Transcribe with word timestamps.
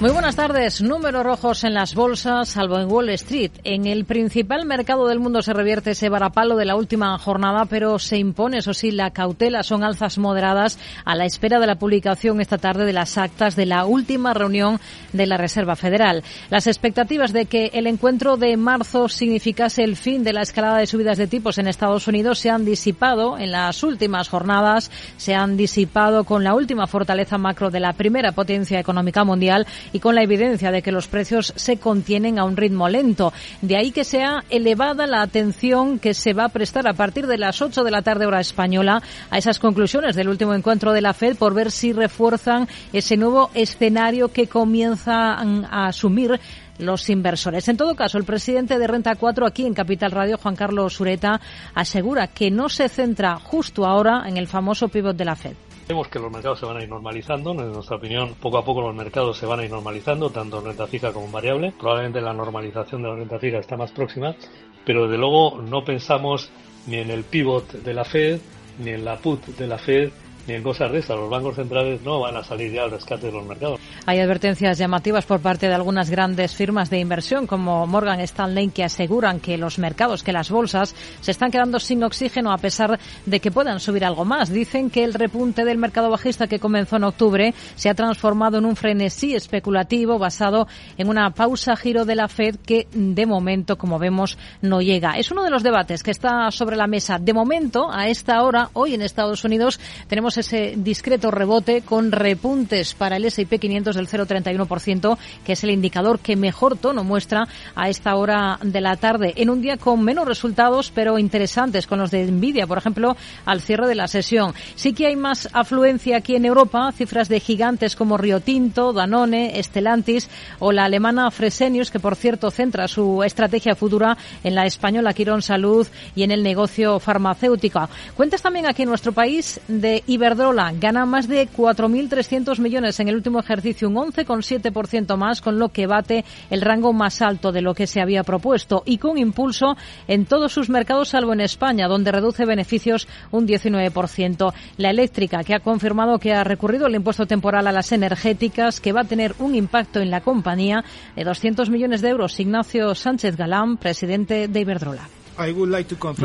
Muy 0.00 0.12
buenas 0.12 0.36
tardes. 0.36 0.80
Números 0.80 1.24
rojos 1.24 1.64
en 1.64 1.74
las 1.74 1.96
bolsas, 1.96 2.50
salvo 2.50 2.78
en 2.78 2.88
Wall 2.88 3.08
Street. 3.08 3.50
En 3.64 3.84
el 3.84 4.04
principal 4.04 4.64
mercado 4.64 5.08
del 5.08 5.18
mundo 5.18 5.42
se 5.42 5.52
revierte 5.52 5.90
ese 5.90 6.08
varapalo 6.08 6.54
de 6.54 6.66
la 6.66 6.76
última 6.76 7.18
jornada, 7.18 7.64
pero 7.64 7.98
se 7.98 8.16
impone, 8.16 8.58
eso 8.58 8.74
sí, 8.74 8.92
la 8.92 9.10
cautela. 9.10 9.64
Son 9.64 9.82
alzas 9.82 10.16
moderadas 10.16 10.78
a 11.04 11.16
la 11.16 11.24
espera 11.24 11.58
de 11.58 11.66
la 11.66 11.80
publicación 11.80 12.40
esta 12.40 12.58
tarde 12.58 12.84
de 12.84 12.92
las 12.92 13.18
actas 13.18 13.56
de 13.56 13.66
la 13.66 13.86
última 13.86 14.34
reunión 14.34 14.78
de 15.12 15.26
la 15.26 15.36
Reserva 15.36 15.74
Federal. 15.74 16.22
Las 16.48 16.68
expectativas 16.68 17.32
de 17.32 17.46
que 17.46 17.72
el 17.74 17.88
encuentro 17.88 18.36
de 18.36 18.56
marzo 18.56 19.08
significase 19.08 19.82
el 19.82 19.96
fin 19.96 20.22
de 20.22 20.32
la 20.32 20.42
escalada 20.42 20.78
de 20.78 20.86
subidas 20.86 21.18
de 21.18 21.26
tipos 21.26 21.58
en 21.58 21.66
Estados 21.66 22.06
Unidos 22.06 22.38
se 22.38 22.50
han 22.50 22.64
disipado 22.64 23.36
en 23.36 23.50
las 23.50 23.82
últimas 23.82 24.28
jornadas, 24.28 24.92
se 25.16 25.34
han 25.34 25.56
disipado 25.56 26.22
con 26.22 26.44
la 26.44 26.54
última 26.54 26.86
fortaleza 26.86 27.36
macro 27.36 27.70
de 27.70 27.80
la 27.80 27.94
primera 27.94 28.30
potencia 28.30 28.78
económica 28.78 29.24
mundial 29.24 29.66
y 29.92 30.00
con 30.00 30.14
la 30.14 30.22
evidencia 30.22 30.70
de 30.70 30.82
que 30.82 30.92
los 30.92 31.08
precios 31.08 31.52
se 31.56 31.78
contienen 31.78 32.38
a 32.38 32.44
un 32.44 32.56
ritmo 32.56 32.88
lento. 32.88 33.32
De 33.62 33.76
ahí 33.76 33.90
que 33.90 34.04
sea 34.04 34.44
elevada 34.50 35.06
la 35.06 35.22
atención 35.22 35.98
que 35.98 36.14
se 36.14 36.32
va 36.32 36.44
a 36.44 36.48
prestar 36.50 36.88
a 36.88 36.94
partir 36.94 37.26
de 37.26 37.38
las 37.38 37.62
8 37.62 37.84
de 37.84 37.90
la 37.90 38.02
tarde 38.02 38.26
hora 38.26 38.40
española 38.40 39.02
a 39.30 39.38
esas 39.38 39.58
conclusiones 39.58 40.16
del 40.16 40.28
último 40.28 40.54
encuentro 40.54 40.92
de 40.92 41.00
la 41.00 41.14
Fed 41.14 41.36
por 41.36 41.54
ver 41.54 41.70
si 41.70 41.92
refuerzan 41.92 42.68
ese 42.92 43.16
nuevo 43.16 43.50
escenario 43.54 44.28
que 44.28 44.46
comienzan 44.46 45.64
a 45.70 45.86
asumir 45.86 46.40
los 46.78 47.10
inversores. 47.10 47.68
En 47.68 47.76
todo 47.76 47.94
caso, 47.94 48.18
el 48.18 48.24
presidente 48.24 48.78
de 48.78 48.86
Renta 48.86 49.16
4 49.16 49.46
aquí 49.46 49.66
en 49.66 49.74
Capital 49.74 50.12
Radio, 50.12 50.38
Juan 50.38 50.56
Carlos 50.56 50.94
Sureta, 50.94 51.40
asegura 51.74 52.28
que 52.28 52.50
no 52.50 52.68
se 52.68 52.88
centra 52.88 53.36
justo 53.38 53.84
ahora 53.84 54.24
en 54.26 54.36
el 54.36 54.46
famoso 54.46 54.88
pivot 54.88 55.16
de 55.16 55.24
la 55.24 55.36
Fed. 55.36 55.54
Vemos 55.88 56.08
que 56.08 56.18
los 56.18 56.30
mercados 56.30 56.58
se 56.58 56.66
van 56.66 56.76
a 56.76 56.82
ir 56.82 56.88
normalizando. 56.90 57.52
En 57.52 57.72
nuestra 57.72 57.96
opinión, 57.96 58.34
poco 58.34 58.58
a 58.58 58.64
poco 58.64 58.82
los 58.82 58.94
mercados 58.94 59.38
se 59.38 59.46
van 59.46 59.60
a 59.60 59.64
ir 59.64 59.70
normalizando, 59.70 60.28
tanto 60.28 60.58
en 60.58 60.66
renta 60.66 60.86
fija 60.86 61.14
como 61.14 61.24
en 61.24 61.32
variable. 61.32 61.72
Probablemente 61.78 62.20
la 62.20 62.34
normalización 62.34 63.00
de 63.00 63.08
la 63.08 63.16
renta 63.16 63.38
fija 63.38 63.56
está 63.56 63.78
más 63.78 63.90
próxima, 63.92 64.36
pero 64.84 65.04
desde 65.04 65.16
luego 65.16 65.62
no 65.62 65.82
pensamos 65.86 66.50
ni 66.86 66.98
en 66.98 67.10
el 67.10 67.24
pivot 67.24 67.72
de 67.72 67.94
la 67.94 68.04
Fed, 68.04 68.38
ni 68.80 68.90
en 68.90 69.02
la 69.02 69.16
put 69.16 69.46
de 69.46 69.66
la 69.66 69.78
Fed, 69.78 70.10
ni 70.48 70.54
en 70.54 70.62
cosas 70.62 70.90
de 70.90 70.98
esas. 70.98 71.16
Los 71.16 71.30
bancos 71.30 71.54
centrales 71.54 72.02
no 72.02 72.20
van 72.20 72.36
a 72.36 72.42
salir 72.42 72.72
ya 72.72 72.84
al 72.84 72.90
rescate 72.90 73.26
de 73.26 73.32
los 73.32 73.46
mercados. 73.46 73.78
Hay 74.06 74.18
advertencias 74.18 74.78
llamativas 74.78 75.26
por 75.26 75.40
parte 75.40 75.68
de 75.68 75.74
algunas 75.74 76.10
grandes 76.10 76.54
firmas 76.54 76.88
de 76.90 76.98
inversión 76.98 77.46
como 77.46 77.86
Morgan 77.86 78.20
Stanley 78.20 78.68
que 78.70 78.82
aseguran 78.82 79.40
que 79.40 79.58
los 79.58 79.78
mercados, 79.78 80.22
que 80.22 80.32
las 80.32 80.50
bolsas 80.50 80.94
se 81.20 81.30
están 81.30 81.50
quedando 81.50 81.78
sin 81.78 82.02
oxígeno 82.02 82.50
a 82.50 82.58
pesar 82.58 82.98
de 83.26 83.40
que 83.40 83.50
puedan 83.50 83.78
subir 83.78 84.04
algo 84.04 84.24
más. 84.24 84.50
Dicen 84.50 84.90
que 84.90 85.04
el 85.04 85.14
repunte 85.14 85.64
del 85.64 85.76
mercado 85.76 86.10
bajista 86.10 86.46
que 86.46 86.58
comenzó 86.58 86.96
en 86.96 87.04
octubre 87.04 87.54
se 87.76 87.90
ha 87.90 87.94
transformado 87.94 88.58
en 88.58 88.64
un 88.64 88.74
frenesí 88.74 89.34
especulativo 89.34 90.18
basado 90.18 90.66
en 90.96 91.08
una 91.08 91.30
pausa 91.30 91.76
giro 91.76 92.06
de 92.06 92.16
la 92.16 92.28
Fed 92.28 92.56
que 92.56 92.88
de 92.92 93.26
momento, 93.26 93.76
como 93.76 93.98
vemos, 93.98 94.38
no 94.62 94.80
llega. 94.80 95.18
Es 95.18 95.30
uno 95.30 95.44
de 95.44 95.50
los 95.50 95.62
debates 95.62 96.02
que 96.02 96.10
está 96.10 96.50
sobre 96.50 96.76
la 96.76 96.86
mesa. 96.86 97.18
De 97.18 97.34
momento, 97.34 97.90
a 97.92 98.08
esta 98.08 98.42
hora, 98.42 98.70
hoy 98.72 98.94
en 98.94 99.02
Estados 99.02 99.44
Unidos, 99.44 99.78
tenemos 100.06 100.37
ese 100.38 100.74
discreto 100.76 101.30
rebote 101.30 101.82
con 101.82 102.12
repuntes 102.12 102.94
para 102.94 103.16
el 103.16 103.24
S&P 103.24 103.58
500 103.58 103.96
del 103.96 104.08
0,31%, 104.08 105.18
que 105.44 105.52
es 105.52 105.64
el 105.64 105.70
indicador 105.70 106.18
que 106.20 106.36
mejor 106.36 106.76
tono 106.76 107.04
muestra 107.04 107.48
a 107.74 107.88
esta 107.88 108.16
hora 108.16 108.58
de 108.62 108.80
la 108.80 108.96
tarde, 108.96 109.34
en 109.36 109.50
un 109.50 109.60
día 109.60 109.76
con 109.76 110.02
menos 110.02 110.26
resultados, 110.26 110.90
pero 110.94 111.18
interesantes, 111.18 111.86
con 111.86 111.98
los 111.98 112.10
de 112.10 112.30
Nvidia, 112.30 112.66
por 112.66 112.78
ejemplo, 112.78 113.16
al 113.44 113.60
cierre 113.60 113.88
de 113.88 113.94
la 113.94 114.08
sesión. 114.08 114.54
Sí 114.74 114.92
que 114.92 115.06
hay 115.06 115.16
más 115.16 115.48
afluencia 115.52 116.18
aquí 116.18 116.36
en 116.36 116.44
Europa, 116.44 116.92
cifras 116.92 117.28
de 117.28 117.40
gigantes 117.40 117.96
como 117.96 118.16
Rio 118.16 118.40
Tinto, 118.40 118.92
Danone, 118.92 119.60
Stellantis 119.62 120.28
o 120.58 120.72
la 120.72 120.84
alemana 120.84 121.30
Fresenius, 121.30 121.90
que 121.90 122.00
por 122.00 122.16
cierto 122.16 122.50
centra 122.50 122.88
su 122.88 123.22
estrategia 123.22 123.74
futura 123.74 124.16
en 124.44 124.54
la 124.54 124.66
española 124.66 125.12
Quirón 125.12 125.42
Salud 125.42 125.86
y 126.14 126.22
en 126.22 126.30
el 126.30 126.42
negocio 126.42 126.98
farmacéutico. 126.98 127.88
Cuentas 128.16 128.42
también 128.42 128.66
aquí 128.66 128.82
en 128.82 128.88
nuestro 128.88 129.12
país 129.12 129.60
de 129.68 130.02
Iberdrola, 130.28 130.74
gana 130.78 131.06
más 131.06 131.26
de 131.26 131.48
4.300 131.48 132.58
millones 132.58 133.00
en 133.00 133.08
el 133.08 133.14
último 133.14 133.40
ejercicio, 133.40 133.88
un 133.88 133.94
11,7% 133.94 135.16
más, 135.16 135.40
con 135.40 135.58
lo 135.58 135.70
que 135.70 135.86
bate 135.86 136.22
el 136.50 136.60
rango 136.60 136.92
más 136.92 137.22
alto 137.22 137.50
de 137.50 137.62
lo 137.62 137.72
que 137.72 137.86
se 137.86 138.02
había 138.02 138.22
propuesto 138.24 138.82
y 138.84 138.98
con 138.98 139.16
impulso 139.16 139.74
en 140.06 140.26
todos 140.26 140.52
sus 140.52 140.68
mercados, 140.68 141.08
salvo 141.08 141.32
en 141.32 141.40
España, 141.40 141.88
donde 141.88 142.12
reduce 142.12 142.44
beneficios 142.44 143.08
un 143.30 143.48
19%. 143.48 144.52
La 144.76 144.90
eléctrica, 144.90 145.42
que 145.42 145.54
ha 145.54 145.60
confirmado 145.60 146.18
que 146.18 146.34
ha 146.34 146.44
recurrido 146.44 146.88
el 146.88 146.96
impuesto 146.96 147.24
temporal 147.24 147.66
a 147.66 147.72
las 147.72 147.90
energéticas, 147.92 148.82
que 148.82 148.92
va 148.92 149.00
a 149.00 149.04
tener 149.04 149.34
un 149.38 149.54
impacto 149.54 150.00
en 150.00 150.10
la 150.10 150.20
compañía 150.20 150.84
de 151.16 151.24
200 151.24 151.70
millones 151.70 152.02
de 152.02 152.10
euros. 152.10 152.38
Ignacio 152.38 152.94
Sánchez 152.94 153.34
Galán, 153.34 153.78
presidente 153.78 154.46
de 154.46 154.60
Iberdrola. 154.60 155.08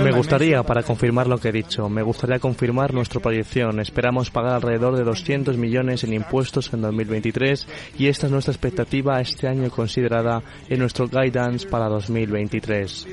Me 0.03 0.11
gustaría, 0.11 0.63
para 0.63 0.83
confirmar 0.83 1.27
lo 1.27 1.37
que 1.37 1.49
he 1.49 1.51
dicho, 1.51 1.87
me 1.87 2.01
gustaría 2.01 2.39
confirmar 2.39 2.93
nuestra 2.93 3.19
proyección. 3.19 3.79
Esperamos 3.79 4.31
pagar 4.31 4.55
alrededor 4.55 4.97
de 4.97 5.03
200 5.03 5.57
millones 5.57 6.03
en 6.03 6.13
impuestos 6.13 6.73
en 6.73 6.81
2023 6.81 7.67
y 7.99 8.07
esta 8.07 8.25
es 8.25 8.31
nuestra 8.31 8.51
expectativa 8.51 9.21
este 9.21 9.47
año 9.47 9.69
considerada 9.69 10.41
en 10.67 10.79
nuestro 10.79 11.07
guidance 11.07 11.67
para 11.67 11.87
2023. 11.89 13.07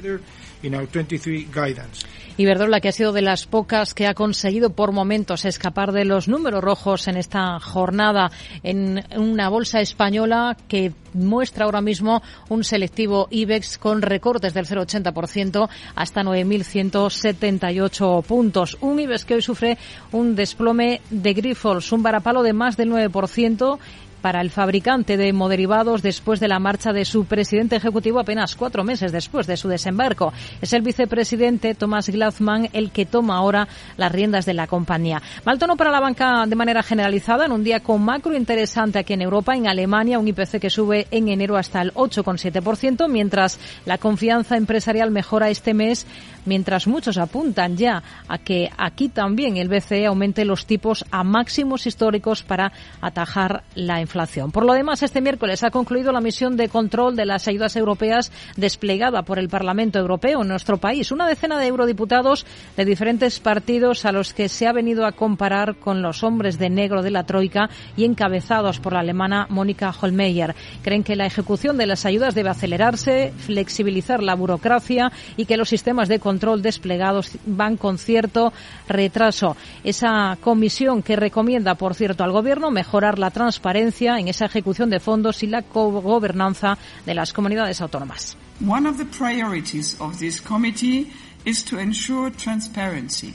Iberdrola, 2.41 2.81
que 2.81 2.89
ha 2.89 2.93
sido 2.93 3.13
de 3.13 3.21
las 3.21 3.45
pocas 3.45 3.93
que 3.93 4.07
ha 4.07 4.15
conseguido 4.15 4.71
por 4.71 4.93
momentos 4.93 5.45
escapar 5.45 5.93
de 5.93 6.07
los 6.07 6.27
números 6.27 6.65
rojos 6.65 7.07
en 7.07 7.19
esta 7.19 7.61
jornada 7.61 8.31
en 8.63 9.05
una 9.15 9.51
bolsa 9.51 9.83
española 9.83 10.57
que 10.67 10.95
muestra 11.13 11.67
ahora 11.67 11.83
mismo 11.83 12.23
un 12.49 12.65
selectivo 12.65 13.29
IBEX 13.31 13.77
con 13.77 14.01
recortes 14.01 14.55
del 14.55 14.65
0,80% 14.65 15.69
hasta 15.95 16.23
9.178 16.23 18.23
puntos. 18.23 18.79
Un 18.81 19.01
IBEX 19.01 19.27
que 19.27 19.35
hoy 19.35 19.43
sufre 19.43 19.77
un 20.11 20.35
desplome 20.35 21.03
de 21.11 21.35
Grifols, 21.35 21.93
un 21.93 22.03
varapalo 22.03 22.43
de 22.43 22.55
más 22.55 22.79
del 22.79 22.91
9% 22.91 23.79
para 24.21 24.41
el 24.41 24.51
fabricante 24.51 25.17
de 25.17 25.29
hemoderivados 25.29 26.03
después 26.03 26.41
de 26.41 26.49
la 26.49 26.59
marcha 26.59 26.93
de 26.93 27.05
su 27.05 27.25
presidente 27.25 27.77
ejecutivo 27.77 28.21
apenas 28.21 28.55
cuatro 28.57 28.85
meses 28.85 29.13
después 29.13 29.47
de 29.47 29.57
su 29.57 29.69
desembarco. 29.69 30.33
Es 30.61 30.73
el 30.73 30.83
vicepresidente 30.83 31.75
Thomas 31.75 32.09
Glatzman 32.09 32.69
el 32.73 32.91
que 32.91 33.07
toma 33.07 33.37
ahora 33.37 33.69
las 33.97 34.13
riendas 34.13 34.47
de 34.47 34.55
la 34.55 34.67
compañía. 34.67 35.23
Mal 35.45 35.59
tono 35.59 35.77
para 35.77 35.91
la 35.91 36.01
banca 36.01 36.45
de 36.47 36.57
manera 36.57 36.83
generalizada 36.83 37.47
en 37.47 37.53
un 37.53 37.65
día 37.65 37.81
con 37.81 38.03
macro 38.03 38.35
interesante 38.35 38.99
aquí 38.99 39.15
en 39.15 39.23
Europa. 39.23 39.57
En 39.57 39.67
Alemania, 39.67 40.19
un 40.19 40.29
IPC 40.29 40.61
que 40.61 40.71
sube 40.71 41.07
en 41.11 41.29
enero 41.29 41.57
hasta 41.57 41.83
el 41.83 41.93
8,7%, 41.95 43.09
mientras 43.09 43.59
la 43.87 43.99
confianza 43.99 44.57
empresarial 44.57 45.11
mejora 45.11 45.51
este 45.51 45.75
mes, 45.75 46.07
mientras 46.47 46.87
muchos 46.87 47.19
apuntan 47.19 47.77
ya 47.77 48.03
a 48.29 48.39
que 48.39 48.71
aquí 48.77 49.09
también 49.09 49.57
el 49.57 49.69
BCE 49.69 50.07
aumente 50.07 50.45
los 50.45 50.67
tipos 50.67 51.05
a 51.11 51.25
máximos 51.25 51.87
históricos 51.87 52.43
para 52.43 52.73
atajar 53.01 53.65
la 53.75 54.01
inflación 54.01 54.21
por 54.53 54.65
lo 54.65 54.73
demás, 54.73 55.03
este 55.03 55.21
miércoles 55.21 55.63
ha 55.65 55.71
concluido 55.71 56.13
la 56.13 56.21
misión 56.21 56.57
de 56.57 56.69
control 56.69 57.17
de 57.17 57.27
las 57.27 57.49
ayudas 57.49 57.77
europeas 57.77 58.31
desplegada 58.57 59.23
por 59.23 59.39
el 59.39 59.49
Parlamento 59.49 59.99
Europeo 59.99 60.43
en 60.43 60.49
nuestro 60.49 60.79
país. 60.79 61.11
Una 61.11 61.27
decena 61.27 61.59
de 61.59 61.67
eurodiputados 61.67 62.47
de 62.77 62.85
diferentes 62.85 63.41
partidos 63.41 64.05
a 64.05 64.13
los 64.13 64.33
que 64.33 64.49
se 64.49 64.67
ha 64.67 64.73
venido 64.73 65.07
a 65.07 65.13
comparar 65.13 65.77
con 65.77 66.03
los 66.03 66.23
hombres 66.23 66.59
de 66.59 66.71
negro 66.71 67.03
de 67.03 67.11
la 67.11 67.25
Troika 67.25 67.71
y 67.97 68.05
encabezados 68.05 68.81
por 68.81 68.93
la 68.93 69.01
alemana 69.01 69.47
Mónica 69.49 69.95
Holmeyer. 70.01 70.55
Creen 70.83 71.05
que 71.05 71.17
la 71.17 71.27
ejecución 71.27 71.77
de 71.77 71.87
las 71.87 72.05
ayudas 72.07 72.35
debe 72.35 72.51
acelerarse, 72.51 73.33
flexibilizar 73.39 74.23
la 74.23 74.35
burocracia 74.35 75.13
y 75.37 75.47
que 75.47 75.57
los 75.57 75.69
sistemas 75.69 76.09
de 76.09 76.21
control 76.31 76.63
desplegados 76.63 77.33
van 77.45 77.77
con 77.77 77.99
cierto 77.99 78.53
retraso. 78.87 79.57
Esa 79.83 80.39
comisión 80.41 81.03
que 81.03 81.17
recomienda, 81.17 81.75
por 81.75 81.95
cierto, 81.95 82.23
al 82.23 82.31
Gobierno 82.31 82.71
mejorar 82.71 83.19
la 83.19 83.33
transparencia 83.33 84.19
en 84.21 84.29
esa 84.29 84.47
ejecución 84.47 84.91
de 84.91 85.01
fondos 85.01 85.43
y 85.43 85.49
la 85.49 85.63
gobernanza 85.63 86.79
de 87.05 87.15
las 87.15 87.33
comunidades 87.33 87.81
autónomas. 87.81 88.37
One 88.65 88.89
of 88.89 88.97
the 88.99 89.07
priorities 89.07 89.97
of 89.99 90.19
this 90.19 90.41
committee 90.41 91.11
is 91.45 91.65
to 91.65 91.81
ensure 91.81 92.31
transparency. 92.31 93.35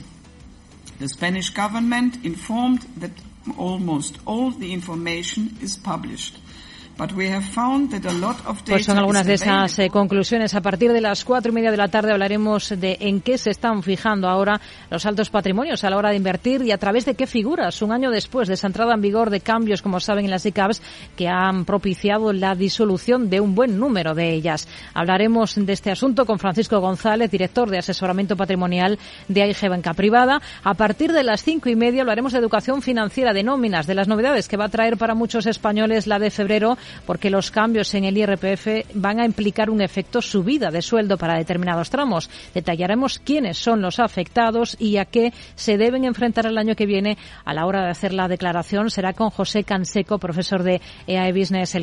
The 0.98 1.08
Spanish 1.08 1.52
government 1.52 2.24
informed 2.24 2.86
that 3.00 3.10
almost 3.58 4.16
all 4.24 4.52
the 4.52 4.72
information 4.72 5.58
is 5.60 5.76
published. 5.76 6.38
Pues 8.64 8.86
son 8.86 8.96
algunas 8.96 9.26
de 9.26 9.34
esas 9.34 9.78
eh, 9.78 9.90
conclusiones. 9.90 10.54
A 10.54 10.62
partir 10.62 10.92
de 10.92 11.02
las 11.02 11.26
cuatro 11.26 11.52
y 11.52 11.54
media 11.54 11.70
de 11.70 11.76
la 11.76 11.88
tarde 11.88 12.10
hablaremos 12.10 12.70
de 12.70 12.96
en 13.00 13.20
qué 13.20 13.36
se 13.36 13.50
están 13.50 13.82
fijando 13.82 14.28
ahora 14.28 14.62
los 14.90 15.04
altos 15.04 15.28
patrimonios 15.28 15.84
a 15.84 15.90
la 15.90 15.98
hora 15.98 16.08
de 16.08 16.16
invertir 16.16 16.62
y 16.62 16.72
a 16.72 16.78
través 16.78 17.04
de 17.04 17.14
qué 17.14 17.26
figuras, 17.26 17.82
un 17.82 17.92
año 17.92 18.10
después 18.10 18.48
de 18.48 18.54
esa 18.54 18.68
entrada 18.68 18.94
en 18.94 19.02
vigor 19.02 19.28
de 19.28 19.40
cambios, 19.40 19.82
como 19.82 20.00
saben, 20.00 20.24
en 20.24 20.30
las 20.30 20.46
ICAPs, 20.46 20.80
que 21.16 21.28
han 21.28 21.66
propiciado 21.66 22.32
la 22.32 22.54
disolución 22.54 23.28
de 23.28 23.40
un 23.40 23.54
buen 23.54 23.78
número 23.78 24.14
de 24.14 24.32
ellas. 24.32 24.66
Hablaremos 24.94 25.54
de 25.54 25.72
este 25.74 25.90
asunto 25.90 26.24
con 26.24 26.38
Francisco 26.38 26.80
González, 26.80 27.30
director 27.30 27.68
de 27.68 27.78
asesoramiento 27.78 28.36
patrimonial 28.36 28.98
de 29.28 29.42
AIG 29.42 29.68
Banca 29.68 29.92
Privada. 29.92 30.40
A 30.64 30.72
partir 30.72 31.12
de 31.12 31.24
las 31.24 31.42
cinco 31.42 31.68
y 31.68 31.76
media 31.76 32.00
hablaremos 32.00 32.32
de 32.32 32.38
educación 32.38 32.80
financiera, 32.80 33.34
de 33.34 33.42
nóminas, 33.42 33.86
de 33.86 33.94
las 33.94 34.08
novedades 34.08 34.48
que 34.48 34.56
va 34.56 34.64
a 34.64 34.70
traer 34.70 34.96
para 34.96 35.14
muchos 35.14 35.44
españoles 35.44 36.06
la 36.06 36.18
de 36.18 36.30
febrero 36.30 36.78
porque 37.06 37.30
los 37.30 37.50
cambios 37.50 37.94
en 37.94 38.04
el 38.04 38.16
IRPF 38.18 38.94
van 38.94 39.20
a 39.20 39.24
implicar 39.24 39.70
un 39.70 39.80
efecto 39.80 40.20
subida 40.22 40.70
de 40.70 40.82
sueldo 40.82 41.16
para 41.16 41.36
determinados 41.36 41.90
tramos. 41.90 42.30
Detallaremos 42.54 43.18
quiénes 43.18 43.58
son 43.58 43.80
los 43.82 43.98
afectados 43.98 44.76
y 44.78 44.96
a 44.96 45.04
qué 45.04 45.32
se 45.54 45.76
deben 45.76 46.04
enfrentar 46.04 46.46
el 46.46 46.58
año 46.58 46.74
que 46.74 46.86
viene 46.86 47.16
a 47.44 47.54
la 47.54 47.66
hora 47.66 47.84
de 47.84 47.90
hacer 47.90 48.12
la 48.12 48.28
declaración. 48.28 48.90
Será 48.90 49.12
con 49.12 49.30
José 49.30 49.64
Canseco, 49.64 50.18
profesor 50.18 50.62
de 50.62 50.80
EAE 51.06 51.32
Business 51.32 51.76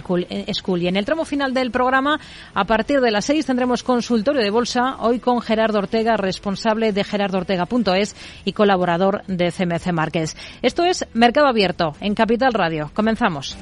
School. 0.54 0.82
Y 0.82 0.88
en 0.88 0.98
el 0.98 1.06
tramo 1.06 1.26
final 1.26 1.54
del 1.54 1.72
programa, 1.72 2.20
a 2.54 2.66
partir 2.66 3.02
de 3.02 3.12
las 3.12 3.26
seis 3.26 3.46
tendremos 3.46 3.84
consultorio 3.84 4.42
de 4.42 4.50
bolsa, 4.50 4.98
hoy 5.00 5.20
con 5.20 5.42
Gerardo 5.42 5.80
Ortega, 5.80 6.18
responsable 6.18 6.92
de 6.92 7.04
gerardoortega.es 7.04 8.16
y 8.46 8.54
colaborador 8.54 9.24
de 9.28 9.52
CMC 9.52 9.92
Márquez. 9.92 10.36
Esto 10.62 10.84
es 10.84 11.06
Mercado 11.14 11.48
Abierto 11.48 11.96
en 12.00 12.16
Capital 12.16 12.54
Radio. 12.54 12.92
Comenzamos. 12.94 13.58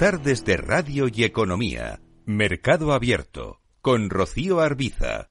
Tardes 0.00 0.46
de 0.46 0.56
Radio 0.56 1.08
y 1.12 1.24
Economía. 1.24 2.00
Mercado 2.24 2.94
Abierto. 2.94 3.60
Con 3.82 4.08
Rocío 4.08 4.60
Arbiza. 4.60 5.28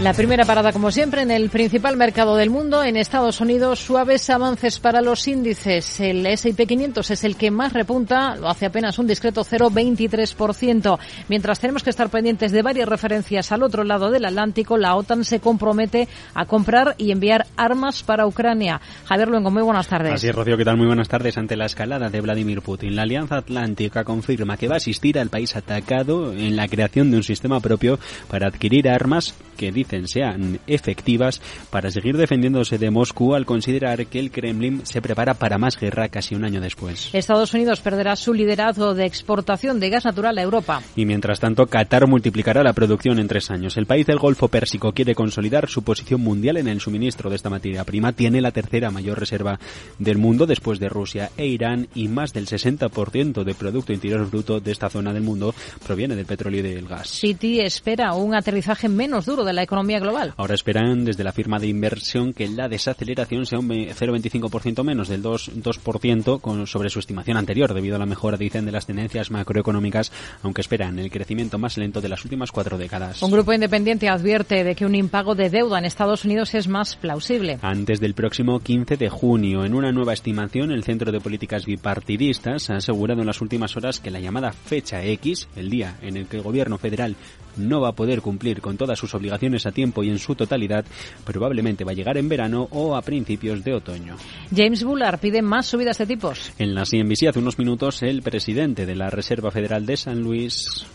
La 0.00 0.12
primera 0.12 0.44
parada, 0.44 0.72
como 0.72 0.92
siempre, 0.92 1.22
en 1.22 1.32
el 1.32 1.50
principal 1.50 1.96
mercado 1.96 2.36
del 2.36 2.50
mundo, 2.50 2.84
en 2.84 2.96
Estados 2.96 3.40
Unidos, 3.40 3.80
suaves 3.80 4.30
avances 4.30 4.78
para 4.78 5.00
los 5.00 5.26
índices. 5.26 5.98
El 5.98 6.24
S&P 6.24 6.66
500 6.66 7.10
es 7.10 7.24
el 7.24 7.34
que 7.34 7.50
más 7.50 7.72
repunta, 7.72 8.36
lo 8.36 8.48
hace 8.48 8.66
apenas 8.66 9.00
un 9.00 9.08
discreto 9.08 9.42
0,23%. 9.42 11.00
Mientras 11.28 11.58
tenemos 11.58 11.82
que 11.82 11.90
estar 11.90 12.10
pendientes 12.10 12.52
de 12.52 12.62
varias 12.62 12.88
referencias 12.88 13.50
al 13.50 13.64
otro 13.64 13.82
lado 13.82 14.12
del 14.12 14.24
Atlántico, 14.24 14.76
la 14.76 14.94
OTAN 14.94 15.24
se 15.24 15.40
compromete 15.40 16.06
a 16.32 16.46
comprar 16.46 16.94
y 16.96 17.10
enviar 17.10 17.46
armas 17.56 18.04
para 18.04 18.24
Ucrania. 18.24 18.80
Javier 19.04 19.26
Luengo, 19.26 19.50
muy 19.50 19.64
buenas 19.64 19.88
tardes. 19.88 20.12
Así 20.12 20.28
es, 20.28 20.34
Rocío, 20.34 20.56
¿qué 20.56 20.64
tal? 20.64 20.76
Muy 20.76 20.86
buenas 20.86 21.08
tardes. 21.08 21.36
Ante 21.36 21.56
la 21.56 21.66
escalada 21.66 22.08
de 22.08 22.20
Vladimir 22.20 22.62
Putin, 22.62 22.94
la 22.94 23.02
Alianza 23.02 23.38
Atlántica 23.38 24.04
confirma 24.04 24.56
que 24.56 24.68
va 24.68 24.74
a 24.74 24.76
asistir 24.76 25.18
al 25.18 25.28
país 25.28 25.56
atacado 25.56 26.32
en 26.32 26.54
la 26.54 26.68
creación 26.68 27.10
de 27.10 27.16
un 27.16 27.24
sistema 27.24 27.58
propio 27.58 27.98
para 28.30 28.46
adquirir 28.46 28.88
armas 28.88 29.34
que 29.56 29.72
dice 29.72 29.87
sean 30.06 30.60
efectivas 30.66 31.40
para 31.70 31.90
seguir 31.90 32.16
defendiéndose 32.16 32.78
de 32.78 32.90
Moscú 32.90 33.34
al 33.34 33.46
considerar 33.46 34.06
que 34.06 34.18
el 34.18 34.30
Kremlin 34.30 34.82
se 34.84 35.02
prepara 35.02 35.34
para 35.34 35.58
más 35.58 35.78
guerra 35.78 36.08
casi 36.08 36.34
un 36.34 36.44
año 36.44 36.60
después. 36.60 37.10
Estados 37.12 37.54
Unidos 37.54 37.80
perderá 37.80 38.16
su 38.16 38.34
liderazgo 38.34 38.94
de 38.94 39.06
exportación 39.06 39.80
de 39.80 39.90
gas 39.90 40.04
natural 40.04 40.38
a 40.38 40.42
Europa. 40.42 40.82
Y 40.96 41.06
mientras 41.06 41.40
tanto, 41.40 41.66
Qatar 41.66 42.06
multiplicará 42.06 42.62
la 42.62 42.72
producción 42.72 43.18
en 43.18 43.28
tres 43.28 43.50
años. 43.50 43.76
El 43.76 43.86
país 43.86 44.06
del 44.06 44.18
Golfo 44.18 44.48
Pérsico 44.48 44.92
quiere 44.92 45.14
consolidar 45.14 45.68
su 45.68 45.82
posición 45.82 46.20
mundial 46.20 46.56
en 46.56 46.68
el 46.68 46.80
suministro 46.80 47.30
de 47.30 47.36
esta 47.36 47.50
materia 47.50 47.84
prima. 47.84 48.12
Tiene 48.12 48.40
la 48.40 48.52
tercera 48.52 48.90
mayor 48.90 49.18
reserva 49.18 49.58
del 49.98 50.18
mundo 50.18 50.46
después 50.46 50.78
de 50.78 50.88
Rusia 50.88 51.30
e 51.36 51.46
Irán 51.46 51.88
y 51.94 52.08
más 52.08 52.32
del 52.32 52.46
60% 52.46 53.44
de 53.44 53.54
Producto 53.54 53.92
Interior 53.92 54.28
Bruto 54.28 54.60
de 54.60 54.72
esta 54.72 54.88
zona 54.90 55.12
del 55.12 55.22
mundo 55.22 55.54
proviene 55.86 56.16
del 56.16 56.26
petróleo 56.26 56.60
y 56.60 56.74
del 56.74 56.88
gas. 56.88 57.08
City 57.08 57.60
espera 57.60 58.14
un 58.14 58.34
aterrizaje 58.34 58.88
menos 58.88 59.26
duro 59.26 59.44
de 59.44 59.52
la 59.52 59.62
economía 59.62 59.77
global. 59.86 60.34
Ahora 60.36 60.54
esperan 60.54 61.04
desde 61.04 61.24
la 61.24 61.32
firma 61.32 61.58
de 61.58 61.68
inversión 61.68 62.32
que 62.32 62.48
la 62.48 62.68
desaceleración 62.68 63.46
sea 63.46 63.58
un 63.58 63.68
0,25% 63.68 64.84
menos 64.84 65.08
del 65.08 65.22
2%, 65.22 65.62
2% 65.62 66.40
con, 66.40 66.66
sobre 66.66 66.90
su 66.90 66.98
estimación 66.98 67.36
anterior 67.36 67.72
debido 67.72 67.96
a 67.96 67.98
la 67.98 68.06
mejora, 68.06 68.36
dicen, 68.36 68.66
de 68.66 68.72
las 68.72 68.86
tendencias 68.86 69.30
macroeconómicas, 69.30 70.12
aunque 70.42 70.60
esperan 70.60 70.98
el 70.98 71.10
crecimiento 71.10 71.58
más 71.58 71.78
lento 71.78 72.00
de 72.00 72.08
las 72.08 72.24
últimas 72.24 72.52
cuatro 72.52 72.78
décadas. 72.78 73.22
Un 73.22 73.30
grupo 73.30 73.52
independiente 73.52 74.08
advierte 74.08 74.64
de 74.64 74.74
que 74.74 74.86
un 74.86 74.94
impago 74.94 75.34
de 75.34 75.50
deuda 75.50 75.78
en 75.78 75.84
Estados 75.84 76.24
Unidos 76.24 76.54
es 76.54 76.68
más 76.68 76.96
plausible. 76.96 77.58
Antes 77.62 78.00
del 78.00 78.14
próximo 78.14 78.60
15 78.60 78.96
de 78.96 79.08
junio, 79.08 79.64
en 79.64 79.74
una 79.74 79.92
nueva 79.92 80.12
estimación, 80.12 80.72
el 80.72 80.84
Centro 80.84 81.12
de 81.12 81.20
Políticas 81.20 81.66
Bipartidistas 81.66 82.70
ha 82.70 82.76
asegurado 82.76 83.20
en 83.20 83.26
las 83.26 83.40
últimas 83.40 83.76
horas 83.76 84.00
que 84.00 84.10
la 84.10 84.20
llamada 84.20 84.52
fecha 84.52 85.04
X, 85.04 85.48
el 85.56 85.70
día 85.70 85.96
en 86.02 86.16
el 86.16 86.26
que 86.26 86.36
el 86.36 86.42
gobierno 86.42 86.78
federal 86.78 87.16
no 87.58 87.80
va 87.80 87.90
a 87.90 87.92
poder 87.92 88.22
cumplir 88.22 88.60
con 88.60 88.76
todas 88.76 88.98
sus 88.98 89.14
obligaciones 89.14 89.66
a 89.66 89.72
tiempo 89.72 90.02
y 90.02 90.10
en 90.10 90.18
su 90.18 90.34
totalidad, 90.34 90.84
probablemente 91.24 91.84
va 91.84 91.92
a 91.92 91.94
llegar 91.94 92.16
en 92.16 92.28
verano 92.28 92.68
o 92.70 92.96
a 92.96 93.02
principios 93.02 93.64
de 93.64 93.74
otoño. 93.74 94.16
James 94.54 94.84
Bullard 94.84 95.18
pide 95.18 95.42
más 95.42 95.66
subidas 95.66 95.98
de 95.98 96.06
tipos. 96.06 96.52
En 96.58 96.74
la 96.74 96.84
CNBC 96.84 97.28
hace 97.28 97.38
unos 97.38 97.58
minutos 97.58 98.02
el 98.02 98.22
presidente 98.22 98.86
de 98.86 98.94
la 98.94 99.10
Reserva 99.10 99.50
Federal 99.50 99.86
de 99.86 99.96
San 99.96 100.20
Luis 100.20 100.86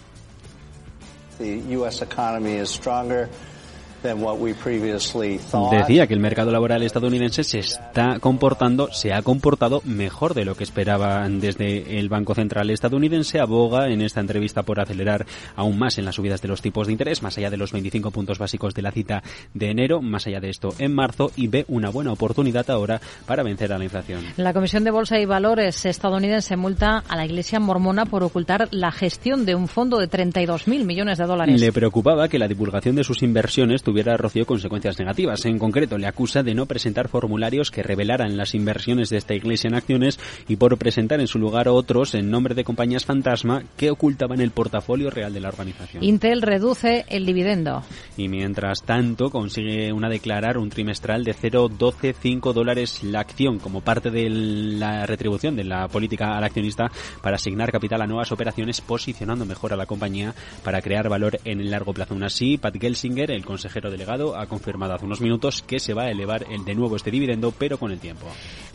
Decía 5.72 6.08
que 6.08 6.14
el 6.14 6.20
mercado 6.20 6.52
laboral 6.52 6.84
estadounidense 6.84 7.44
se 7.44 7.60
está 7.60 8.20
comportando, 8.20 8.92
se 8.92 9.14
ha 9.14 9.22
comportado 9.22 9.82
mejor 9.86 10.34
de 10.34 10.46
lo 10.46 10.56
que 10.56 10.64
esperaban 10.64 11.40
desde 11.40 12.00
el 12.00 12.10
Banco 12.10 12.36
Central 12.36 12.70
estadounidense. 12.70 13.40
Aboga 13.40 13.90
en 13.90 14.02
esta 14.02 14.20
entrevista 14.20 14.64
por 14.64 14.80
acelerar 14.80 15.26
aún 15.56 15.80
más 15.80 15.98
en 15.98 16.06
las 16.06 16.16
subidas 16.16 16.42
de 16.42 16.48
los 16.48 16.62
tipos 16.62 16.88
de 16.88 16.94
interés, 16.94 17.24
más 17.24 17.38
allá 17.38 17.50
de 17.50 17.58
los 17.58 17.72
25 17.72 18.12
puntos 18.12 18.40
básicos 18.40 18.74
de 18.74 18.82
la 18.82 18.92
cita 18.92 19.24
de 19.54 19.70
enero, 19.70 20.02
más 20.02 20.28
allá 20.28 20.40
de 20.40 20.50
esto 20.50 20.74
en 20.80 20.94
marzo, 20.94 21.32
y 21.36 21.48
ve 21.48 21.66
una 21.68 21.90
buena 21.90 22.12
oportunidad 22.12 22.70
ahora 22.70 23.00
para 23.26 23.44
vencer 23.44 23.72
a 23.74 23.78
la 23.78 23.84
inflación. 23.84 24.22
La 24.38 24.54
Comisión 24.54 24.84
de 24.84 24.92
Bolsa 24.92 25.20
y 25.20 25.26
Valores 25.26 25.86
estadounidense 25.86 26.56
multa 26.58 27.04
a 27.08 27.16
la 27.16 27.26
Iglesia 27.26 27.60
mormona 27.60 28.06
por 28.06 28.24
ocultar 28.24 28.68
la 28.72 28.92
gestión 28.92 29.46
de 29.46 29.56
un 29.56 29.68
fondo 29.68 29.98
de 29.98 30.10
32.000 30.10 30.84
millones 30.84 31.18
de 31.18 31.26
dólares. 31.26 31.60
Le 31.60 31.72
preocupaba 31.72 32.28
que 32.28 32.40
la 32.40 32.48
divulgación 32.48 32.96
de 32.96 33.04
sus 33.04 33.24
inversiones 33.24 33.84
tuviera 33.84 33.93
Rocío 34.18 34.46
consecuencias 34.46 35.00
negativas. 35.00 35.46
En 35.46 35.60
concreto, 35.60 35.98
le 35.98 36.08
acusa 36.08 36.44
de 36.44 36.56
no 36.56 36.65
presentar 36.65 37.08
formularios 37.08 37.72
que 37.72 37.84
revelaran 37.84 38.36
las 38.36 38.56
inversiones 38.56 39.10
de 39.10 39.18
esta 39.18 39.36
iglesia 39.36 39.68
en 39.68 39.75
acciones 39.75 40.20
y 40.48 40.56
por 40.56 40.77
presentar 40.77 41.20
en 41.20 41.27
su 41.27 41.39
lugar 41.39 41.68
otros 41.68 42.15
en 42.15 42.32
nombre 42.32 42.56
de 42.56 42.63
compañías 42.63 43.06
fantasma 43.06 43.63
que 43.77 43.91
ocultaban 43.91 44.41
el 44.41 44.51
portafolio 44.51 45.10
real 45.10 45.34
de 45.34 45.39
la 45.39 45.50
organización. 45.50 46.03
Intel 46.03 46.41
reduce 46.41 47.06
el 47.10 47.25
dividendo. 47.25 47.84
Y 48.18 48.27
mientras 48.27 48.84
tanto, 48.84 49.29
consigue 49.29 49.94
una 49.94 50.10
declarar 50.10 50.58
un 50.58 50.70
trimestral 50.70 51.24
de 51.24 51.34
0,125 51.34 52.53
dólares 52.53 53.03
la 53.03 53.20
acción 53.20 53.60
como 53.60 53.82
parte 53.82 54.10
de 54.10 54.29
la 54.29 55.06
retribución 55.06 55.56
de 55.56 55.63
la 55.63 55.88
política 55.88 56.38
al 56.38 56.44
accionista 56.44 56.91
para 57.22 57.36
asignar 57.36 57.72
capital 57.72 58.01
a 58.01 58.08
nuevas 58.08 58.32
operaciones, 58.32 58.82
posicionando 58.82 59.46
mejor 59.46 59.74
a 59.74 59.75
la 59.75 59.86
compañía 59.86 60.34
para 60.63 60.82
crear 60.82 61.10
valor 61.10 61.39
en 61.44 61.60
el 61.60 61.72
largo 61.72 61.94
plazo. 61.94 62.13
Aún 62.13 62.24
así, 62.24 62.58
Pat 62.58 62.75
Gelsinger, 62.79 63.32
el 63.32 63.46
consejero 63.46 63.83
delegado 63.90 64.38
ha 64.38 64.46
confirmado 64.48 64.94
hace 64.94 65.06
unos 65.06 65.22
minutos 65.22 65.62
que 65.62 65.80
se 65.80 65.94
va 65.94 66.04
a 66.04 66.12
elevar 66.12 66.46
el 66.50 66.66
de 66.66 66.75
nuevo 66.75 66.96
este 66.96 67.12
dividendo, 67.12 67.52
pero 67.52 67.78
con 67.78 67.92
el 67.92 68.00
tiempo. 68.00 68.28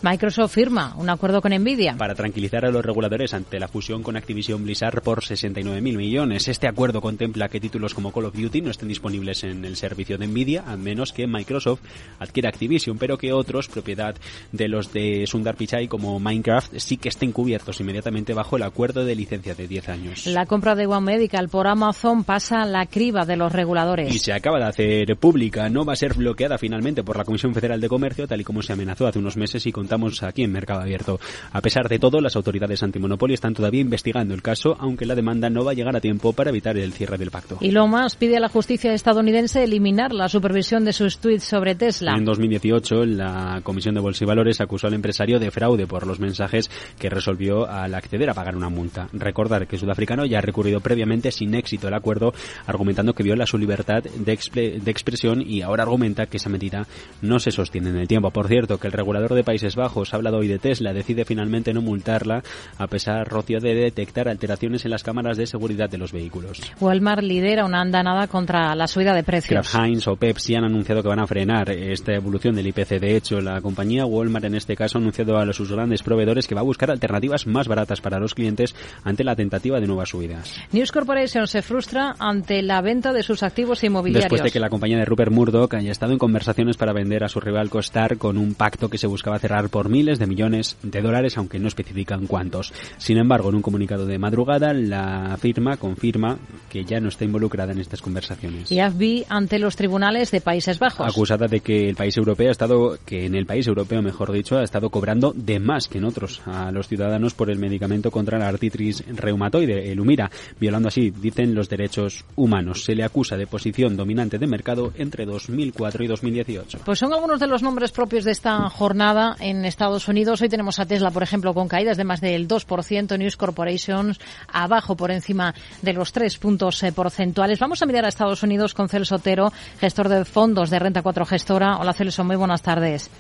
Microsoft 0.03 0.55
firma 0.55 0.95
un 0.97 1.11
acuerdo 1.11 1.41
con 1.41 1.53
Nvidia. 1.53 1.97
Para 1.97 2.15
tranquilizar 2.15 2.65
a 2.65 2.71
los 2.71 2.85
reguladores 2.85 3.35
ante 3.35 3.59
la 3.59 3.69
fusión 3.69 4.03
con 4.03 4.17
Activision 4.17 4.63
Blizzard 4.63 5.03
por 5.03 5.23
69.000 5.23 5.81
millones. 5.81 6.49
Este 6.49 6.69
acuerdo 6.69 7.01
contempla 7.01 7.49
que 7.49 7.61
títulos 7.61 7.95
como 7.95 8.13
Call 8.13 8.27
of 8.27 8.37
Duty 8.37 8.61
no 8.61 8.71
estén 8.71 8.89
disponibles 8.89 9.45
en 9.45 9.65
el 9.65 9.77
servicio 9.77 10.17
de 10.17 10.27
Nvidia, 10.27 10.65
a 10.67 10.77
menos 10.77 11.13
que 11.13 11.27
Microsoft 11.27 11.81
adquiera 12.19 12.49
Activision, 12.49 12.99
pero 12.99 13.19
que 13.19 13.33
otros, 13.33 13.69
propiedad 13.69 14.15
de 14.53 14.69
los 14.69 14.93
de 14.93 15.25
Sundar 15.27 15.57
Pichai 15.57 15.89
como 15.89 16.19
Minecraft, 16.21 16.79
sí 16.79 16.97
que 16.97 17.09
estén 17.09 17.33
cubiertos 17.33 17.81
inmediatamente 17.81 18.35
bajo 18.35 18.57
el 18.57 18.63
acuerdo 18.63 19.05
de 19.05 19.15
licencia 19.15 19.55
de 19.55 19.67
10 19.67 19.89
años. 19.89 20.27
La 20.27 20.47
compra 20.47 20.75
de 20.75 20.87
One 20.87 21.07
Medical 21.07 21.49
por 21.49 21.67
Amazon 21.67 22.25
pasa 22.25 22.65
la 22.65 22.87
criba 22.87 23.25
de 23.25 23.37
los 23.37 23.53
reguladores. 23.53 24.15
Y 24.15 24.19
se 24.19 24.33
acaba 24.33 24.59
de 24.59 24.65
hacer 24.65 24.98
ser 25.07 25.17
pública. 25.17 25.69
No 25.69 25.85
va 25.85 25.93
a 25.93 25.97
ser 25.97 26.15
bloqueada 26.15 26.59
finalmente 26.59 27.03
por 27.03 27.17
la 27.17 27.25
Comisión 27.25 27.55
Federal 27.55 27.81
de 27.81 27.89
Comercio, 27.89 28.27
tal 28.27 28.41
y 28.41 28.45
como 28.45 28.63
se 28.63 28.73
amenazó 28.73 29.07
hace 29.07 29.19
unos 29.19 29.37
meses 29.37 29.67
y 29.67 29.73
contamos 29.73 30.23
aquí 30.23 30.43
en 30.43 30.53
Mercado 30.53 30.81
Abierto. 30.81 31.21
A 31.53 31.61
pesar 31.61 31.89
de 31.89 31.99
todo, 31.99 32.21
las 32.21 32.37
autoridades 32.37 32.83
antimonopolio 32.83 33.35
están 33.35 33.55
todavía 33.55 33.81
investigando 33.81 34.35
el 34.35 34.43
caso, 34.43 34.77
aunque 34.79 35.07
la 35.07 35.15
demanda 35.15 35.51
no 35.51 35.65
va 35.65 35.73
a 35.73 35.75
llegar 35.75 35.97
a 35.97 36.01
tiempo 36.01 36.33
para 36.33 36.51
evitar 36.51 36.77
el 36.77 36.93
cierre 36.93 37.19
del 37.19 37.31
pacto. 37.31 37.59
Y 37.61 37.71
lo 37.71 37.87
más 37.87 38.17
pide 38.17 38.37
a 38.37 38.41
la 38.41 38.49
justicia 38.49 38.93
estadounidense 38.93 39.65
eliminar 39.65 40.13
la 40.13 40.29
supervisión 40.29 40.85
de 40.85 40.93
sus 40.93 41.19
tweets 41.19 41.45
sobre 41.45 41.75
Tesla. 41.75 42.15
En 42.17 42.25
2018, 42.25 43.05
la 43.05 43.61
Comisión 43.63 43.95
de 43.95 44.01
Bolsa 44.01 44.25
y 44.25 44.27
Valores 44.27 44.61
acusó 44.61 44.87
al 44.87 44.95
empresario 44.95 45.39
de 45.39 45.51
fraude 45.51 45.87
por 45.87 46.07
los 46.07 46.21
mensajes 46.21 46.71
que 46.99 47.09
resolvió 47.09 47.69
al 47.69 47.95
acceder 47.95 48.31
a 48.31 48.35
pagar 48.35 48.57
una 48.57 48.69
multa. 48.69 49.09
Recordar 49.13 49.67
que 49.67 49.77
el 49.77 49.81
sudafricano 49.81 50.25
ya 50.27 50.39
ha 50.39 50.43
recurrido 50.43 50.81
previamente 50.81 51.31
sin 51.31 51.55
éxito 51.55 51.89
el 51.89 51.95
acuerdo, 51.95 52.33
argumentando 52.67 53.15
que 53.15 53.23
viola 53.23 53.47
su 53.47 53.59
libertad 53.59 54.03
de, 54.03 54.88
de 54.89 54.93
expresión 54.93 55.43
y 55.43 55.61
ahora 55.61 55.83
argumenta 55.83 56.27
que 56.27 56.39
esa 56.39 56.49
medida 56.49 56.87
no 57.21 57.39
se 57.39 57.51
sostiene 57.51 57.91
en 57.91 57.99
el 57.99 58.09
tiempo. 58.09 58.31
Por 58.31 58.49
cierto, 58.49 58.79
que 58.79 58.87
el 58.87 58.93
regulador 58.95 59.35
de 59.35 59.45
Países 59.45 59.77
Bajos 59.77 60.13
ha 60.13 60.17
hablado 60.17 60.39
hoy 60.39 60.49
de 60.49 60.59
Tesla, 60.59 60.95
decide 60.95 61.27
finalmente 61.27 61.75
no 61.75 61.83
multarla, 61.83 62.43
a 62.79 62.87
pesar, 62.87 63.29
Rocío, 63.29 63.61
de 63.61 63.75
detectar 63.75 64.29
alteraciones 64.29 64.87
en 64.87 64.91
las 64.91 65.03
cámaras 65.03 65.37
de 65.37 65.47
seguridad 65.47 65.91
de 65.91 65.99
los 65.99 66.13
vehículos. 66.13 66.61
Walmart 66.81 67.23
lidera 67.23 67.67
una 67.67 67.83
andanada 67.83 68.29
contra 68.29 68.75
la 68.75 68.87
subida 68.87 69.13
de 69.13 69.23
precios. 69.23 69.51
Kraft 69.51 69.75
Heinz 69.75 70.09
o 70.09 70.17
Pepsi 70.17 70.55
han 70.55 70.65
anunciado 70.65 71.03
que 71.03 71.09
van 71.09 71.21
a 71.21 71.27
frenar 71.27 71.71
esta 71.71 72.15
evolución 72.15 72.55
del 72.55 72.69
IPC. 72.69 72.99
De 72.99 73.17
hecho, 73.17 73.41
la 73.41 73.61
compañía 73.61 74.07
Walmart 74.07 74.47
en 74.47 74.55
este 74.55 74.75
caso 74.75 74.97
ha 74.97 75.01
anunciado 75.01 75.37
a 75.37 75.53
sus 75.53 75.71
grandes 75.71 76.03
proveedores 76.03 76.47
que 76.47 76.55
va 76.55 76.63
a 76.63 76.65
buscar 76.65 76.91
alternativas 76.91 77.47
más 77.47 77.69
baratas 77.69 78.01
para 78.01 78.19
los 78.19 78.35
clientes 78.35 78.75
ante 79.05 79.23
la 79.23 79.37
tentativa 79.37 79.81
de 79.81 79.87
nuevas 79.87 80.09
subidas. 80.09 80.55
News 80.73 80.93
Corporation 80.93 81.47
se 81.47 81.61
frustra 81.61 82.15
ante 82.19 82.63
la 82.63 82.81
venta 82.81 83.13
de 83.13 83.23
sus 83.23 83.43
activos 83.43 83.83
inmobiliarios. 83.85 84.31
Después 84.31 84.43
de 84.43 84.51
que 84.51 84.61
la 84.61 84.68
compañía 84.71 84.99
de 84.99 85.05
Rupert 85.05 85.33
Murdoch 85.33 85.75
haya 85.75 85.93
estado 85.93 86.13
en 86.13 86.19
conversaciones 86.19 86.77
para 86.77 86.93
vender 86.93 87.25
a 87.25 87.29
su 87.29 87.41
rival 87.41 87.71
Costar 87.71 88.19
con 88.19 88.39
un 88.39 88.55
pacto 88.55 88.89
que 88.89 88.99
se 88.99 89.07
buscaba 89.07 89.39
cerrar 89.39 89.69
por 89.69 89.89
miles 89.89 90.19
de 90.19 90.27
millones 90.27 90.77
de 90.83 91.03
dólares, 91.03 91.37
aunque 91.37 91.59
no 91.59 91.69
especifican 91.69 92.27
cuántos. 92.27 92.73
Sin 92.99 93.19
embargo, 93.19 93.49
en 93.51 93.57
un 93.57 93.63
comunicado 93.63 94.07
de 94.07 94.19
madrugada, 94.19 94.73
la 94.73 95.37
firma 95.39 95.77
confirma 95.77 96.39
que 96.69 96.85
ya 96.85 97.01
no 97.01 97.09
está 97.09 97.25
involucrada 97.25 97.73
en 97.73 97.81
estas 97.81 98.03
conversaciones. 98.03 98.71
Y 98.71 98.81
AFBI 98.81 99.27
ante 99.29 99.59
los 99.59 99.77
tribunales 99.77 100.31
de 100.31 100.41
Países 100.41 100.79
Bajos. 100.79 101.07
Acusada 101.07 101.47
de 101.47 101.61
que 101.61 101.89
el 101.89 101.97
país 101.97 102.17
europeo 102.17 102.49
ha 102.49 102.53
estado, 102.53 102.99
que 103.05 103.27
en 103.27 103.35
el 103.35 103.47
país 103.47 103.67
europeo, 103.67 104.03
mejor 104.03 104.33
dicho, 104.33 104.59
ha 104.59 104.65
estado 104.65 104.91
cobrando 104.91 105.33
de 105.35 105.59
más 105.61 105.89
que 105.89 105.99
en 105.99 106.05
otros 106.05 106.43
a 106.47 106.71
los 106.73 106.89
ciudadanos 106.89 107.35
por 107.35 107.51
el 107.51 107.59
medicamento 107.59 108.11
contra 108.11 108.39
la 108.39 108.49
artritis 108.49 109.05
reumatoide, 109.07 109.91
el 109.91 110.01
Humira, 110.01 110.31
violando 110.59 110.89
así, 110.89 111.11
dicen, 111.11 111.55
los 111.55 111.69
derechos 111.69 112.25
humanos. 112.37 112.85
Se 112.85 112.95
le 112.95 113.05
acusa 113.05 113.37
de 113.37 113.47
posición 113.47 113.97
dominante 113.97 114.39
de 114.39 114.47
mercado 114.59 114.93
entre 114.97 115.25
2004 115.25 116.05
y 116.05 116.07
2018. 116.09 116.81
Pues 116.85 116.99
son 116.99 117.13
algunos 117.13 117.39
de 117.39 117.47
los 117.47 117.63
nombres 117.63 117.93
propios 117.93 118.25
de 118.25 118.33
esta 118.33 118.69
jornada 118.69 119.37
en 119.39 119.65
Estados 119.65 120.09
Unidos. 120.09 120.43
Hoy 120.43 120.49
tenemos 120.49 120.81
a 120.81 120.87
Tesla, 120.87 121.13
por 121.13 121.23
ejemplo, 121.23 121.55
con 121.55 121.69
caídas 121.69 121.97
de 121.97 122.03
más 122.03 122.21
del 122.21 122.49
2%, 122.49 123.19
News 123.19 123.37
Corporations 123.37 124.19
abajo 124.53 124.97
por 124.97 125.13
encima 125.13 125.55
de 125.83 125.93
los 125.93 126.11
tres 126.11 126.39
puntos 126.39 126.83
eh, 126.83 126.91
porcentuales. 126.91 127.61
Vamos 127.61 127.81
a 127.83 127.87
mirar 127.87 128.05
a 128.05 128.09
Estados 128.09 128.43
Unidos 128.43 128.75
con 128.75 128.89
Celso 128.89 129.15
Otero, 129.15 129.53
gestor 129.81 130.09
de 130.09 130.25
fondos 130.25 130.71
de 130.71 130.79
Renta 130.81 131.03
4 131.03 131.25
Gestora. 131.25 131.77
Hola 131.77 131.93
Celso, 131.93 132.25
muy 132.25 132.37
buenas 132.37 132.63
tardes. 132.63 133.11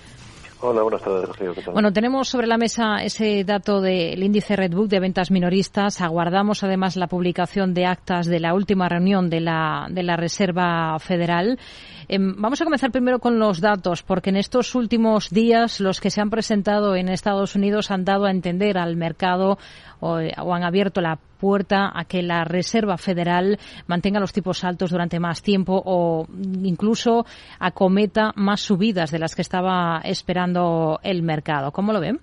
Hola, 0.60 0.82
buenas 0.82 1.02
tardes. 1.02 1.28
Bueno, 1.72 1.92
tenemos 1.92 2.28
sobre 2.28 2.48
la 2.48 2.58
mesa 2.58 2.96
ese 3.04 3.44
dato 3.44 3.80
del 3.80 4.20
índice 4.20 4.56
Redbook 4.56 4.88
de 4.88 4.98
ventas 4.98 5.30
minoristas. 5.30 6.00
Aguardamos 6.00 6.64
además 6.64 6.96
la 6.96 7.06
publicación 7.06 7.74
de 7.74 7.86
actas 7.86 8.26
de 8.26 8.40
la 8.40 8.54
última 8.54 8.88
reunión 8.88 9.30
de 9.30 9.40
la, 9.40 9.86
de 9.88 10.02
la 10.02 10.16
Reserva 10.16 10.98
Federal. 10.98 11.60
Em, 12.08 12.34
vamos 12.36 12.60
a 12.60 12.64
comenzar 12.64 12.90
primero 12.90 13.20
con 13.20 13.38
los 13.38 13.60
datos, 13.60 14.02
porque 14.02 14.30
en 14.30 14.36
estos 14.36 14.74
últimos 14.74 15.30
días 15.30 15.78
los 15.78 16.00
que 16.00 16.10
se 16.10 16.20
han 16.20 16.30
presentado 16.30 16.96
en 16.96 17.08
Estados 17.08 17.54
Unidos 17.54 17.92
han 17.92 18.04
dado 18.04 18.24
a 18.24 18.32
entender 18.32 18.78
al 18.78 18.96
mercado 18.96 19.58
o, 20.00 20.16
han 20.16 20.64
abierto 20.64 21.00
la 21.00 21.18
puerta 21.38 21.90
a 21.95 22.04
que 22.04 22.23
la 22.23 22.45
Reserva 22.45 22.99
Federal 22.99 23.59
mantenga 23.87 24.21
los 24.21 24.33
tipos 24.33 24.64
altos 24.64 24.90
durante 24.90 25.21
más 25.21 25.42
tiempo 25.42 25.83
o 25.85 26.26
incluso 26.62 27.25
acometa 27.59 28.33
más 28.37 28.61
subidas 28.61 29.11
de 29.11 29.18
las 29.18 29.35
que 29.35 29.42
estaba 29.42 30.00
esperando 30.04 31.00
el 31.02 31.23
mercado. 31.23 31.73
¿Cómo 31.73 31.92
lo 31.92 32.00
ven? 32.00 32.21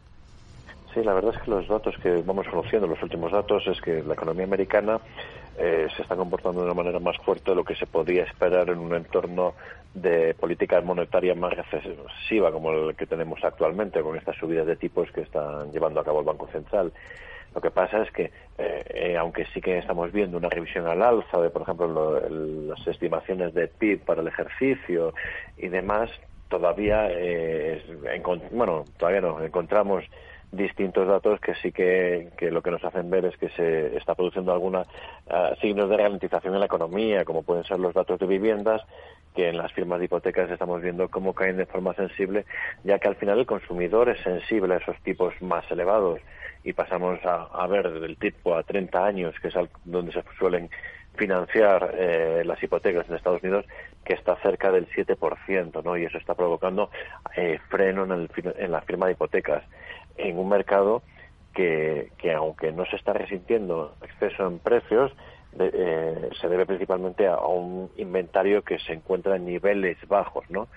Sí, 0.93 1.03
la 1.03 1.13
verdad 1.13 1.33
es 1.35 1.41
que 1.41 1.51
los 1.51 1.67
datos 1.67 1.93
que 2.01 2.21
vamos 2.25 2.47
conociendo, 2.47 2.87
los 2.87 3.03
últimos 3.03 3.29
datos, 3.29 3.67
es 3.67 3.81
que 3.81 4.01
la 4.01 4.13
economía 4.13 4.45
americana 4.45 4.97
eh, 5.57 5.87
se 5.95 6.01
está 6.01 6.15
comportando 6.15 6.61
de 6.61 6.67
una 6.67 6.73
manera 6.73 6.99
más 6.99 7.17
fuerte 7.17 7.51
de 7.51 7.55
lo 7.55 7.65
que 7.65 7.75
se 7.75 7.85
podía 7.85 8.23
esperar 8.23 8.69
en 8.69 8.79
un 8.79 8.95
entorno 8.95 9.55
de 9.93 10.33
política 10.33 10.79
monetaria 10.79 11.35
más 11.35 11.53
recesiva 11.53 12.49
como 12.49 12.71
el 12.71 12.95
que 12.95 13.07
tenemos 13.07 13.43
actualmente, 13.43 14.01
con 14.01 14.15
estas 14.15 14.37
subidas 14.37 14.67
de 14.67 14.77
tipos 14.77 15.11
que 15.11 15.21
están 15.21 15.69
llevando 15.73 15.99
a 15.99 16.03
cabo 16.05 16.19
el 16.19 16.25
Banco 16.25 16.47
Central. 16.47 16.93
Lo 17.55 17.61
que 17.61 17.71
pasa 17.71 18.03
es 18.03 18.11
que, 18.11 18.31
eh, 18.57 18.83
eh, 18.89 19.17
aunque 19.17 19.45
sí 19.53 19.61
que 19.61 19.77
estamos 19.77 20.11
viendo 20.11 20.37
una 20.37 20.49
revisión 20.49 20.85
al 20.87 21.01
alza 21.01 21.39
de, 21.39 21.49
por 21.49 21.61
ejemplo, 21.61 22.21
las 22.29 22.85
estimaciones 22.85 23.53
de 23.53 23.69
PIB 23.69 24.03
para 24.03 24.21
el 24.21 24.27
ejercicio 24.27 25.13
y 25.57 25.69
demás, 25.69 26.11
todavía, 26.49 27.09
bueno, 28.51 28.83
todavía 28.97 29.21
no, 29.21 29.41
encontramos 29.41 30.03
distintos 30.51 31.07
datos 31.07 31.39
que 31.39 31.53
sí 31.55 31.71
que, 31.71 32.31
lo 32.51 32.61
que 32.61 32.71
nos 32.71 32.83
hacen 32.83 33.09
ver 33.09 33.25
es 33.25 33.37
que 33.37 33.49
se 33.49 33.97
está 33.97 34.15
produciendo 34.15 34.53
algunos 34.53 34.87
ah, 35.29 35.53
signos 35.61 35.89
de 35.89 35.97
ralentización 35.97 36.53
en 36.53 36.59
la 36.59 36.65
economía, 36.65 37.25
como 37.25 37.43
pueden 37.43 37.63
ser 37.63 37.79
los 37.79 37.93
datos 37.93 38.19
de 38.19 38.27
viviendas, 38.27 38.81
que 39.35 39.49
en 39.49 39.57
las 39.57 39.71
firmas 39.73 39.99
de 39.99 40.05
hipotecas 40.05 40.49
estamos 40.49 40.81
viendo 40.81 41.09
cómo 41.09 41.33
caen 41.33 41.57
de 41.57 41.65
forma 41.65 41.93
sensible, 41.93 42.45
ya 42.83 42.99
que 42.99 43.07
al 43.07 43.15
final 43.15 43.39
el 43.39 43.45
consumidor 43.45 44.09
es 44.09 44.21
sensible 44.21 44.75
a 44.75 44.77
esos 44.77 44.97
tipos 45.01 45.33
más 45.41 45.69
elevados 45.71 46.19
y 46.65 46.73
pasamos 46.73 47.19
a, 47.23 47.67
ver 47.67 47.99
del 47.99 48.17
tipo 48.17 48.55
a 48.55 48.63
30 48.63 49.05
años, 49.05 49.35
que 49.39 49.49
es 49.49 49.53
donde 49.85 50.11
se 50.11 50.23
suelen 50.37 50.69
financiar 51.15 51.93
eh, 51.93 52.41
las 52.43 52.61
hipotecas 52.61 53.07
en 53.07 53.15
Estados 53.15 53.43
Unidos, 53.43 53.65
que 54.03 54.13
está 54.13 54.35
cerca 54.37 54.71
del 54.71 54.89
7%, 54.89 55.83
¿no? 55.83 55.95
Y 55.95 56.05
eso 56.05 56.17
está 56.17 56.33
provocando 56.33 56.89
eh, 57.37 57.59
freno 57.69 58.03
en, 58.03 58.11
el, 58.11 58.29
en 58.57 58.71
la 58.71 58.81
firma 58.81 59.05
de 59.05 59.13
hipotecas 59.13 59.63
en 60.17 60.37
un 60.39 60.49
mercado 60.49 61.03
que, 61.53 62.11
que 62.17 62.33
aunque 62.33 62.71
no 62.71 62.85
se 62.87 62.95
está 62.95 63.13
resintiendo 63.13 63.95
exceso 64.01 64.47
en 64.47 64.57
precios, 64.57 65.13
eh, 65.57 66.29
se 66.41 66.49
debe 66.49 66.65
principalmente 66.65 67.27
a, 67.27 67.37
un 67.37 67.89
inventario 67.95 68.63
que 68.63 68.77
se 68.79 68.93
encuentra 68.93 69.37
en 69.37 69.45
niveles 69.45 69.97
bajos, 70.07 70.43
¿no? 70.49 70.67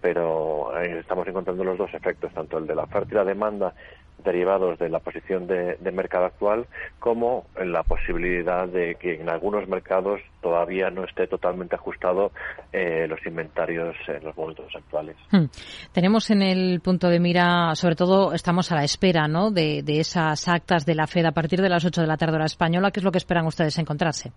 Pero 0.00 0.76
eh, 0.80 0.98
estamos 0.98 1.28
encontrando 1.28 1.62
los 1.62 1.78
dos 1.78 1.94
efectos, 1.94 2.32
tanto 2.32 2.58
el 2.58 2.66
de 2.66 2.74
la 2.74 2.84
oferta 2.84 3.08
y 3.12 3.14
la 3.14 3.24
demanda 3.24 3.74
derivados 4.22 4.78
de 4.78 4.88
la 4.88 5.00
posición 5.00 5.46
de, 5.46 5.76
mercado 5.92 6.26
actual, 6.26 6.66
como 6.98 7.46
la 7.62 7.82
posibilidad 7.82 8.66
de 8.66 8.96
que 8.96 9.20
en 9.20 9.28
algunos 9.28 9.68
mercados 9.68 10.20
todavía 10.40 10.90
no 10.90 11.04
esté 11.04 11.26
totalmente 11.26 11.76
ajustado 11.76 12.32
eh, 12.72 13.06
los 13.06 13.24
inventarios 13.26 13.94
en 14.08 14.24
los 14.24 14.36
momentos 14.36 14.66
actuales. 14.74 15.16
Hmm. 15.30 15.44
Tenemos 15.92 16.30
en 16.30 16.42
el 16.42 16.80
punto 16.80 17.08
de 17.08 17.20
mira, 17.20 17.74
sobre 17.74 17.96
todo 17.96 18.32
estamos 18.32 18.72
a 18.72 18.76
la 18.76 18.84
espera 18.84 19.28
¿no? 19.28 19.50
de, 19.50 19.82
de 19.82 20.00
esas 20.00 20.48
actas 20.48 20.84
de 20.84 20.94
la 20.94 21.06
FED 21.06 21.26
a 21.26 21.32
partir 21.32 21.60
de 21.60 21.68
las 21.68 21.84
8 21.84 22.00
de 22.00 22.06
la 22.06 22.16
tarde 22.16 22.34
hora 22.34 22.46
española. 22.46 22.90
¿Qué 22.90 23.00
es 23.00 23.04
lo 23.04 23.12
que 23.12 23.18
esperan 23.18 23.46
ustedes 23.46 23.78
encontrarse? 23.78 24.32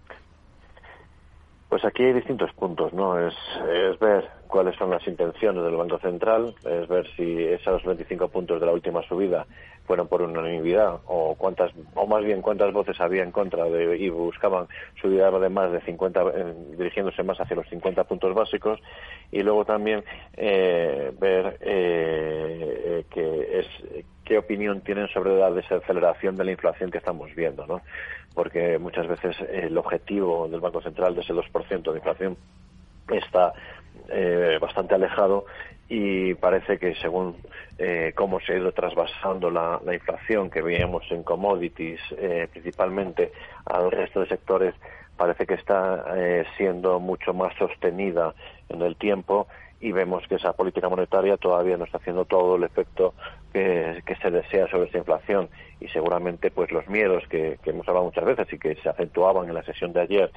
Pues 1.69 1.83
aquí 1.83 2.03
hay 2.03 2.13
distintos 2.13 2.53
puntos, 2.53 2.93
¿no? 2.93 3.19
Es, 3.19 3.35
es 3.69 3.99
ver 3.99 4.29
cuáles 4.47 4.75
son 4.77 4.89
las 4.89 5.05
intenciones 5.05 5.63
del 5.63 5.75
Banco 5.75 5.99
Central, 5.99 6.55
es 6.63 6.87
ver 6.87 7.05
si 7.15 7.43
esos 7.43 7.83
25 7.83 8.29
puntos 8.29 8.59
de 8.59 8.65
la 8.65 8.71
última 8.71 9.01
subida 9.03 9.45
fueron 9.87 10.07
por 10.07 10.21
unanimidad 10.21 10.99
o 11.05 11.35
cuántas 11.35 11.71
o 11.95 12.05
más 12.05 12.23
bien 12.23 12.41
cuántas 12.41 12.73
voces 12.73 12.99
había 12.99 13.23
en 13.23 13.31
contra 13.31 13.65
de 13.65 13.97
y 13.97 14.09
buscaban 14.09 14.67
subir 15.01 15.23
de 15.23 15.49
más 15.49 15.71
de 15.71 15.81
50 15.81 16.21
eh, 16.21 16.53
dirigiéndose 16.77 17.23
más 17.23 17.39
hacia 17.39 17.55
los 17.55 17.67
50 17.69 18.03
puntos 18.03 18.35
básicos 18.35 18.79
y 19.31 19.41
luego 19.41 19.63
también 19.63 20.03
eh, 20.35 21.13
ver 21.17 21.57
eh, 21.61 23.05
que 23.09 23.59
es 23.59 24.05
qué 24.27 24.37
opinión 24.37 24.81
tienen 24.81 25.07
sobre 25.07 25.37
la 25.37 25.49
desaceleración 25.49 26.35
de 26.35 26.43
la 26.43 26.51
inflación 26.51 26.91
que 26.91 26.97
estamos 26.97 27.33
viendo, 27.33 27.65
¿no? 27.65 27.81
Porque 28.33 28.77
muchas 28.77 29.07
veces 29.07 29.37
el 29.49 29.77
objetivo 29.77 30.49
del 30.49 30.59
Banco 30.59 30.81
Central 30.81 31.15
de 31.15 31.21
ese 31.21 31.33
2% 31.33 31.91
de 31.91 31.97
inflación 31.97 32.37
está 33.09 33.53
eh, 34.09 34.57
bastante 34.59 34.95
alejado 34.95 35.45
y 35.87 36.33
parece 36.35 36.77
que 36.77 36.95
según 36.95 37.37
eh, 37.77 38.11
cómo 38.15 38.41
se 38.41 38.53
ha 38.53 38.57
ido 38.57 38.73
trasvasando 38.73 39.49
la, 39.49 39.79
inflación 39.93 40.49
que 40.49 40.61
veíamos 40.61 41.09
en 41.11 41.23
commodities 41.23 42.01
eh, 42.17 42.49
principalmente 42.51 43.31
al 43.65 43.89
resto 43.89 44.19
de 44.19 44.27
sectores 44.27 44.75
parece 45.15 45.45
que 45.45 45.53
está 45.53 46.03
eh, 46.17 46.45
siendo 46.57 46.99
mucho 46.99 47.33
más 47.33 47.55
sostenida 47.57 48.33
en 48.67 48.81
el 48.81 48.97
tiempo 48.97 49.47
y 49.79 49.91
vemos 49.91 50.27
que 50.27 50.35
esa 50.35 50.53
política 50.53 50.89
monetaria 50.89 51.37
todavía 51.37 51.77
no 51.77 51.85
está 51.85 51.97
haciendo 51.97 52.25
todo 52.25 52.55
el 52.55 52.63
efecto 52.63 53.13
que, 53.53 54.01
se 54.21 54.31
desea 54.31 54.67
sobre 54.67 54.89
esa 54.89 54.97
inflación. 54.97 55.49
Y 55.79 55.87
seguramente 55.89 56.51
pues 56.51 56.71
los 56.71 56.87
miedos 56.87 57.23
que, 57.29 57.59
que 57.63 57.69
hemos 57.69 57.87
hablado 57.87 58.05
muchas 58.05 58.25
veces 58.25 58.51
y 58.51 58.57
que 58.57 58.75
se 58.75 58.89
acentuaban 58.89 59.47
en 59.47 59.53
la 59.53 59.63
sesión 59.63 59.93
de 59.93 60.01
ayer 60.01 60.31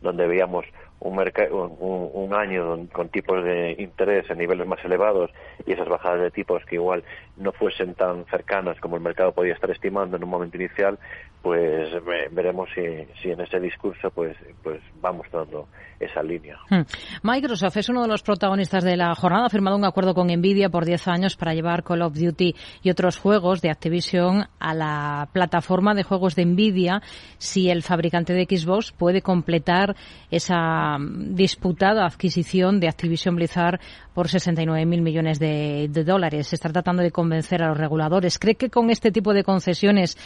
donde 0.00 0.26
veíamos 0.26 0.64
un, 1.00 1.18
un, 1.18 2.10
un, 2.12 2.34
año 2.34 2.88
con 2.92 3.08
tipos 3.08 3.44
de 3.44 3.76
interés 3.78 4.28
en 4.30 4.38
niveles 4.38 4.66
más 4.66 4.82
elevados 4.84 5.30
y 5.66 5.72
esas 5.72 5.88
bajadas 5.88 6.20
de 6.20 6.30
tipos 6.30 6.64
que 6.64 6.76
igual 6.76 7.04
no 7.36 7.52
fuesen 7.52 7.94
tan 7.94 8.24
cercanas 8.26 8.80
como 8.80 8.96
el 8.96 9.02
mercado 9.02 9.32
podía 9.32 9.54
estar 9.54 9.70
estimando 9.70 10.16
en 10.16 10.24
un 10.24 10.30
momento 10.30 10.56
inicial, 10.56 10.98
pues 11.42 11.88
veremos 12.32 12.68
si, 12.74 12.82
si 13.22 13.30
en 13.30 13.40
ese 13.40 13.60
discurso 13.60 14.10
pues, 14.10 14.36
pues 14.62 14.80
va 15.04 15.12
mostrando 15.12 15.68
esa 16.00 16.22
línea. 16.22 16.58
Hmm. 16.68 16.82
Microsoft 17.22 17.76
es 17.76 17.88
uno 17.88 18.02
de 18.02 18.08
los 18.08 18.22
protagonistas 18.22 18.84
de 18.84 18.96
la 18.96 19.14
jornada. 19.14 19.46
Ha 19.46 19.50
firmado 19.50 19.76
un 19.76 19.84
acuerdo 19.84 20.14
con 20.14 20.26
Nvidia 20.26 20.68
por 20.68 20.84
10 20.84 21.08
años 21.08 21.36
para 21.36 21.54
llevar 21.54 21.84
Call 21.84 22.02
of 22.02 22.14
Duty 22.14 22.54
y 22.82 22.90
otros 22.90 23.18
juegos 23.18 23.62
de 23.62 23.70
Activision 23.70 24.46
a 24.58 24.74
la 24.74 25.28
plataforma 25.32 25.94
de 25.94 26.02
juegos 26.02 26.34
de 26.34 26.44
Nvidia 26.44 27.00
si 27.38 27.70
el 27.70 27.82
fabricante 27.82 28.32
de 28.34 28.44
Xbox 28.44 28.92
puede 28.92 29.22
completar 29.22 29.96
esa 30.30 30.96
disputada 30.98 32.04
adquisición 32.06 32.80
de 32.80 32.88
Activision 32.88 33.36
Blizzard 33.36 33.80
por 34.14 34.28
69.000 34.28 35.00
millones 35.00 35.38
de, 35.38 35.88
de 35.90 36.04
dólares. 36.04 36.48
Se 36.48 36.56
está 36.56 36.70
tratando 36.70 37.02
de 37.02 37.10
convencer 37.10 37.62
a 37.62 37.68
los 37.68 37.78
reguladores. 37.78 38.38
¿Cree 38.38 38.54
que 38.54 38.70
con 38.70 38.90
este 38.90 39.10
tipo 39.10 39.32
de 39.32 39.44
concesiones 39.44 40.16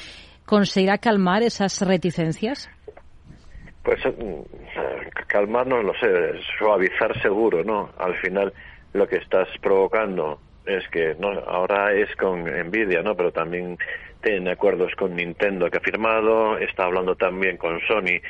conseguirá 0.51 0.99
calmar 0.99 1.45
esas 1.45 1.81
reticencias? 1.81 2.69
Pues 3.85 4.01
mm, 4.05 4.41
calmar 5.29 5.65
no 5.69 5.81
lo 5.81 5.95
sé, 5.95 6.09
suavizar 6.59 7.23
seguro, 7.23 7.63
¿no? 7.63 7.91
Al 7.97 8.17
final 8.17 8.53
lo 8.93 9.07
que 9.07 9.19
estás 9.19 9.47
provocando 9.63 10.41
es 10.67 10.87
que 10.89 11.15
no 11.21 11.29
ahora 11.47 11.93
es 11.95 12.15
con 12.17 12.45
Nvidia, 12.45 13.01
¿no? 13.03 13.15
Pero 13.15 13.31
también 13.31 13.79
tiene 14.23 14.51
acuerdos 14.51 14.93
con 14.97 15.15
Nintendo 15.15 15.71
que 15.71 15.79
ha 15.79 15.81
firmado, 15.81 16.59
está 16.59 16.85
hablando 16.85 17.15
también 17.15 17.57
con 17.57 17.81
Sony 17.87 18.21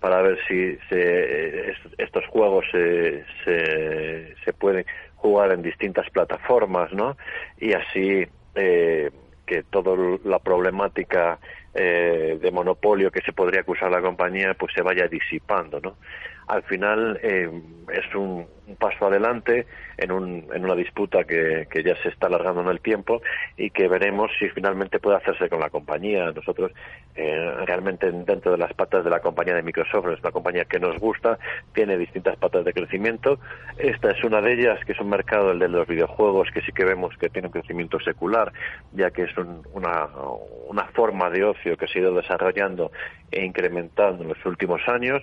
para 0.00 0.22
ver 0.22 0.38
si 0.48 0.78
se, 0.88 1.72
estos 1.98 2.26
juegos 2.28 2.64
se, 2.72 3.24
se, 3.44 4.34
se, 4.44 4.52
pueden 4.54 4.84
jugar 5.16 5.52
en 5.52 5.62
distintas 5.62 6.08
plataformas, 6.10 6.92
¿no? 6.92 7.16
Y 7.58 7.72
así 7.74 8.26
eh, 8.54 9.10
que 9.46 9.62
toda 9.62 10.18
la 10.24 10.38
problemática 10.40 11.38
eh, 11.76 12.38
de 12.40 12.50
monopolio 12.50 13.10
que 13.10 13.20
se 13.22 13.32
podría 13.32 13.60
acusar 13.60 13.88
a 13.88 13.98
la 13.98 14.02
compañía 14.02 14.54
pues 14.54 14.72
se 14.74 14.82
vaya 14.82 15.06
disipando, 15.08 15.80
¿no? 15.80 15.96
Al 16.46 16.62
final 16.62 17.18
eh, 17.22 17.50
es 17.92 18.14
un, 18.14 18.46
paso 18.78 19.06
adelante 19.06 19.66
en, 19.96 20.10
un, 20.10 20.48
en 20.52 20.64
una 20.64 20.74
disputa 20.74 21.22
que, 21.22 21.68
que, 21.70 21.84
ya 21.84 21.94
se 22.02 22.08
está 22.08 22.26
alargando 22.26 22.62
en 22.62 22.68
el 22.68 22.80
tiempo 22.80 23.22
y 23.56 23.70
que 23.70 23.86
veremos 23.86 24.30
si 24.40 24.48
finalmente 24.48 24.98
puede 24.98 25.18
hacerse 25.18 25.48
con 25.48 25.60
la 25.60 25.70
compañía. 25.70 26.32
Nosotros 26.32 26.72
eh, 27.14 27.54
realmente 27.64 28.10
dentro 28.10 28.50
de 28.52 28.58
las 28.58 28.72
patas 28.74 29.04
de 29.04 29.10
la 29.10 29.20
compañía 29.20 29.54
de 29.54 29.62
Microsoft 29.62 30.08
es 30.08 30.20
una 30.20 30.32
compañía 30.32 30.64
que 30.64 30.80
nos 30.80 30.98
gusta, 30.98 31.38
tiene 31.74 31.96
distintas 31.96 32.36
patas 32.38 32.64
de 32.64 32.72
crecimiento. 32.72 33.38
Esta 33.78 34.10
es 34.10 34.24
una 34.24 34.40
de 34.40 34.54
ellas, 34.54 34.84
que 34.84 34.92
es 34.92 35.00
un 35.00 35.10
mercado, 35.10 35.52
el 35.52 35.60
de 35.60 35.68
los 35.68 35.86
videojuegos, 35.86 36.48
que 36.52 36.60
sí 36.62 36.72
que 36.72 36.84
vemos 36.84 37.16
que 37.18 37.28
tiene 37.28 37.46
un 37.48 37.52
crecimiento 37.52 38.00
secular, 38.00 38.52
ya 38.92 39.10
que 39.10 39.22
es 39.22 39.30
una, 39.72 40.08
una 40.68 40.84
forma 40.88 41.30
de 41.30 41.44
ocio 41.44 41.76
que 41.76 41.86
se 41.86 42.00
ha 42.00 42.02
ido 42.02 42.14
desarrollando 42.14 42.90
e 43.30 43.44
incrementando 43.44 44.24
en 44.24 44.28
los 44.30 44.44
últimos 44.44 44.80
años 44.88 45.22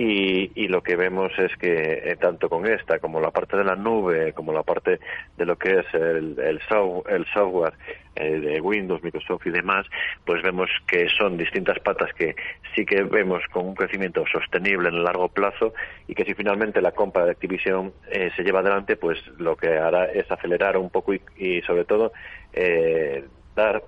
y, 0.00 0.68
lo 0.68 0.80
que 0.80 0.94
vemos 0.94 1.32
es 1.38 1.56
que 1.56 2.02
eh, 2.04 2.16
tanto 2.20 2.48
con 2.48 2.66
esta 2.66 3.00
como 3.00 3.20
la 3.20 3.32
parte 3.32 3.56
de 3.56 3.64
la 3.64 3.74
nube, 3.74 4.32
como 4.32 4.52
la 4.52 4.62
parte 4.62 5.00
de 5.36 5.44
lo 5.44 5.56
que 5.56 5.80
es 5.80 5.86
el, 5.92 6.38
el, 6.38 6.60
software 6.68 7.74
eh, 8.14 8.38
de 8.38 8.60
Windows, 8.60 9.02
Microsoft 9.02 9.46
y 9.46 9.50
demás, 9.50 9.86
pues 10.24 10.40
vemos 10.42 10.70
que 10.86 11.08
son 11.08 11.36
distintas 11.36 11.80
patas 11.80 12.12
que 12.14 12.36
sí 12.76 12.86
que 12.86 13.02
vemos 13.02 13.42
con 13.50 13.66
un 13.66 13.74
crecimiento 13.74 14.24
sostenible 14.30 14.88
en 14.88 14.94
el 14.94 15.04
largo 15.04 15.30
plazo 15.30 15.74
y 16.06 16.14
que 16.14 16.24
si 16.24 16.34
finalmente 16.34 16.80
la 16.80 16.92
compra 16.92 17.24
de 17.24 17.32
Activision 17.32 17.92
eh, 18.08 18.30
se 18.36 18.44
lleva 18.44 18.60
adelante, 18.60 18.94
pues 18.94 19.18
lo 19.38 19.56
que 19.56 19.78
hará 19.78 20.04
es 20.12 20.30
acelerar 20.30 20.76
un 20.76 20.90
poco 20.90 21.12
y, 21.12 21.20
y 21.36 21.60
sobre 21.62 21.84
todo 21.84 22.12
eh, 22.52 23.24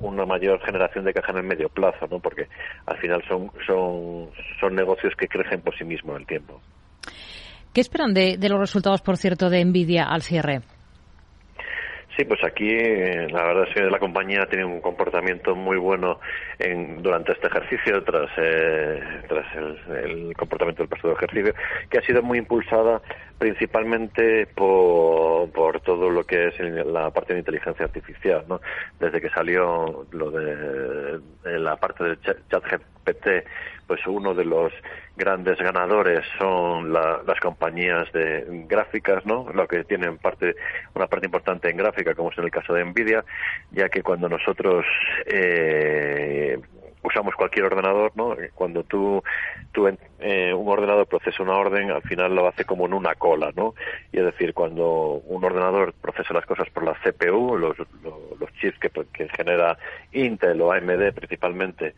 una 0.01 0.27
mayor 0.27 0.61
generación 0.61 1.05
de 1.05 1.13
caja 1.13 1.33
en 1.33 1.39
el 1.39 1.45
medio 1.45 1.69
plazo, 1.69 2.07
¿no? 2.11 2.21
Porque 2.21 2.49
al 2.87 2.99
final 2.99 3.23
son, 3.29 3.51
son, 3.67 4.31
son 4.61 4.75
negocios 4.75 5.15
que 5.17 5.29
crecen 5.29 5.61
por 5.61 5.77
sí 5.77 5.85
mismos 5.85 6.17
en 6.17 6.23
el 6.23 6.27
tiempo. 6.27 6.61
¿Qué 7.73 7.81
esperan 7.81 8.15
de, 8.15 8.37
de 8.37 8.49
los 8.49 8.59
resultados, 8.59 9.01
por 9.01 9.17
cierto, 9.17 9.49
de 9.49 9.65
Nvidia 9.65 10.05
al 10.05 10.23
cierre? 10.23 10.63
Sí, 12.21 12.27
pues 12.27 12.45
aquí 12.45 12.69
eh, 12.69 13.29
la 13.31 13.45
verdad 13.45 13.67
es 13.67 13.75
que 13.75 13.81
la 13.81 13.99
compañía 13.99 14.45
tiene 14.45 14.67
un 14.67 14.83
comportamiento 14.83 15.57
muy 15.57 15.79
bueno 15.79 16.21
en, 16.59 17.03
durante 17.03 17.33
este 17.33 17.47
ejercicio, 17.47 18.05
tras, 18.05 18.29
eh, 18.37 19.01
tras 19.27 19.47
el, 20.05 20.37
comportamiento 20.37 20.83
del 20.83 20.91
pasado 20.91 21.15
ejercicio, 21.15 21.55
que 21.89 21.97
ha 21.97 22.03
sido 22.03 22.23
muy 22.23 22.37
impulsada 22.37 23.01
principalmente 23.39 24.47
por, 24.49 25.81
todo 25.81 26.11
lo 26.11 26.25
que 26.25 26.49
es 26.49 26.61
la 26.85 27.11
parte 27.11 27.33
de 27.33 27.39
inteligencia 27.39 27.87
artificial, 27.87 28.45
¿no? 28.47 28.61
Desde 28.99 29.19
que 29.19 29.31
salió 29.31 30.07
lo 30.11 30.31
de, 30.31 31.21
la 31.59 31.77
parte 31.77 32.05
del 32.05 32.21
chat 32.21 32.37
GPT 32.51 33.47
pues 33.91 34.07
uno 34.07 34.35
de 34.35 34.45
los 34.45 34.73
grandes 35.17 35.59
ganadores 35.59 36.25
son 36.39 36.93
las 36.93 37.41
compañías 37.43 38.05
de 38.13 38.65
gráficas, 38.69 39.27
¿no? 39.27 39.49
Lo 39.53 39.67
que 39.67 39.83
tienen 39.83 40.17
parte, 40.17 40.55
una 40.95 41.09
parte 41.09 41.27
importante 41.27 41.69
en 41.69 41.77
gráfica, 41.77 42.15
como 42.15 42.31
es 42.31 42.39
en 42.39 42.45
el 42.45 42.53
caso 42.53 42.73
de 42.73 42.85
Nvidia, 42.85 43.25
ya 43.73 43.89
que 43.89 44.05
cuando 44.05 44.29
nosotros 44.29 44.87
eh, 45.27 46.57
usamos 47.03 47.35
cualquier 47.35 47.65
ordenador, 47.65 48.13
¿no? 48.15 48.37
Cuando 48.55 48.85
tú, 48.85 49.25
tú 49.73 49.89
eh, 50.21 50.55
un 50.55 50.69
ordenador 50.69 51.09
procesa 51.09 51.43
una 51.43 51.57
orden, 51.57 51.91
al 51.91 52.03
final 52.03 52.33
lo 52.33 52.47
hace 52.47 52.65
como 52.65 52.87
en 52.87 52.95
una 52.95 53.17
cola, 53.17 53.51
¿no? 53.57 53.75
Y 54.13 54.19
es 54.19 54.25
decir, 54.25 54.55
cuando 54.55 55.21
un 55.27 55.43
ordenador 55.43 55.95
procesa 55.95 56.33
las 56.33 56.47
cosas 56.47 56.71
por 56.71 56.85
la 56.85 56.95
CPU, 56.95 57.59
los, 57.59 57.77
los, 58.05 58.53
chips 58.61 58.79
que, 58.79 58.89
que 59.13 59.29
genera 59.31 59.77
Intel 60.13 60.61
o 60.61 60.71
AMD 60.71 61.13
principalmente, 61.13 61.97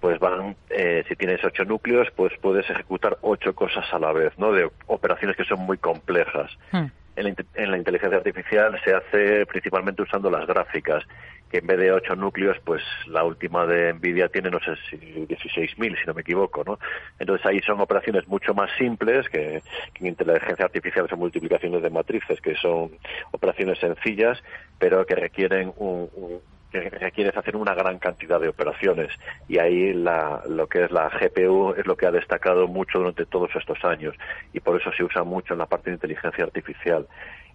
pues 0.00 0.18
van, 0.18 0.56
eh, 0.70 1.04
si 1.08 1.16
tienes 1.16 1.42
ocho 1.44 1.64
núcleos, 1.64 2.08
pues 2.14 2.32
puedes 2.40 2.68
ejecutar 2.70 3.18
ocho 3.22 3.54
cosas 3.54 3.84
a 3.92 3.98
la 3.98 4.12
vez, 4.12 4.32
¿no? 4.38 4.52
De 4.52 4.70
operaciones 4.86 5.36
que 5.36 5.44
son 5.44 5.60
muy 5.60 5.78
complejas. 5.78 6.50
Hmm. 6.72 6.86
En, 7.16 7.24
la, 7.24 7.34
en, 7.54 7.70
la, 7.72 7.78
inteligencia 7.78 8.18
artificial 8.18 8.80
se 8.84 8.94
hace 8.94 9.44
principalmente 9.46 10.02
usando 10.02 10.30
las 10.30 10.46
gráficas, 10.46 11.04
que 11.50 11.58
en 11.58 11.66
vez 11.66 11.78
de 11.78 11.90
ocho 11.90 12.14
núcleos, 12.14 12.56
pues 12.64 12.82
la 13.06 13.24
última 13.24 13.66
de 13.66 13.92
Nvidia 13.94 14.28
tiene, 14.28 14.50
no 14.50 14.60
sé 14.60 14.76
si 14.88 14.96
16.000, 14.96 15.76
si 16.00 16.06
no 16.06 16.14
me 16.14 16.20
equivoco, 16.20 16.62
¿no? 16.64 16.78
Entonces 17.18 17.44
ahí 17.46 17.60
son 17.62 17.80
operaciones 17.80 18.28
mucho 18.28 18.54
más 18.54 18.70
simples, 18.78 19.28
que, 19.28 19.62
que 19.94 20.00
en 20.00 20.06
inteligencia 20.06 20.64
artificial 20.64 21.08
son 21.08 21.18
multiplicaciones 21.18 21.82
de 21.82 21.90
matrices, 21.90 22.40
que 22.40 22.54
son 22.54 22.92
operaciones 23.32 23.78
sencillas, 23.78 24.40
pero 24.78 25.04
que 25.06 25.16
requieren 25.16 25.72
un, 25.76 26.08
un 26.14 26.40
que 26.70 26.80
requiere 26.90 27.32
hacer 27.34 27.56
una 27.56 27.74
gran 27.74 27.98
cantidad 27.98 28.40
de 28.40 28.48
operaciones 28.48 29.10
y 29.48 29.58
ahí 29.58 29.92
la, 29.94 30.42
lo 30.48 30.66
que 30.66 30.84
es 30.84 30.90
la 30.90 31.08
GPU 31.08 31.74
es 31.76 31.86
lo 31.86 31.96
que 31.96 32.06
ha 32.06 32.10
destacado 32.10 32.66
mucho 32.66 32.98
durante 32.98 33.26
todos 33.26 33.50
estos 33.54 33.82
años 33.84 34.14
y 34.52 34.60
por 34.60 34.80
eso 34.80 34.90
se 34.92 35.04
usa 35.04 35.24
mucho 35.24 35.54
en 35.54 35.58
la 35.58 35.66
parte 35.66 35.90
de 35.90 35.96
inteligencia 35.96 36.44
artificial. 36.44 37.06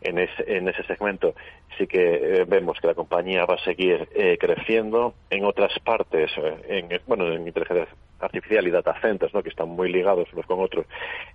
En 0.02 0.19
ese, 0.19 0.58
en 0.58 0.67
ese 0.67 0.84
segmento 0.84 1.34
sí 1.78 1.88
que 1.88 2.41
eh, 2.41 2.45
vemos 2.45 2.78
que 2.80 2.88
la 2.88 2.93
compañía 2.93 3.45
va 3.45 3.56
a 3.56 3.63
seguir 3.63 4.10
eh, 4.13 4.38
creciendo. 4.38 5.13
En 5.30 5.45
otras 5.45 5.71
partes, 5.80 6.30
eh, 6.38 6.88
en, 6.89 7.02
bueno, 7.08 7.32
en 7.32 7.47
inteligencia 7.47 7.88
artificial 8.23 8.67
y 8.67 8.71
data 8.71 8.95
centers, 9.02 9.34
¿no? 9.34 9.43
que 9.43 9.49
están 9.49 9.69
muy 9.69 9.91
ligados 9.91 10.28
unos 10.34 10.45
con 10.45 10.62
otros, 10.62 10.86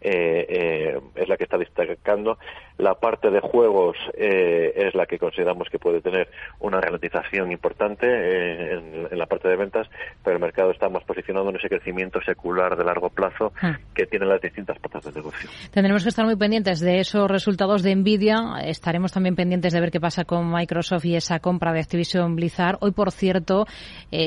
eh, 0.01 0.47
eh, 0.49 1.01
es 1.15 1.29
la 1.29 1.37
que 1.37 1.45
está 1.45 1.59
destacando. 1.59 2.39
La 2.79 2.95
parte 2.95 3.31
de 3.31 3.41
juegos 3.41 3.97
eh, 4.17 4.73
es 4.75 4.95
la 4.95 5.07
que 5.07 5.19
consideramos 5.19 5.69
que 5.69 5.79
puede 5.79 6.01
tener 6.01 6.29
una 6.61 6.81
ralentización 6.81 7.51
importante 7.53 8.07
en, 8.07 9.09
en, 9.11 9.19
la 9.19 9.27
parte 9.27 9.49
de 9.49 9.57
ventas, 9.57 9.89
pero 10.23 10.37
el 10.37 10.43
mercado 10.43 10.71
está 10.71 10.89
más 10.89 11.05
posicionado 11.05 11.51
en 11.51 11.57
ese 11.57 11.69
crecimiento 11.69 12.21
secular 12.23 12.77
de 12.77 12.85
largo 12.85 13.11
plazo 13.11 13.53
ah. 13.63 13.77
que 13.95 14.07
tienen 14.07 14.29
las 14.29 14.41
distintas 14.41 14.79
patas 14.79 15.05
de 15.05 15.13
negocio. 15.13 15.51
Tendremos 15.73 16.05
que 16.05 16.09
estar 16.09 16.25
muy 16.25 16.37
pendientes 16.37 16.81
de 16.81 17.01
esos 17.01 17.29
resultados 17.29 17.83
de 17.83 17.95
Nvidia. 17.97 18.37
Estaremos 18.65 19.13
también 19.13 19.35
pendientes 19.35 19.73
de 19.73 19.81
ver 19.81 19.91
qué 19.91 20.01
pasa 20.01 20.25
con 20.25 20.51
Microsoft 20.51 21.05
y 21.05 21.17
esa 21.17 21.41
compra 21.41 21.73
de 21.73 21.81
Activision 21.81 22.37
Blizzard. 22.37 22.79
Hoy, 22.81 22.93
por 22.93 23.11
cierto, 23.11 23.67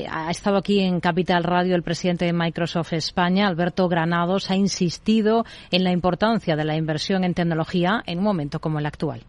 ha 0.10 0.30
estado 0.30 0.58
aquí 0.58 0.82
en 0.82 1.00
Capital 1.00 1.44
Radio 1.44 1.76
el 1.76 1.84
presidente 1.84 2.26
de 2.26 2.34
Microsoft 2.34 2.51
Microsoft 2.52 2.92
España, 2.92 3.48
Alberto 3.48 3.88
Granados, 3.88 4.52
ha 4.52 4.58
insistido 4.58 5.46
en 5.72 5.86
la 5.86 5.94
importancia 5.94 6.58
de 6.58 6.66
la 6.66 6.76
inversión 6.76 7.24
en 7.24 7.34
tecnología 7.34 8.04
en 8.06 8.18
un 8.18 8.26
momento 8.26 8.60
como 8.60 8.78
el 8.80 8.86
actual. 8.86 9.24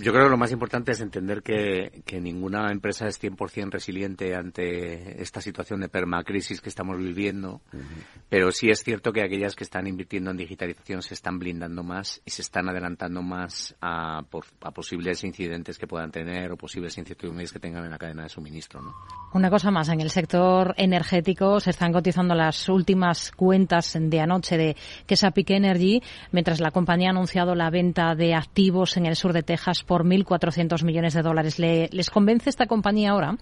Yo 0.00 0.12
creo 0.12 0.24
que 0.24 0.30
lo 0.30 0.36
más 0.38 0.52
importante 0.52 0.92
es 0.92 1.00
entender 1.00 1.42
que, 1.42 2.02
que 2.06 2.20
ninguna 2.20 2.70
empresa 2.72 3.06
es 3.06 3.22
100% 3.22 3.70
resiliente 3.70 4.34
ante 4.34 5.20
esta 5.22 5.40
situación 5.40 5.80
de 5.80 5.88
permacrisis 5.88 6.60
que 6.60 6.70
estamos 6.70 6.96
viviendo, 6.96 7.60
pero 8.28 8.50
sí 8.50 8.70
es 8.70 8.82
cierto 8.82 9.12
que 9.12 9.22
aquellas 9.22 9.54
que 9.54 9.64
están 9.64 9.86
invirtiendo 9.86 10.30
en 10.30 10.38
digitalización 10.38 11.02
se 11.02 11.14
están 11.14 11.38
blindando 11.38 11.82
más 11.82 12.22
y 12.24 12.30
se 12.30 12.42
están 12.42 12.68
adelantando 12.68 13.22
más 13.22 13.76
a, 13.80 14.20
a 14.20 14.70
posibles 14.70 15.22
incidentes 15.24 15.78
que 15.78 15.86
puedan 15.86 16.10
tener 16.10 16.50
o 16.50 16.56
posibles 16.56 16.96
incertidumbres 16.96 17.52
que 17.52 17.60
tengan 17.60 17.84
en 17.84 17.90
la 17.90 17.98
cadena 17.98 18.22
de 18.22 18.28
suministro. 18.28 18.80
¿no? 18.80 18.94
Una 19.34 19.50
cosa 19.50 19.70
más, 19.70 19.88
en 19.90 20.00
el 20.00 20.10
sector 20.10 20.74
energético 20.76 21.60
se 21.60 21.70
están 21.70 21.92
cotizando 21.92 22.34
las 22.34 22.68
últimas 22.68 23.32
cuentas 23.32 23.98
de 24.00 24.20
anoche 24.20 24.56
de 24.56 24.76
Chesapeake 25.06 25.50
Energy, 25.50 26.02
mientras 26.32 26.60
la 26.60 26.70
compañía 26.70 27.08
ha 27.08 27.10
anunciado 27.10 27.54
la 27.54 27.70
venta 27.70 28.14
de 28.14 28.34
activos 28.34 28.96
en 28.96 29.06
el 29.06 29.16
sur 29.16 29.32
de 29.32 29.42
Texas 29.42 29.84
por 29.90 30.04
1.400 30.04 30.84
millones 30.84 31.14
de 31.14 31.22
dólares. 31.22 31.58
¿Les 31.58 32.10
convence 32.10 32.48
esta 32.48 32.68
compañía 32.68 33.10
ahora? 33.10 33.34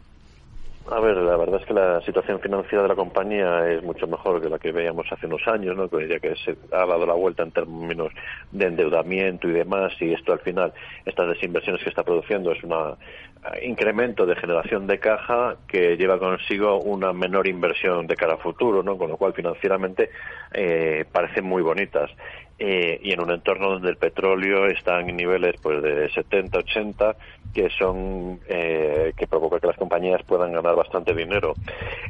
A 0.91 0.99
ver, 0.99 1.19
la 1.19 1.37
verdad 1.37 1.61
es 1.61 1.67
que 1.67 1.75
la 1.75 2.01
situación 2.01 2.41
financiera 2.41 2.85
de 2.85 2.89
la 2.89 2.95
compañía 2.95 3.69
es 3.71 3.83
mucho 3.83 4.07
mejor 4.07 4.41
que 4.41 4.49
la 4.49 4.59
que 4.59 4.73
veíamos 4.73 5.05
hace 5.13 5.27
unos 5.27 5.47
años, 5.47 5.77
¿no? 5.77 5.85
ya 6.01 6.19
que 6.19 6.35
se 6.37 6.57
ha 6.73 6.87
dado 6.87 7.05
la 7.05 7.13
vuelta 7.13 7.43
en 7.43 7.51
términos 7.51 8.11
de 8.51 8.65
endeudamiento 8.65 9.47
y 9.47 9.53
demás, 9.53 9.93
y 10.01 10.15
esto 10.15 10.33
al 10.33 10.39
final, 10.39 10.73
estas 11.05 11.29
desinversiones 11.29 11.83
que 11.83 11.91
está 11.91 12.03
produciendo 12.03 12.53
es 12.53 12.65
un 12.65 12.73
eh, 12.73 13.67
incremento 13.67 14.25
de 14.25 14.35
generación 14.37 14.87
de 14.87 14.99
caja 14.99 15.57
que 15.67 15.99
lleva 15.99 16.19
consigo 16.19 16.81
una 16.81 17.13
menor 17.13 17.47
inversión 17.47 18.07
de 18.07 18.17
cara 18.17 18.37
a 18.37 18.39
futuro, 18.39 18.83
¿no? 18.83 18.97
Con 18.97 19.11
lo 19.11 19.19
cual 19.19 19.35
financieramente 19.35 20.09
eh, 20.55 21.05
parecen 21.13 21.45
muy 21.45 21.61
bonitas. 21.61 22.11
Eh, 22.61 22.99
y 23.05 23.13
en 23.13 23.21
un 23.21 23.31
entorno 23.31 23.71
donde 23.71 23.91
el 23.91 23.97
petróleo 23.97 24.67
está 24.67 24.99
en 24.99 25.17
niveles 25.17 25.55
pues 25.63 25.81
de 25.81 26.11
70, 26.11 26.59
80, 26.59 27.17
que 27.55 27.71
son 27.71 28.41
eh, 28.49 29.13
que 29.17 29.29
provoca 29.29 29.61
que 29.61 29.69
las 29.69 29.77
compañías 29.77 30.23
puedan 30.25 30.53
ganar 30.53 30.75
bastante 30.75 31.15
dinero. 31.15 31.55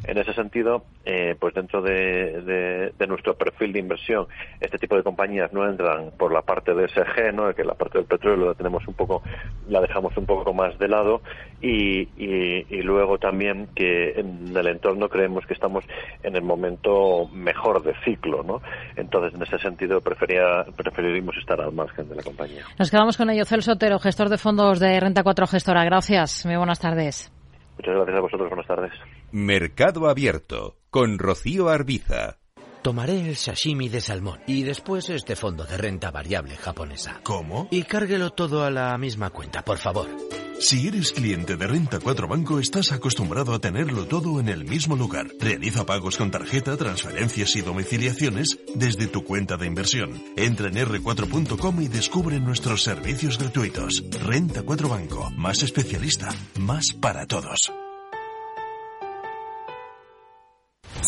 En 0.05 0.17
ese 0.17 0.33
sentido, 0.33 0.85
eh, 1.05 1.35
pues 1.39 1.53
dentro 1.53 1.83
de, 1.83 2.91
nuestro 3.07 3.35
perfil 3.35 3.73
de 3.73 3.79
inversión, 3.79 4.27
este 4.59 4.79
tipo 4.79 4.95
de 4.95 5.03
compañías 5.03 5.53
no 5.53 5.67
entran 5.67 6.11
por 6.17 6.33
la 6.33 6.41
parte 6.41 6.73
de 6.73 6.87
SG, 6.87 7.31
¿no? 7.33 7.53
que 7.53 7.63
la 7.63 7.75
parte 7.75 7.99
del 7.99 8.07
petróleo 8.07 8.47
la 8.47 8.53
tenemos 8.55 8.87
un 8.87 8.95
poco, 8.95 9.21
la 9.67 9.81
dejamos 9.81 10.17
un 10.17 10.25
poco 10.25 10.53
más 10.53 10.77
de 10.79 10.87
lado 10.87 11.21
y, 11.61 12.07
y 12.17 12.81
luego 12.81 13.17
también 13.17 13.67
que 13.75 14.19
en 14.19 14.55
el 14.55 14.67
entorno 14.67 15.09
creemos 15.09 15.45
que 15.45 15.53
estamos 15.53 15.83
en 16.23 16.35
el 16.35 16.43
momento 16.43 17.27
mejor 17.33 17.83
de 17.83 17.93
ciclo, 18.03 18.43
¿no? 18.43 18.61
Entonces, 18.95 19.33
en 19.33 19.43
ese 19.43 19.59
sentido, 19.59 20.01
prefería 20.39 20.75
preferiríamos 20.77 21.37
estar 21.37 21.61
al 21.61 21.71
margen 21.71 22.09
de 22.09 22.15
la 22.15 22.23
compañía. 22.23 22.63
Nos 22.77 22.89
quedamos 22.89 23.17
con 23.17 23.29
ello. 23.29 23.45
Celso 23.45 23.73
Otero, 23.73 23.99
gestor 23.99 24.29
de 24.29 24.37
fondos 24.37 24.79
de 24.79 24.99
Renta 24.99 25.23
4 25.23 25.47
Gestora. 25.47 25.83
Gracias. 25.83 26.45
Muy 26.45 26.55
buenas 26.55 26.79
tardes. 26.79 27.31
Muchas 27.77 27.95
gracias 27.95 28.17
a 28.17 28.21
vosotros. 28.21 28.49
Buenas 28.49 28.67
tardes. 28.67 28.91
Mercado 29.31 30.09
Abierto 30.09 30.77
con 30.89 31.19
Rocío 31.19 31.69
Arbiza. 31.69 32.37
Tomaré 32.81 33.19
el 33.27 33.35
sashimi 33.35 33.89
de 33.89 33.99
salmón 33.99 34.39
y 34.47 34.63
después 34.63 35.09
este 35.09 35.35
fondo 35.35 35.65
de 35.65 35.77
renta 35.77 36.11
variable 36.11 36.55
japonesa. 36.55 37.19
¿Cómo? 37.23 37.67
Y 37.71 37.83
cárguelo 37.83 38.31
todo 38.31 38.63
a 38.63 38.71
la 38.71 38.97
misma 38.97 39.31
cuenta, 39.31 39.63
por 39.63 39.77
favor. 39.77 40.07
Si 40.59 40.89
eres 40.89 41.13
cliente 41.13 41.55
de 41.55 41.67
Renta 41.67 41.99
4 41.99 42.27
Banco, 42.27 42.59
estás 42.59 42.91
acostumbrado 42.91 43.53
a 43.53 43.59
tenerlo 43.59 44.05
todo 44.07 44.41
en 44.41 44.49
el 44.49 44.65
mismo 44.65 44.97
lugar. 44.97 45.27
Realiza 45.39 45.85
pagos 45.85 46.17
con 46.17 46.31
tarjeta, 46.31 46.75
transferencias 46.75 47.55
y 47.55 47.61
domiciliaciones 47.61 48.59
desde 48.75 49.07
tu 49.07 49.23
cuenta 49.23 49.55
de 49.55 49.67
inversión. 49.67 50.21
Entra 50.35 50.67
en 50.67 50.75
r4.com 50.75 51.81
y 51.81 51.87
descubre 51.87 52.41
nuestros 52.41 52.83
servicios 52.83 53.37
gratuitos. 53.37 54.03
Renta 54.25 54.61
4 54.63 54.89
Banco, 54.89 55.31
más 55.37 55.63
especialista, 55.63 56.27
más 56.59 56.91
para 56.91 57.25
todos. 57.25 57.71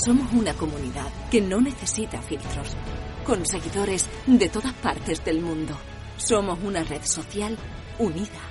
Somos 0.05 0.31
una 0.31 0.53
comunidad 0.53 1.11
que 1.29 1.41
no 1.41 1.59
necesita 1.59 2.21
filtros, 2.21 2.77
con 3.25 3.45
seguidores 3.45 4.07
de 4.27 4.47
todas 4.47 4.73
partes 4.75 5.25
del 5.25 5.41
mundo. 5.41 5.77
Somos 6.15 6.57
una 6.63 6.83
red 6.85 7.03
social 7.03 7.57
unida 7.99 8.50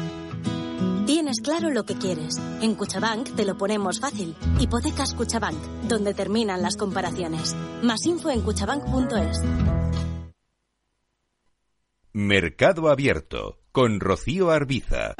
Tienes 1.11 1.41
claro 1.41 1.69
lo 1.71 1.83
que 1.83 1.95
quieres. 1.95 2.37
En 2.61 2.73
Cuchabank 2.73 3.35
te 3.35 3.43
lo 3.43 3.57
ponemos 3.57 3.99
fácil. 3.99 4.33
Hipotecas 4.61 5.13
Cuchabank, 5.13 5.57
donde 5.89 6.13
terminan 6.13 6.61
las 6.61 6.77
comparaciones. 6.77 7.53
Más 7.83 8.05
info 8.05 8.29
en 8.29 8.39
cuchabank.es. 8.39 9.43
Mercado 12.13 12.89
Abierto 12.89 13.59
con 13.73 13.99
Rocío 13.99 14.51
Arbiza. 14.51 15.15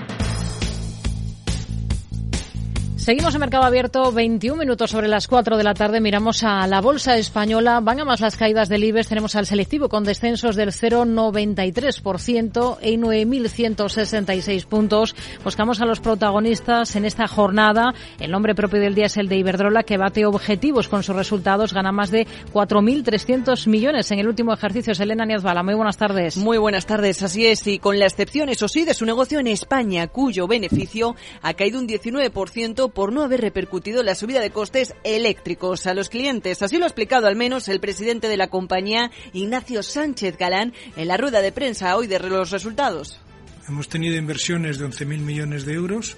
Seguimos 3.02 3.34
en 3.34 3.42
Mercado 3.42 3.64
Abierto, 3.64 4.12
21 4.12 4.60
minutos 4.60 4.92
sobre 4.92 5.08
las 5.08 5.28
4 5.28 5.58
de 5.58 5.64
la 5.64 5.74
tarde. 5.74 6.00
Miramos 6.00 6.44
a 6.44 6.68
la 6.68 6.82
bolsa 6.82 7.18
española. 7.18 7.80
Van 7.80 8.00
a 8.00 8.06
más 8.06 8.22
las 8.22 8.38
caídas 8.38 8.70
del 8.70 8.84
IBEX. 8.84 9.08
Tenemos 9.08 9.36
al 9.36 9.48
selectivo 9.48 9.90
con 9.90 10.04
descensos 10.04 10.56
del 10.56 10.70
0,93% 10.70 12.78
y 12.84 12.98
9.166 12.98 14.68
puntos. 14.68 15.16
Buscamos 15.44 15.82
a 15.82 15.88
los 15.88 16.00
protagonistas 16.00 16.96
en 16.96 17.06
esta 17.06 17.28
jornada. 17.28 17.92
El 18.20 18.30
nombre 18.30 18.54
propio 18.54 18.80
del 18.80 18.94
día 18.94 19.08
es 19.08 19.18
el 19.18 19.30
de 19.30 19.38
Iberdrola, 19.38 19.82
que 19.82 19.98
bate 19.98 20.28
objetivos 20.28 20.88
con 20.88 21.02
sus 21.02 21.16
resultados. 21.16 21.74
Gana 21.74 21.92
más 21.92 22.12
de 22.12 22.28
4.300 22.54 23.68
millones 23.68 24.12
en 24.12 24.20
el 24.20 24.28
último 24.28 24.54
ejercicio. 24.54 24.94
Selena 24.94 25.26
Niazbala, 25.26 25.64
muy 25.64 25.74
buenas 25.74 25.98
tardes. 25.98 26.38
Muy 26.38 26.60
buenas 26.60 26.86
tardes, 26.86 27.24
así 27.24 27.48
es. 27.48 27.66
Y 27.66 27.80
con 27.80 27.98
la 27.98 28.06
excepción, 28.06 28.50
eso 28.50 28.68
sí, 28.68 28.86
de 28.86 28.94
su 28.94 29.08
negocio 29.08 29.40
en 29.40 29.48
España, 29.48 30.06
cuyo 30.06 30.46
beneficio 30.46 31.16
ha 31.42 31.56
caído 31.56 31.80
un 31.80 31.88
19% 31.88 32.91
por 32.94 33.12
no 33.12 33.24
haber 33.24 33.42
repercutido 33.42 34.04
la 34.04 34.16
subida 34.16 34.40
de 34.40 34.52
costes 34.52 34.94
eléctricos 35.04 35.88
a 35.88 35.94
los 35.94 36.10
clientes. 36.10 36.62
Así 36.62 36.78
lo 36.78 36.86
ha 36.86 36.88
explicado 36.88 37.28
al 37.28 37.36
menos 37.36 37.68
el 37.68 37.80
presidente 37.80 38.28
de 38.28 38.38
la 38.38 38.50
compañía, 38.50 39.12
Ignacio 39.34 39.84
Sánchez 39.84 40.38
Galán, 40.38 40.74
en 40.96 41.08
la 41.08 41.18
rueda 41.18 41.42
de 41.42 41.52
prensa 41.52 41.96
hoy 41.96 42.08
de 42.08 42.20
los 42.20 42.52
resultados. 42.52 43.20
Hemos 43.68 43.88
tenido 43.88 44.16
inversiones 44.18 44.80
de 44.80 44.86
11.000 44.86 45.06
millones 45.20 45.66
de 45.66 45.74
euros, 45.74 46.18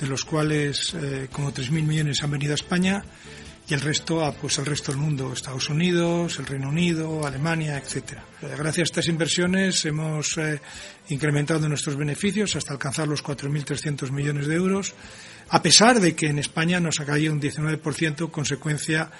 de 0.00 0.06
los 0.06 0.24
cuales 0.24 0.94
eh, 0.94 1.28
como 1.32 1.52
3.000 1.52 1.70
millones 1.82 2.22
han 2.22 2.30
venido 2.30 2.52
a 2.52 2.56
España 2.56 3.04
y 3.68 3.74
el 3.74 3.80
resto 3.80 4.22
a 4.24 4.32
pues 4.32 4.58
el 4.58 4.66
resto 4.66 4.92
del 4.92 5.00
mundo, 5.00 5.32
Estados 5.32 5.70
Unidos, 5.70 6.38
el 6.38 6.46
Reino 6.46 6.68
Unido, 6.68 7.26
Alemania, 7.26 7.78
etcétera. 7.78 8.24
Gracias 8.42 8.78
a 8.78 8.82
estas 8.82 9.08
inversiones 9.08 9.84
hemos 9.86 10.36
eh, 10.36 10.60
incrementado 11.08 11.66
nuestros 11.68 11.96
beneficios 11.96 12.56
hasta 12.56 12.74
alcanzar 12.74 13.08
los 13.08 13.24
4.300 13.24 14.10
millones 14.10 14.46
de 14.46 14.54
euros 14.54 14.94
a 15.48 15.62
pesar 15.62 16.00
de 16.00 16.14
que 16.14 16.26
en 16.26 16.38
España 16.38 16.80
nos 16.80 17.00
ha 17.00 17.04
caído 17.04 17.32
un 17.32 17.40
19% 17.40 18.30
consecuencia 18.30 19.10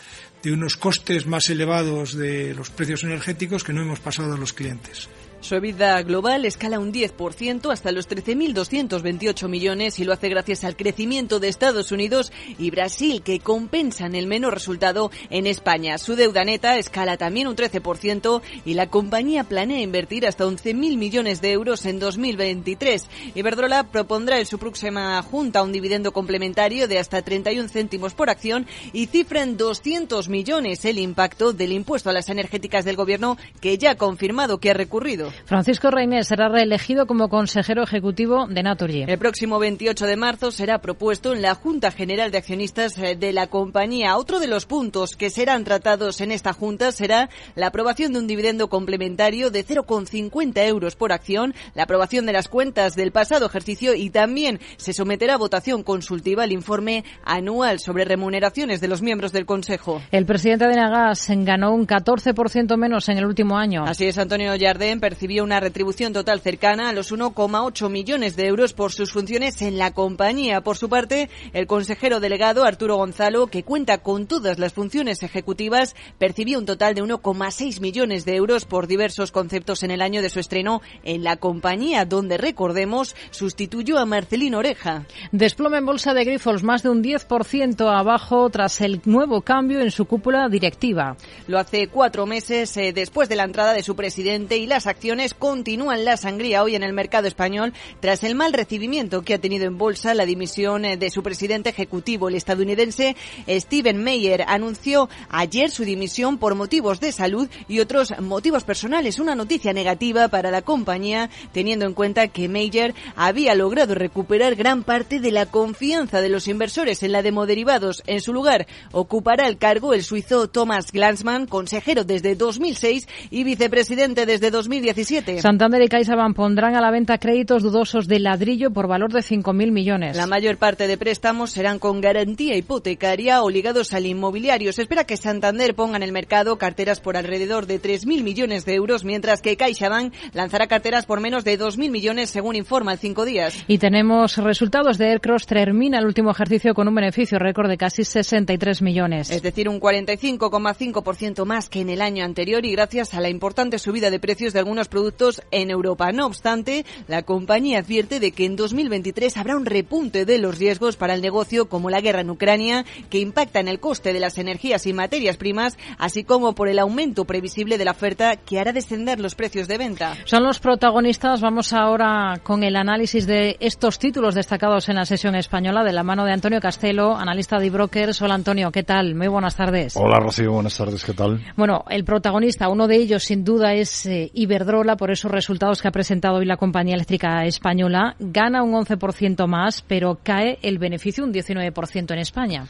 de 0.42 0.52
unos 0.52 0.76
costes 0.76 1.26
más 1.26 1.48
elevados 1.48 2.14
de 2.14 2.54
los 2.54 2.70
precios 2.70 3.02
energéticos 3.04 3.64
que 3.64 3.72
no 3.72 3.82
hemos 3.82 4.00
pasado 4.00 4.34
a 4.34 4.38
los 4.38 4.52
clientes. 4.52 5.08
Su 5.44 5.56
EBITDA 5.56 6.00
global 6.04 6.46
escala 6.46 6.78
un 6.78 6.90
10% 6.90 7.70
hasta 7.70 7.92
los 7.92 8.08
13.228 8.08 9.46
millones 9.46 9.98
y 9.98 10.04
lo 10.04 10.14
hace 10.14 10.30
gracias 10.30 10.64
al 10.64 10.74
crecimiento 10.74 11.38
de 11.38 11.48
Estados 11.48 11.92
Unidos 11.92 12.32
y 12.58 12.70
Brasil 12.70 13.20
que 13.22 13.40
compensan 13.40 14.14
el 14.14 14.26
menor 14.26 14.54
resultado 14.54 15.10
en 15.28 15.46
España. 15.46 15.98
Su 15.98 16.16
deuda 16.16 16.46
neta 16.46 16.78
escala 16.78 17.18
también 17.18 17.46
un 17.46 17.56
13% 17.56 18.40
y 18.64 18.72
la 18.72 18.88
compañía 18.88 19.44
planea 19.44 19.82
invertir 19.82 20.26
hasta 20.26 20.46
11.000 20.46 20.96
millones 20.96 21.42
de 21.42 21.52
euros 21.52 21.84
en 21.84 21.98
2023. 21.98 23.04
Iberdrola 23.34 23.90
propondrá 23.90 24.38
en 24.38 24.46
su 24.46 24.58
próxima 24.58 25.20
junta 25.20 25.62
un 25.62 25.72
dividendo 25.72 26.14
complementario 26.14 26.88
de 26.88 26.98
hasta 26.98 27.20
31 27.20 27.68
céntimos 27.68 28.14
por 28.14 28.30
acción 28.30 28.66
y 28.94 29.08
cifra 29.08 29.42
en 29.42 29.58
200 29.58 30.26
millones 30.30 30.86
el 30.86 30.98
impacto 30.98 31.52
del 31.52 31.72
impuesto 31.72 32.08
a 32.08 32.14
las 32.14 32.30
energéticas 32.30 32.86
del 32.86 32.96
gobierno 32.96 33.36
que 33.60 33.76
ya 33.76 33.90
ha 33.90 33.96
confirmado 33.96 34.56
que 34.56 34.70
ha 34.70 34.74
recurrido. 34.74 35.33
Francisco 35.44 35.90
Reynés 35.90 36.28
será 36.28 36.48
reelegido 36.48 37.06
como 37.06 37.28
consejero 37.28 37.82
ejecutivo 37.82 38.46
de 38.48 38.62
Naturgy. 38.62 39.04
El 39.06 39.18
próximo 39.18 39.58
28 39.58 40.06
de 40.06 40.16
marzo 40.16 40.50
será 40.50 40.80
propuesto 40.80 41.32
en 41.32 41.42
la 41.42 41.54
Junta 41.54 41.90
General 41.90 42.30
de 42.30 42.38
Accionistas 42.38 42.96
eh, 42.98 43.16
de 43.16 43.32
la 43.32 43.48
compañía. 43.48 44.16
Otro 44.16 44.40
de 44.40 44.46
los 44.46 44.66
puntos 44.66 45.16
que 45.16 45.30
serán 45.30 45.64
tratados 45.64 46.20
en 46.20 46.32
esta 46.32 46.52
Junta 46.52 46.92
será 46.92 47.28
la 47.54 47.68
aprobación 47.68 48.12
de 48.12 48.18
un 48.20 48.26
dividendo 48.26 48.68
complementario 48.68 49.50
de 49.50 49.66
0,50 49.66 50.66
euros 50.66 50.96
por 50.96 51.12
acción, 51.12 51.54
la 51.74 51.84
aprobación 51.84 52.26
de 52.26 52.32
las 52.32 52.48
cuentas 52.48 52.94
del 52.94 53.12
pasado 53.12 53.46
ejercicio 53.46 53.94
y 53.94 54.10
también 54.10 54.60
se 54.76 54.92
someterá 54.92 55.34
a 55.34 55.38
votación 55.38 55.82
consultiva 55.82 56.44
el 56.44 56.52
informe 56.52 57.04
anual 57.24 57.80
sobre 57.80 58.04
remuneraciones 58.04 58.80
de 58.80 58.88
los 58.88 59.02
miembros 59.02 59.32
del 59.32 59.46
Consejo. 59.46 60.02
El 60.10 60.26
presidente 60.26 60.66
de 60.66 60.76
Nagas 60.76 61.26
ganó 61.28 61.74
un 61.74 61.86
14% 61.86 62.76
menos 62.76 63.08
en 63.08 63.18
el 63.18 63.26
último 63.26 63.56
año. 63.56 63.84
Así 63.84 64.06
es, 64.06 64.18
Antonio 64.18 64.52
Jardén 64.58 65.00
percibió 65.24 65.44
una 65.44 65.58
retribución 65.58 66.12
total 66.12 66.42
cercana 66.42 66.90
a 66.90 66.92
los 66.92 67.10
1,8 67.10 67.88
millones 67.88 68.36
de 68.36 68.46
euros 68.46 68.74
por 68.74 68.92
sus 68.92 69.10
funciones 69.10 69.62
en 69.62 69.78
la 69.78 69.94
compañía. 69.94 70.60
Por 70.60 70.76
su 70.76 70.90
parte, 70.90 71.30
el 71.54 71.66
consejero 71.66 72.20
delegado 72.20 72.64
Arturo 72.64 72.96
Gonzalo, 72.96 73.46
que 73.46 73.62
cuenta 73.62 74.02
con 74.02 74.26
todas 74.26 74.58
las 74.58 74.74
funciones 74.74 75.22
ejecutivas, 75.22 75.96
percibió 76.18 76.58
un 76.58 76.66
total 76.66 76.94
de 76.94 77.02
1,6 77.02 77.80
millones 77.80 78.26
de 78.26 78.36
euros 78.36 78.66
por 78.66 78.86
diversos 78.86 79.32
conceptos 79.32 79.82
en 79.82 79.92
el 79.92 80.02
año 80.02 80.20
de 80.20 80.28
su 80.28 80.40
estreno 80.40 80.82
en 81.04 81.24
la 81.24 81.36
compañía, 81.36 82.04
donde, 82.04 82.36
recordemos, 82.36 83.16
sustituyó 83.30 83.98
a 83.98 84.04
Marcelino 84.04 84.58
Oreja. 84.58 85.06
Desplome 85.32 85.78
en 85.78 85.86
bolsa 85.86 86.12
de 86.12 86.26
Grifols, 86.26 86.64
más 86.64 86.82
de 86.82 86.90
un 86.90 87.02
10% 87.02 87.98
abajo 87.98 88.50
tras 88.50 88.82
el 88.82 89.00
nuevo 89.06 89.40
cambio 89.40 89.80
en 89.80 89.90
su 89.90 90.04
cúpula 90.04 90.50
directiva. 90.50 91.16
Lo 91.46 91.58
hace 91.58 91.88
cuatro 91.88 92.26
meses 92.26 92.76
eh, 92.76 92.92
después 92.92 93.30
de 93.30 93.36
la 93.36 93.44
entrada 93.44 93.72
de 93.72 93.82
su 93.82 93.96
presidente 93.96 94.58
y 94.58 94.66
las 94.66 94.86
acciones 94.86 95.03
continúan 95.38 96.06
la 96.06 96.16
sangría 96.16 96.62
hoy 96.62 96.76
en 96.76 96.82
el 96.82 96.94
mercado 96.94 97.28
español 97.28 97.74
tras 98.00 98.24
el 98.24 98.34
mal 98.34 98.54
recibimiento 98.54 99.20
que 99.20 99.34
ha 99.34 99.38
tenido 99.38 99.66
en 99.66 99.76
bolsa 99.76 100.14
la 100.14 100.24
dimisión 100.24 100.86
eh, 100.86 100.96
de 100.96 101.10
su 101.10 101.22
presidente 101.22 101.68
ejecutivo, 101.68 102.28
el 102.28 102.36
estadounidense 102.36 103.14
Steven 103.46 104.02
Meyer. 104.02 104.44
Anunció 104.48 105.10
ayer 105.28 105.70
su 105.70 105.84
dimisión 105.84 106.38
por 106.38 106.54
motivos 106.54 107.00
de 107.00 107.12
salud 107.12 107.48
y 107.68 107.80
otros 107.80 108.18
motivos 108.20 108.64
personales. 108.64 109.18
Una 109.18 109.34
noticia 109.34 109.74
negativa 109.74 110.28
para 110.28 110.50
la 110.50 110.62
compañía, 110.62 111.28
teniendo 111.52 111.84
en 111.84 111.92
cuenta 111.92 112.28
que 112.28 112.48
Meyer 112.48 112.94
había 113.14 113.54
logrado 113.54 113.94
recuperar 113.94 114.54
gran 114.54 114.84
parte 114.84 115.20
de 115.20 115.32
la 115.32 115.44
confianza 115.44 116.22
de 116.22 116.30
los 116.30 116.48
inversores 116.48 117.02
en 117.02 117.12
la 117.12 117.22
demoderivados. 117.22 118.02
En 118.06 118.22
su 118.22 118.32
lugar, 118.32 118.66
ocupará 118.90 119.48
el 119.48 119.58
cargo 119.58 119.92
el 119.92 120.02
suizo 120.02 120.48
Thomas 120.48 120.92
Glansman, 120.92 121.46
consejero 121.46 122.04
desde 122.04 122.36
2006 122.36 123.06
y 123.30 123.44
vicepresidente 123.44 124.24
desde 124.24 124.50
2017. 124.94 125.42
Santander 125.42 125.82
y 125.82 125.88
CaixaBank 125.88 126.36
pondrán 126.36 126.76
a 126.76 126.80
la 126.80 126.90
venta 126.90 127.18
créditos 127.18 127.62
dudosos 127.62 128.06
de 128.06 128.20
ladrillo 128.20 128.70
por 128.70 128.86
valor 128.86 129.12
de 129.12 129.20
5.000 129.20 129.72
millones. 129.72 130.16
La 130.16 130.26
mayor 130.26 130.56
parte 130.56 130.86
de 130.86 130.96
préstamos 130.96 131.50
serán 131.50 131.78
con 131.78 132.00
garantía 132.00 132.56
hipotecaria 132.56 133.42
o 133.42 133.50
ligados 133.50 133.92
al 133.92 134.06
inmobiliario. 134.06 134.72
Se 134.72 134.82
espera 134.82 135.04
que 135.04 135.16
Santander 135.16 135.74
ponga 135.74 135.96
en 135.96 136.02
el 136.02 136.12
mercado 136.12 136.56
carteras 136.58 137.00
por 137.00 137.16
alrededor 137.16 137.66
de 137.66 137.80
3.000 137.80 138.22
millones 138.22 138.64
de 138.64 138.74
euros, 138.74 139.04
mientras 139.04 139.42
que 139.42 139.56
CaixaBank 139.56 140.14
lanzará 140.32 140.66
carteras 140.66 141.06
por 141.06 141.20
menos 141.20 141.44
de 141.44 141.58
2.000 141.58 141.90
millones, 141.90 142.30
según 142.30 142.56
informa 142.56 142.92
el 142.92 142.98
Cinco 142.98 143.24
Días. 143.24 143.56
Y 143.66 143.78
tenemos 143.78 144.36
resultados 144.36 144.98
de 144.98 145.10
Aircross. 145.10 145.46
Termina 145.46 145.98
el 145.98 146.06
último 146.06 146.30
ejercicio 146.30 146.74
con 146.74 146.88
un 146.88 146.94
beneficio 146.94 147.38
récord 147.38 147.68
de 147.68 147.76
casi 147.76 148.04
63 148.04 148.82
millones. 148.82 149.30
Es 149.30 149.42
decir, 149.42 149.68
un 149.68 149.80
45,5% 149.80 151.44
más 151.44 151.68
que 151.68 151.80
en 151.80 151.90
el 151.90 152.00
año 152.00 152.24
anterior 152.24 152.64
y 152.64 152.72
gracias 152.72 153.14
a 153.14 153.20
la 153.20 153.28
importante 153.28 153.78
subida 153.78 154.10
de 154.10 154.20
precios 154.20 154.52
de 154.52 154.60
algunos 154.60 154.83
productos 154.88 155.42
en 155.50 155.70
Europa. 155.70 156.12
No 156.12 156.26
obstante, 156.26 156.84
la 157.08 157.22
compañía 157.22 157.78
advierte 157.78 158.20
de 158.20 158.32
que 158.32 158.44
en 158.44 158.56
2023 158.56 159.36
habrá 159.36 159.56
un 159.56 159.66
repunte 159.66 160.24
de 160.24 160.38
los 160.38 160.58
riesgos 160.58 160.96
para 160.96 161.14
el 161.14 161.22
negocio 161.22 161.68
como 161.68 161.90
la 161.90 162.00
guerra 162.00 162.20
en 162.20 162.30
Ucrania, 162.30 162.84
que 163.10 163.18
impacta 163.18 163.60
en 163.60 163.68
el 163.68 163.80
coste 163.80 164.12
de 164.12 164.20
las 164.20 164.38
energías 164.38 164.86
y 164.86 164.92
materias 164.92 165.36
primas, 165.36 165.78
así 165.98 166.24
como 166.24 166.54
por 166.54 166.68
el 166.68 166.78
aumento 166.78 167.24
previsible 167.24 167.78
de 167.78 167.84
la 167.84 167.92
oferta 167.92 168.36
que 168.36 168.60
hará 168.60 168.72
descender 168.72 169.20
los 169.20 169.34
precios 169.34 169.68
de 169.68 169.78
venta. 169.78 170.16
Son 170.24 170.42
los 170.42 170.58
protagonistas. 170.58 171.40
Vamos 171.40 171.72
ahora 171.72 172.40
con 172.42 172.62
el 172.62 172.76
análisis 172.76 173.26
de 173.26 173.56
estos 173.60 173.98
títulos 173.98 174.34
destacados 174.34 174.88
en 174.88 174.96
la 174.96 175.04
sesión 175.04 175.34
española 175.34 175.84
de 175.84 175.92
la 175.92 176.02
mano 176.02 176.24
de 176.24 176.32
Antonio 176.32 176.60
Castelo, 176.60 177.16
analista 177.16 177.58
de 177.58 177.70
brokers. 177.70 178.20
Hola 178.22 178.34
Antonio, 178.34 178.70
¿qué 178.70 178.82
tal? 178.82 179.14
Muy 179.14 179.28
buenas 179.28 179.56
tardes. 179.56 179.96
Hola 179.96 180.18
Rocío, 180.20 180.52
buenas 180.52 180.76
tardes, 180.76 181.04
¿qué 181.04 181.12
tal? 181.12 181.40
Bueno, 181.56 181.84
el 181.88 182.04
protagonista, 182.04 182.68
uno 182.68 182.86
de 182.86 182.96
ellos 182.96 183.24
sin 183.24 183.44
duda 183.44 183.74
es 183.74 184.06
eh, 184.06 184.30
Iberdrola 184.34 184.73
por 184.96 185.12
esos 185.12 185.30
resultados 185.30 185.80
que 185.80 185.86
ha 185.86 185.92
presentado 185.92 186.38
hoy 186.38 186.46
la 186.46 186.56
compañía 186.56 186.94
eléctrica 186.94 187.44
española. 187.44 188.16
Gana 188.18 188.64
un 188.64 188.72
11% 188.72 189.46
más, 189.46 189.82
pero 189.82 190.18
cae 190.20 190.58
el 190.62 190.78
beneficio 190.78 191.22
un 191.22 191.32
19% 191.32 192.12
en 192.12 192.18
España. 192.18 192.66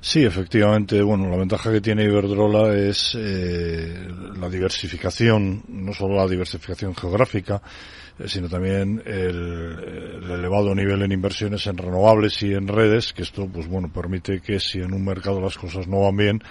Sí, 0.00 0.24
efectivamente. 0.24 1.02
Bueno, 1.02 1.28
la 1.28 1.36
ventaja 1.36 1.72
que 1.72 1.80
tiene 1.80 2.04
Iberdrola 2.04 2.74
es 2.74 3.16
eh, 3.18 4.08
la 4.38 4.48
diversificación, 4.48 5.64
no 5.68 5.92
solo 5.92 6.16
la 6.16 6.26
diversificación 6.26 6.94
geográfica, 6.94 7.60
eh, 8.18 8.28
sino 8.28 8.48
también 8.48 9.00
el, 9.06 10.20
el, 10.24 10.30
elevado 10.30 10.74
nivel 10.74 11.02
en 11.02 11.12
inversiones 11.12 11.66
en 11.68 11.76
renovables 11.76 12.42
y 12.42 12.52
en 12.52 12.66
redes, 12.66 13.12
que 13.12 13.22
esto, 13.22 13.46
pues 13.46 13.68
bueno, 13.68 13.92
permite 13.92 14.40
que 14.40 14.58
si 14.58 14.80
en 14.80 14.92
un 14.92 15.04
mercado 15.04 15.40
las 15.40 15.56
cosas 15.56 15.86
no 15.86 16.00
van 16.00 16.16
bien, 16.16 16.42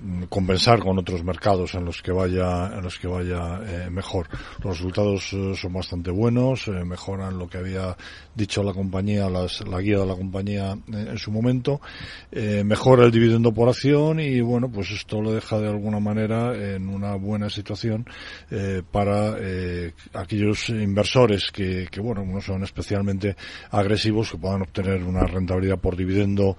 mm, 0.00 0.24
compensar 0.24 0.80
con 0.80 0.98
otros 0.98 1.24
mercados 1.24 1.74
en 1.74 1.86
los 1.86 2.02
que 2.02 2.12
vaya, 2.12 2.66
en 2.76 2.82
los 2.82 2.98
que 2.98 3.08
vaya 3.08 3.60
eh, 3.64 3.88
mejor. 3.90 4.28
Los 4.62 4.76
resultados 4.76 5.32
eh, 5.32 5.54
son 5.54 5.72
bastante 5.72 6.10
buenos, 6.10 6.68
mejoran 6.68 7.38
lo 7.38 7.48
que 7.48 7.58
había 7.58 7.96
dicho 8.34 8.62
la 8.62 8.74
compañía, 8.74 9.30
las, 9.30 9.66
la 9.66 9.80
guía 9.80 9.98
de 9.98 10.06
la 10.06 10.16
compañía 10.16 10.76
en 10.88 11.18
su 11.18 11.30
momento, 11.30 11.80
el 12.94 13.10
dividendo 13.10 13.52
por 13.52 13.68
acción 13.68 14.20
y 14.20 14.40
bueno, 14.40 14.70
pues 14.70 14.90
esto 14.90 15.20
lo 15.20 15.32
deja 15.32 15.58
de 15.58 15.68
alguna 15.68 16.00
manera 16.00 16.54
en 16.54 16.88
una 16.88 17.16
buena 17.16 17.50
situación 17.50 18.06
para 18.90 19.36
aquellos 20.14 20.68
inversores 20.68 21.50
que, 21.52 21.88
que, 21.90 22.00
bueno, 22.00 22.24
no 22.24 22.40
son 22.40 22.62
especialmente 22.62 23.36
agresivos, 23.70 24.30
que 24.30 24.38
puedan 24.38 24.62
obtener 24.62 25.02
una 25.02 25.24
rentabilidad 25.24 25.78
por 25.78 25.96
dividendo, 25.96 26.56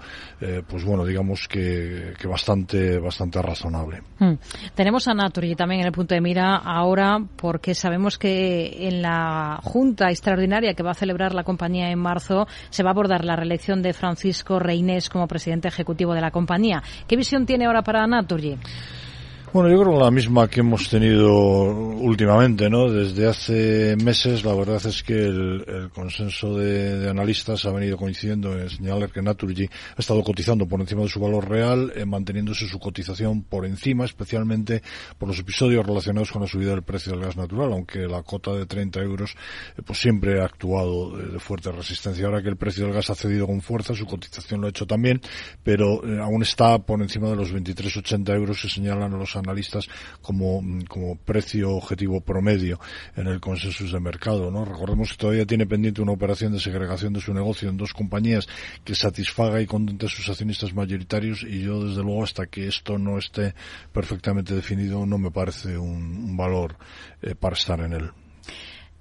pues 0.67 0.83
bueno, 0.83 1.05
digamos 1.05 1.47
que, 1.47 2.13
que 2.19 2.27
bastante, 2.27 2.99
bastante 2.99 3.41
razonable. 3.41 4.01
Hmm. 4.19 4.35
Tenemos 4.75 5.07
a 5.07 5.13
Naturi 5.13 5.55
también 5.55 5.81
en 5.81 5.87
el 5.87 5.91
punto 5.91 6.15
de 6.15 6.21
mira 6.21 6.55
ahora 6.55 7.19
porque 7.35 7.73
sabemos 7.73 8.17
que 8.17 8.87
en 8.87 9.01
la 9.01 9.59
Junta 9.63 10.09
Extraordinaria 10.09 10.73
que 10.73 10.83
va 10.83 10.91
a 10.91 10.95
celebrar 10.95 11.33
la 11.33 11.43
compañía 11.43 11.89
en 11.89 11.99
marzo 11.99 12.47
se 12.69 12.83
va 12.83 12.89
a 12.89 12.93
abordar 12.93 13.23
la 13.25 13.35
reelección 13.35 13.81
de 13.81 13.93
Francisco 13.93 14.59
Reinés 14.59 15.09
como 15.09 15.27
presidente 15.27 15.67
ejecutivo 15.67 16.13
de 16.13 16.16
la 16.21 16.31
compañía. 16.31 16.81
¿Qué 17.07 17.15
visión 17.15 17.45
tiene 17.45 17.65
ahora 17.65 17.81
para 17.81 18.05
Naturgy? 18.07 18.57
Bueno, 19.53 19.69
yo 19.69 19.81
creo 19.81 19.97
la 19.97 20.11
misma 20.11 20.49
que 20.49 20.59
hemos 20.59 20.89
tenido 20.89 21.31
últimamente, 21.31 22.69
¿no? 22.69 22.91
Desde 22.91 23.27
hace 23.27 23.95
meses, 23.95 24.43
la 24.43 24.53
verdad 24.53 24.85
es 24.85 25.01
que 25.03 25.13
el, 25.13 25.89
consenso 25.93 26.57
de, 26.57 27.09
analistas 27.09 27.65
ha 27.65 27.71
venido 27.71 27.95
coincidiendo 27.95 28.59
en 28.59 28.69
señalar 28.69 29.09
que 29.09 29.21
Naturgy 29.21 29.63
ha 29.63 29.99
estado 29.99 30.21
cotizando 30.21 30.67
por 30.67 30.81
encima 30.81 31.03
de 31.03 31.07
su 31.07 31.21
valor 31.21 31.49
real, 31.49 31.93
eh, 31.95 32.05
manteniéndose 32.05 32.67
su 32.67 32.77
cotización 32.77 33.43
por 33.43 33.65
encima, 33.65 34.03
especialmente 34.03 34.83
por 35.17 35.29
los 35.29 35.39
episodios 35.39 35.85
relacionados 35.85 36.29
con 36.29 36.41
la 36.41 36.47
subida 36.49 36.71
del 36.71 36.83
precio 36.83 37.13
del 37.13 37.21
gas 37.21 37.37
natural, 37.37 37.71
aunque 37.71 37.99
la 37.99 38.23
cota 38.23 38.51
de 38.51 38.65
30 38.65 38.99
euros, 38.99 39.33
eh, 39.77 39.81
pues 39.81 39.97
siempre 39.97 40.41
ha 40.41 40.45
actuado 40.45 41.15
de, 41.15 41.31
de, 41.31 41.39
fuerte 41.39 41.71
resistencia. 41.71 42.25
Ahora 42.25 42.43
que 42.43 42.49
el 42.49 42.57
precio 42.57 42.83
del 42.83 42.93
gas 42.93 43.09
ha 43.11 43.15
cedido 43.15 43.47
con 43.47 43.61
fuerza, 43.61 43.95
su 43.95 44.05
cotización 44.05 44.59
lo 44.59 44.67
ha 44.67 44.71
hecho 44.71 44.85
también, 44.85 45.21
pero 45.63 46.05
eh, 46.05 46.19
aún 46.19 46.43
está 46.43 46.79
por 46.79 47.01
encima 47.01 47.29
de 47.29 47.37
los 47.37 47.53
23,80 47.53 48.35
euros 48.35 48.61
que 48.61 48.67
señalan 48.67 49.17
los 49.17 49.36
analistas 49.37 49.87
como, 50.21 50.61
como 50.87 51.15
precio 51.15 51.71
objetivo 51.71 52.21
promedio 52.21 52.79
en 53.15 53.27
el 53.27 53.39
consenso 53.39 53.85
de 53.85 53.99
mercado. 53.99 54.51
¿no? 54.51 54.65
Recordemos 54.65 55.11
que 55.11 55.17
todavía 55.17 55.45
tiene 55.45 55.65
pendiente 55.65 56.01
una 56.01 56.11
operación 56.11 56.53
de 56.53 56.59
segregación 56.59 57.13
de 57.13 57.21
su 57.21 57.33
negocio 57.33 57.69
en 57.69 57.77
dos 57.77 57.93
compañías 57.93 58.47
que 58.83 58.95
satisfaga 58.95 59.61
y 59.61 59.65
contente 59.65 60.07
a 60.07 60.09
sus 60.09 60.27
accionistas 60.29 60.73
mayoritarios 60.73 61.43
y 61.43 61.61
yo 61.61 61.83
desde 61.83 62.03
luego 62.03 62.23
hasta 62.23 62.47
que 62.47 62.67
esto 62.67 62.97
no 62.97 63.17
esté 63.17 63.53
perfectamente 63.93 64.55
definido 64.55 65.05
no 65.05 65.17
me 65.17 65.31
parece 65.31 65.77
un, 65.77 66.17
un 66.17 66.37
valor 66.37 66.75
eh, 67.21 67.35
para 67.35 67.55
estar 67.55 67.79
en 67.79 67.93
él. 67.93 68.11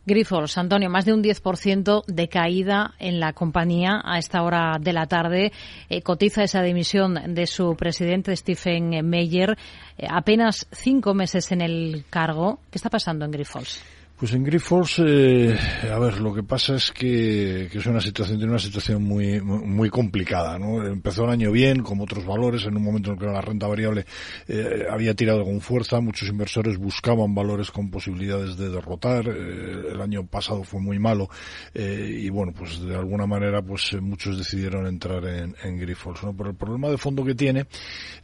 Grifols, 0.06 0.56
Antonio, 0.56 0.88
más 0.88 1.04
de 1.04 1.12
un 1.12 1.22
10% 1.22 2.04
de 2.06 2.28
caída 2.28 2.94
en 3.00 3.18
la 3.18 3.32
compañía 3.32 4.00
a 4.04 4.18
esta 4.18 4.42
hora 4.44 4.78
de 4.80 4.92
la 4.92 5.06
tarde. 5.06 5.52
Eh, 5.88 6.02
cotiza 6.02 6.44
esa 6.44 6.62
dimisión 6.62 7.34
de 7.34 7.46
su 7.48 7.74
presidente, 7.74 8.36
Stephen 8.36 9.04
Meyer, 9.04 9.58
eh, 9.98 10.06
apenas 10.08 10.68
cinco 10.70 11.12
meses 11.12 11.50
en 11.50 11.60
el 11.60 12.04
cargo. 12.08 12.60
¿Qué 12.70 12.78
está 12.78 12.88
pasando 12.88 13.24
en 13.24 13.32
Grifols? 13.32 13.82
Pues 14.18 14.32
en 14.32 14.44
Grifols, 14.44 15.02
eh, 15.04 15.54
a 15.92 15.98
ver, 15.98 16.22
lo 16.22 16.32
que 16.32 16.42
pasa 16.42 16.76
es 16.76 16.90
que, 16.90 17.68
que, 17.70 17.76
es 17.76 17.84
una 17.84 18.00
situación, 18.00 18.38
tiene 18.38 18.50
una 18.50 18.58
situación 18.58 19.02
muy, 19.02 19.42
muy 19.42 19.90
complicada, 19.90 20.58
¿no? 20.58 20.82
Empezó 20.86 21.24
el 21.24 21.32
año 21.32 21.52
bien, 21.52 21.82
como 21.82 22.04
otros 22.04 22.24
valores, 22.24 22.64
en 22.64 22.78
un 22.78 22.82
momento 22.82 23.10
en 23.10 23.16
el 23.16 23.20
que 23.20 23.30
la 23.30 23.42
renta 23.42 23.66
variable 23.66 24.06
eh, 24.48 24.86
había 24.90 25.12
tirado 25.12 25.44
con 25.44 25.60
fuerza, 25.60 26.00
muchos 26.00 26.30
inversores 26.30 26.78
buscaban 26.78 27.34
valores 27.34 27.70
con 27.70 27.90
posibilidades 27.90 28.56
de 28.56 28.70
derrotar, 28.70 29.28
eh, 29.28 29.92
el 29.92 30.00
año 30.00 30.26
pasado 30.26 30.64
fue 30.64 30.80
muy 30.80 30.98
malo, 30.98 31.28
eh, 31.74 32.20
y 32.22 32.30
bueno, 32.30 32.54
pues 32.56 32.80
de 32.80 32.96
alguna 32.96 33.26
manera, 33.26 33.60
pues 33.60 33.92
eh, 33.92 34.00
muchos 34.00 34.38
decidieron 34.38 34.86
entrar 34.86 35.26
en, 35.26 35.54
en 35.62 35.76
¿no? 35.76 36.34
Pero 36.34 36.48
el 36.48 36.56
problema 36.56 36.88
de 36.88 36.96
fondo 36.96 37.22
que 37.22 37.34
tiene 37.34 37.66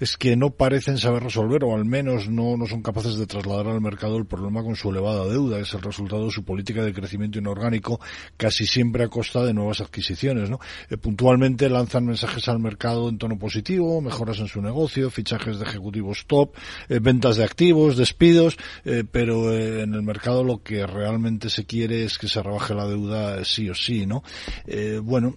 es 0.00 0.16
que 0.16 0.36
no 0.36 0.52
parecen 0.52 0.96
saber 0.96 1.24
resolver, 1.24 1.64
o 1.64 1.74
al 1.74 1.84
menos 1.84 2.30
no, 2.30 2.56
no 2.56 2.64
son 2.64 2.80
capaces 2.80 3.18
de 3.18 3.26
trasladar 3.26 3.66
al 3.66 3.82
mercado 3.82 4.16
el 4.16 4.24
problema 4.24 4.62
con 4.62 4.74
su 4.74 4.88
elevada 4.88 5.26
deuda, 5.26 5.58
resultado 5.82 6.26
de 6.26 6.30
su 6.30 6.44
política 6.44 6.82
de 6.82 6.92
crecimiento 6.92 7.38
inorgánico 7.38 8.00
casi 8.36 8.66
siempre 8.66 9.04
a 9.04 9.08
costa 9.08 9.44
de 9.44 9.54
nuevas 9.54 9.80
adquisiciones. 9.80 10.50
¿no? 10.50 10.60
Eh, 10.90 10.96
puntualmente 10.96 11.68
lanzan 11.68 12.06
mensajes 12.06 12.48
al 12.48 12.58
mercado 12.58 13.08
en 13.08 13.18
tono 13.18 13.38
positivo, 13.38 14.00
mejoras 14.00 14.38
en 14.38 14.48
su 14.48 14.62
negocio, 14.62 15.10
fichajes 15.10 15.58
de 15.58 15.64
ejecutivos 15.64 16.26
top, 16.26 16.54
eh, 16.88 16.98
ventas 17.00 17.36
de 17.36 17.44
activos, 17.44 17.96
despidos, 17.96 18.56
eh, 18.84 19.04
pero 19.10 19.52
eh, 19.52 19.82
en 19.82 19.94
el 19.94 20.02
mercado 20.02 20.44
lo 20.44 20.62
que 20.62 20.86
realmente 20.86 21.50
se 21.50 21.64
quiere 21.64 22.04
es 22.04 22.18
que 22.18 22.28
se 22.28 22.42
rebaje 22.42 22.74
la 22.74 22.86
deuda 22.86 23.44
sí 23.44 23.68
o 23.68 23.74
sí. 23.74 24.06
¿no? 24.06 24.22
Eh, 24.66 25.00
bueno, 25.02 25.36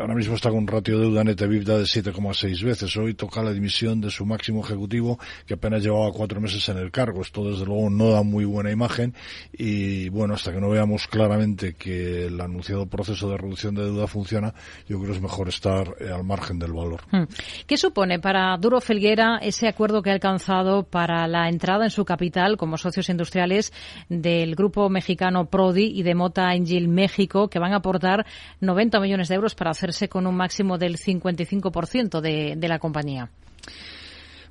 ahora 0.00 0.14
mismo 0.14 0.34
está 0.34 0.50
con 0.50 0.60
un 0.60 0.66
ratio 0.66 0.98
de 0.98 1.04
deuda 1.06 1.24
neta 1.24 1.44
EBITDA 1.44 1.78
de 1.78 1.84
7,6 1.84 2.64
veces. 2.64 2.96
Hoy 2.96 3.14
toca 3.14 3.42
la 3.42 3.52
dimisión 3.52 4.00
de 4.00 4.10
su 4.10 4.24
máximo 4.26 4.64
ejecutivo 4.64 5.18
que 5.46 5.54
apenas 5.54 5.82
llevaba 5.82 6.10
cuatro 6.12 6.40
meses 6.40 6.68
en 6.68 6.78
el 6.78 6.90
cargo. 6.90 7.22
Esto 7.22 7.50
desde 7.50 7.64
luego 7.64 7.90
no 7.90 8.10
da 8.10 8.22
muy 8.22 8.44
buena 8.44 8.70
imagen 8.70 9.14
y 9.52 10.08
bueno, 10.08 10.34
hasta 10.34 10.52
que 10.52 10.60
no 10.60 10.68
veamos 10.68 11.06
claramente 11.06 11.74
que 11.74 12.26
el 12.26 12.40
anunciado 12.40 12.86
proceso 12.86 13.28
de 13.30 13.36
reducción 13.36 13.74
de 13.74 13.84
deuda 13.84 14.06
funciona, 14.06 14.54
yo 14.88 14.98
creo 14.98 15.10
que 15.10 15.16
es 15.16 15.22
mejor 15.22 15.48
estar 15.48 15.94
eh, 16.00 16.10
al 16.10 16.24
margen 16.24 16.58
del 16.58 16.72
valor. 16.72 17.02
Hmm. 17.10 17.24
¿Qué 17.66 17.76
supone 17.76 18.18
para 18.20 18.56
Duro 18.58 18.80
Felguera 18.80 19.38
ese 19.42 19.68
acuerdo 19.68 20.02
que 20.02 20.10
ha 20.10 20.14
alcanzado 20.14 20.84
para 20.84 21.26
la 21.26 21.48
entrada 21.48 21.84
en 21.84 21.90
su 21.90 22.04
capital 22.04 22.56
como 22.56 22.76
socios 22.76 23.08
industriales 23.08 23.72
del 24.08 24.54
grupo 24.54 24.88
mexicano 24.88 25.46
Prodi 25.46 25.92
y 25.94 26.02
de 26.02 26.14
Mota 26.14 26.48
Angel 26.48 26.88
México, 26.88 27.48
que 27.48 27.58
van 27.58 27.72
a 27.72 27.76
aportar 27.76 28.26
90 28.60 29.00
millones 29.00 29.28
de 29.28 29.34
euros 29.34 29.54
para 29.54 29.70
hacerse 29.70 30.08
con 30.08 30.26
un 30.26 30.36
máximo 30.36 30.78
del 30.78 30.96
55% 30.96 32.20
de, 32.20 32.54
de 32.56 32.68
la 32.68 32.78
compañía? 32.78 33.30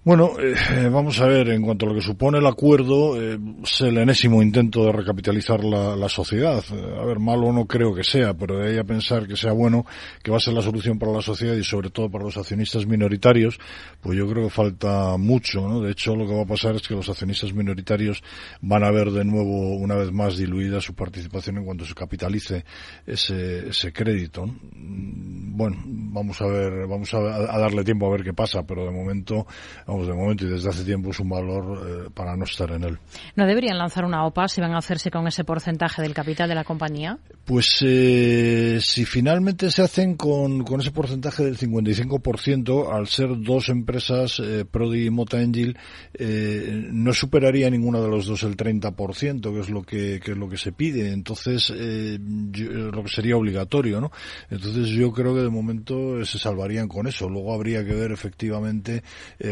Bueno, 0.01 0.31
eh, 0.39 0.87
vamos 0.89 1.19
a 1.19 1.27
ver, 1.27 1.49
en 1.49 1.61
cuanto 1.61 1.85
a 1.85 1.89
lo 1.89 1.95
que 1.95 2.01
supone 2.01 2.37
el 2.37 2.47
acuerdo, 2.47 3.21
eh, 3.21 3.37
es 3.61 3.81
el 3.81 3.97
enésimo 3.97 4.41
intento 4.41 4.85
de 4.85 4.93
recapitalizar 4.93 5.61
la, 5.61 5.93
la, 5.97 6.07
sociedad. 6.07 6.63
A 6.71 7.05
ver, 7.05 7.19
malo 7.19 7.51
no 7.51 7.65
creo 7.65 7.93
que 7.93 8.05
sea, 8.05 8.33
pero 8.33 8.57
de 8.57 8.69
ahí 8.69 8.77
a 8.77 8.85
pensar 8.85 9.27
que 9.27 9.35
sea 9.35 9.51
bueno, 9.51 9.85
que 10.23 10.31
va 10.31 10.37
a 10.37 10.39
ser 10.39 10.53
la 10.53 10.61
solución 10.61 10.97
para 10.97 11.11
la 11.11 11.21
sociedad 11.21 11.53
y 11.53 11.65
sobre 11.65 11.89
todo 11.89 12.09
para 12.09 12.23
los 12.23 12.37
accionistas 12.37 12.85
minoritarios, 12.85 13.59
pues 13.99 14.17
yo 14.17 14.25
creo 14.29 14.45
que 14.45 14.49
falta 14.49 15.17
mucho, 15.17 15.67
¿no? 15.67 15.81
De 15.81 15.91
hecho, 15.91 16.15
lo 16.15 16.25
que 16.25 16.33
va 16.33 16.43
a 16.43 16.47
pasar 16.47 16.77
es 16.77 16.87
que 16.87 16.95
los 16.95 17.09
accionistas 17.09 17.53
minoritarios 17.53 18.23
van 18.61 18.85
a 18.85 18.91
ver 18.91 19.11
de 19.11 19.25
nuevo, 19.25 19.75
una 19.75 19.95
vez 19.95 20.13
más, 20.13 20.37
diluida 20.37 20.79
su 20.79 20.95
participación 20.95 21.57
en 21.57 21.65
cuanto 21.65 21.83
se 21.83 21.93
capitalice 21.93 22.63
ese, 23.05 23.67
ese 23.67 23.91
crédito. 23.91 24.45
Bueno, 24.71 25.83
vamos 25.85 26.41
a 26.41 26.47
ver, 26.47 26.87
vamos 26.87 27.13
a, 27.13 27.17
a 27.17 27.59
darle 27.59 27.83
tiempo 27.83 28.07
a 28.07 28.11
ver 28.11 28.23
qué 28.23 28.33
pasa, 28.33 28.63
pero 28.63 28.85
de 28.85 28.91
momento 28.91 29.45
vamos, 29.89 30.07
de 30.07 30.13
momento 30.13 30.45
y 30.45 30.49
desde 30.49 30.69
hace 30.69 30.83
tiempo 30.83 31.09
es 31.09 31.19
un 31.19 31.29
valor 31.29 31.87
eh, 31.87 32.09
para 32.13 32.35
no 32.35 32.43
estar 32.43 32.71
en 32.71 32.83
él. 32.83 32.99
¿No 33.35 33.45
deberían 33.45 33.77
lanzar 33.77 34.05
una 34.05 34.25
OPA 34.25 34.47
si 34.47 34.61
van 34.61 34.73
a 34.73 34.77
hacerse 34.77 35.09
con 35.11 35.27
ese 35.27 35.43
porcentaje 35.43 36.01
del 36.01 36.13
capital 36.13 36.47
de 36.49 36.55
la 36.55 36.63
compañía? 36.63 37.17
Pues 37.45 37.77
eh, 37.81 38.79
si 38.81 39.05
finalmente 39.05 39.71
se 39.71 39.81
hacen 39.81 40.15
con, 40.15 40.63
con 40.63 40.81
ese 40.81 40.91
porcentaje 40.91 41.43
del 41.43 41.57
55%, 41.57 42.93
al 42.93 43.07
ser 43.07 43.41
dos 43.41 43.69
empresas, 43.69 44.39
eh, 44.39 44.65
Prodi 44.69 45.07
y 45.07 45.09
Mota 45.09 45.41
Engil, 45.41 45.77
eh, 46.13 46.87
no 46.91 47.13
superaría 47.13 47.69
ninguna 47.69 47.99
de 47.99 48.07
los 48.07 48.27
dos 48.27 48.43
el 48.43 48.55
30%, 48.55 49.53
que 49.53 49.59
es 49.59 49.69
lo 49.69 49.81
que, 49.81 50.19
que 50.23 50.31
es 50.31 50.37
lo 50.37 50.47
que 50.47 50.57
se 50.57 50.71
pide. 50.71 51.11
Entonces, 51.11 51.73
eh, 51.75 52.19
yo, 52.51 52.69
lo 52.91 53.03
que 53.03 53.09
sería 53.09 53.35
obligatorio, 53.35 53.99
¿no? 53.99 54.11
Entonces 54.49 54.89
yo 54.89 55.11
creo 55.11 55.33
que 55.33 55.41
de 55.41 55.49
momento 55.49 56.23
se 56.25 56.37
salvarían 56.37 56.87
con 56.87 57.07
eso. 57.07 57.29
Luego 57.29 57.53
habría 57.53 57.83
que 57.83 57.93
ver 57.93 58.11
efectivamente 58.11 59.03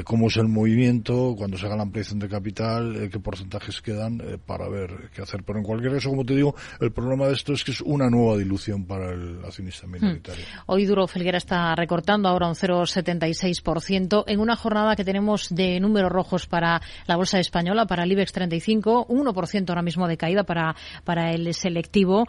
cómo 0.04 0.27
el 0.36 0.50
movimiento, 0.50 1.36
cuando 1.38 1.58
se 1.58 1.66
haga 1.66 1.78
la 1.78 1.84
ampliación 1.84 2.20
de 2.20 2.28
capital, 2.28 2.96
eh, 2.98 3.10
qué 3.10 3.20
porcentajes 3.20 3.82
quedan 3.82 4.20
eh, 4.22 4.38
para 4.44 4.68
ver 4.68 5.10
qué 5.16 5.22
hacer. 5.22 5.44
Pero 5.44 5.60
en 5.60 5.66
cualquier 5.66 5.94
caso, 5.94 6.10
como 6.10 6.26
te 6.26 6.36
digo, 6.36 6.56
el 6.82 6.92
problema 6.92 7.28
de 7.28 7.34
esto 7.34 7.54
es 7.54 7.64
que 7.64 7.72
es 7.72 7.82
una 7.82 8.10
nueva 8.10 8.38
dilución 8.38 8.86
para 8.86 9.14
el 9.14 9.40
accionista 9.46 9.88
minoritario. 9.88 10.44
Hmm. 10.44 10.64
Hoy 10.66 10.86
Duro 10.86 11.08
Felguera 11.08 11.38
está 11.38 11.74
recortando 11.76 12.28
ahora 12.28 12.48
un 12.48 12.56
0,76% 12.56 14.26
en 14.28 14.40
una 14.40 14.56
jornada 14.56 14.96
que 14.96 15.06
tenemos 15.06 15.48
de 15.50 15.80
números 15.80 16.12
rojos 16.12 16.48
para 16.48 16.82
la 17.06 17.16
bolsa 17.16 17.40
española, 17.40 17.86
para 17.86 18.04
el 18.04 18.12
IBEX 18.12 18.34
35, 18.34 19.08
1% 19.08 19.70
ahora 19.70 19.82
mismo 19.82 20.08
de 20.08 20.18
caída 20.18 20.44
para, 20.44 20.76
para 21.04 21.32
el 21.32 21.54
selectivo. 21.54 22.26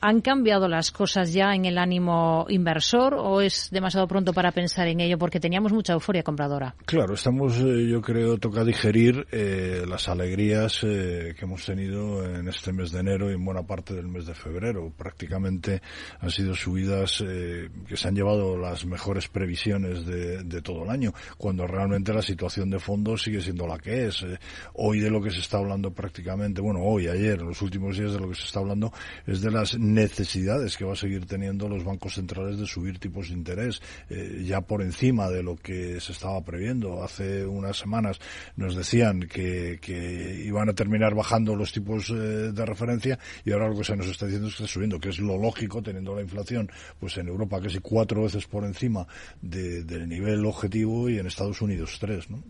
¿Han 0.00 0.20
cambiado 0.20 0.68
las 0.68 0.92
cosas 0.92 1.32
ya 1.32 1.54
en 1.54 1.64
el 1.64 1.78
ánimo 1.78 2.46
inversor 2.48 3.14
o 3.14 3.40
es 3.40 3.68
demasiado 3.70 4.06
pronto 4.06 4.32
para 4.32 4.52
pensar 4.52 4.86
en 4.88 5.00
ello 5.00 5.18
porque 5.18 5.40
teníamos 5.40 5.72
mucha 5.72 5.92
euforia 5.92 6.22
compradora? 6.22 6.74
Claro, 6.84 7.14
estamos, 7.14 7.58
eh, 7.58 7.88
yo 7.88 8.00
creo, 8.00 8.38
toca 8.38 8.64
digerir 8.64 9.26
eh, 9.32 9.84
las 9.88 10.08
alegrías 10.08 10.84
eh, 10.84 11.34
que 11.36 11.44
hemos 11.44 11.64
tenido 11.64 12.24
en 12.24 12.46
este 12.48 12.72
mes 12.72 12.92
de 12.92 13.00
enero 13.00 13.30
y 13.30 13.34
en 13.34 13.44
buena 13.44 13.64
parte 13.64 13.94
del 13.94 14.08
mes 14.08 14.26
de 14.26 14.34
febrero. 14.34 14.92
Prácticamente 14.96 15.82
han 16.20 16.30
sido 16.30 16.54
subidas 16.54 17.22
eh, 17.26 17.68
que 17.86 17.96
se 17.96 18.08
han 18.08 18.14
llevado 18.14 18.56
las 18.56 18.84
mejores 18.86 19.28
previsiones 19.28 20.06
de, 20.06 20.42
de, 20.44 20.62
todo 20.62 20.84
el 20.84 20.90
año, 20.90 21.12
cuando 21.36 21.66
realmente 21.66 22.12
la 22.12 22.22
situación 22.22 22.70
de 22.70 22.78
fondo 22.78 23.16
sigue 23.16 23.40
siendo 23.40 23.66
la 23.66 23.78
que 23.78 24.06
es. 24.06 24.22
Eh, 24.22 24.38
hoy 24.74 25.00
de 25.00 25.10
lo 25.10 25.20
que 25.20 25.30
se 25.30 25.40
está 25.40 25.58
hablando 25.58 25.92
prácticamente, 25.92 26.60
bueno, 26.60 26.80
hoy, 26.82 27.08
ayer, 27.08 27.40
en 27.40 27.46
los 27.46 27.62
últimos 27.62 27.96
días 27.96 28.12
de 28.12 28.20
lo 28.20 28.28
que 28.28 28.34
se 28.34 28.44
está 28.44 28.60
hablando 28.60 28.92
es 29.26 29.40
de 29.40 29.50
las 29.50 29.78
necesidades 29.94 30.76
que 30.76 30.84
va 30.84 30.92
a 30.92 30.96
seguir 30.96 31.26
teniendo 31.26 31.68
los 31.68 31.84
bancos 31.84 32.14
centrales 32.14 32.58
de 32.58 32.66
subir 32.66 32.98
tipos 32.98 33.28
de 33.28 33.34
interés 33.34 33.80
eh, 34.10 34.42
ya 34.44 34.60
por 34.60 34.82
encima 34.82 35.28
de 35.28 35.42
lo 35.42 35.56
que 35.56 36.00
se 36.00 36.12
estaba 36.12 36.40
previendo. 36.42 37.02
Hace 37.02 37.46
unas 37.46 37.76
semanas 37.76 38.18
nos 38.56 38.76
decían 38.76 39.20
que, 39.20 39.78
que 39.80 40.42
iban 40.44 40.68
a 40.68 40.74
terminar 40.74 41.14
bajando 41.14 41.56
los 41.56 41.72
tipos 41.72 42.10
eh, 42.10 42.14
de 42.14 42.66
referencia 42.66 43.18
y 43.44 43.52
ahora 43.52 43.68
lo 43.68 43.76
que 43.76 43.84
se 43.84 43.96
nos 43.96 44.06
está 44.08 44.26
diciendo 44.26 44.48
es 44.48 44.56
que 44.56 44.64
está 44.64 44.72
subiendo, 44.72 45.00
que 45.00 45.08
es 45.08 45.18
lo 45.18 45.38
lógico 45.38 45.82
teniendo 45.82 46.14
la 46.14 46.22
inflación 46.22 46.70
pues 46.98 47.16
en 47.18 47.28
Europa 47.28 47.60
casi 47.60 47.78
cuatro 47.78 48.22
veces 48.22 48.46
por 48.46 48.64
encima 48.64 49.06
de, 49.40 49.84
del 49.84 50.08
nivel 50.08 50.44
objetivo 50.46 51.08
y 51.08 51.18
en 51.18 51.26
Estados 51.26 51.60
Unidos 51.62 51.98
tres. 52.00 52.30
¿no? 52.30 52.42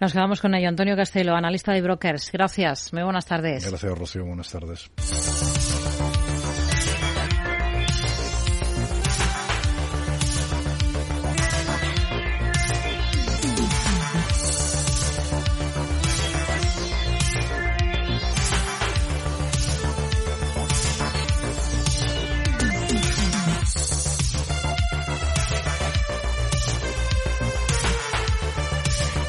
Nos 0.00 0.12
quedamos 0.12 0.40
con 0.40 0.54
ello. 0.54 0.68
Antonio 0.68 0.96
Castelo, 0.96 1.34
analista 1.34 1.72
de 1.72 1.82
brokers. 1.82 2.30
Gracias. 2.32 2.92
Muy 2.92 3.02
buenas 3.02 3.26
tardes. 3.26 3.68
Gracias, 3.68 3.98
Rocío. 3.98 4.24
Buenas 4.24 4.50
tardes. 4.50 4.90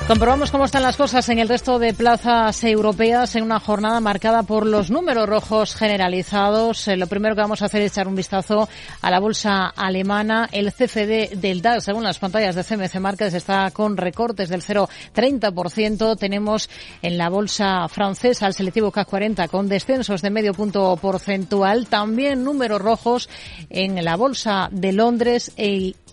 Comprobamos 0.07 0.51
cómo 0.51 0.65
están 0.65 0.83
las 0.83 0.97
cosas 0.97 1.27
en 1.29 1.39
el 1.39 1.49
resto 1.49 1.79
de 1.79 1.91
plazas 1.91 2.63
europeas 2.63 3.35
en 3.35 3.41
una 3.41 3.59
jornada 3.59 3.99
marcada 3.99 4.43
por 4.43 4.67
los 4.67 4.91
números 4.91 5.27
rojos 5.27 5.73
generalizados. 5.73 6.87
Eh, 6.87 6.95
lo 6.95 7.07
primero 7.07 7.33
que 7.33 7.41
vamos 7.41 7.63
a 7.63 7.65
hacer 7.65 7.81
es 7.81 7.91
echar 7.91 8.07
un 8.07 8.15
vistazo 8.15 8.69
a 9.01 9.09
la 9.09 9.19
bolsa 9.19 9.65
alemana. 9.65 10.47
El 10.51 10.71
CFD 10.71 11.37
del 11.37 11.63
DAX, 11.63 11.85
según 11.85 12.03
las 12.03 12.19
pantallas 12.19 12.53
de 12.53 12.63
CMC 12.63 12.99
Markets, 12.99 13.33
está 13.33 13.71
con 13.71 13.97
recortes 13.97 14.47
del 14.49 14.61
0,30%. 14.61 16.15
Tenemos 16.19 16.69
en 17.01 17.17
la 17.17 17.29
bolsa 17.29 17.87
francesa 17.87 18.45
el 18.45 18.53
selectivo 18.53 18.91
CAC 18.91 19.09
40 19.09 19.47
con 19.47 19.67
descensos 19.67 20.21
de 20.21 20.29
medio 20.29 20.53
punto 20.53 20.95
porcentual. 21.01 21.87
También 21.87 22.43
números 22.43 22.79
rojos 22.79 23.27
en 23.71 24.05
la 24.05 24.15
bolsa 24.17 24.69
de 24.71 24.91
Londres. 24.91 25.51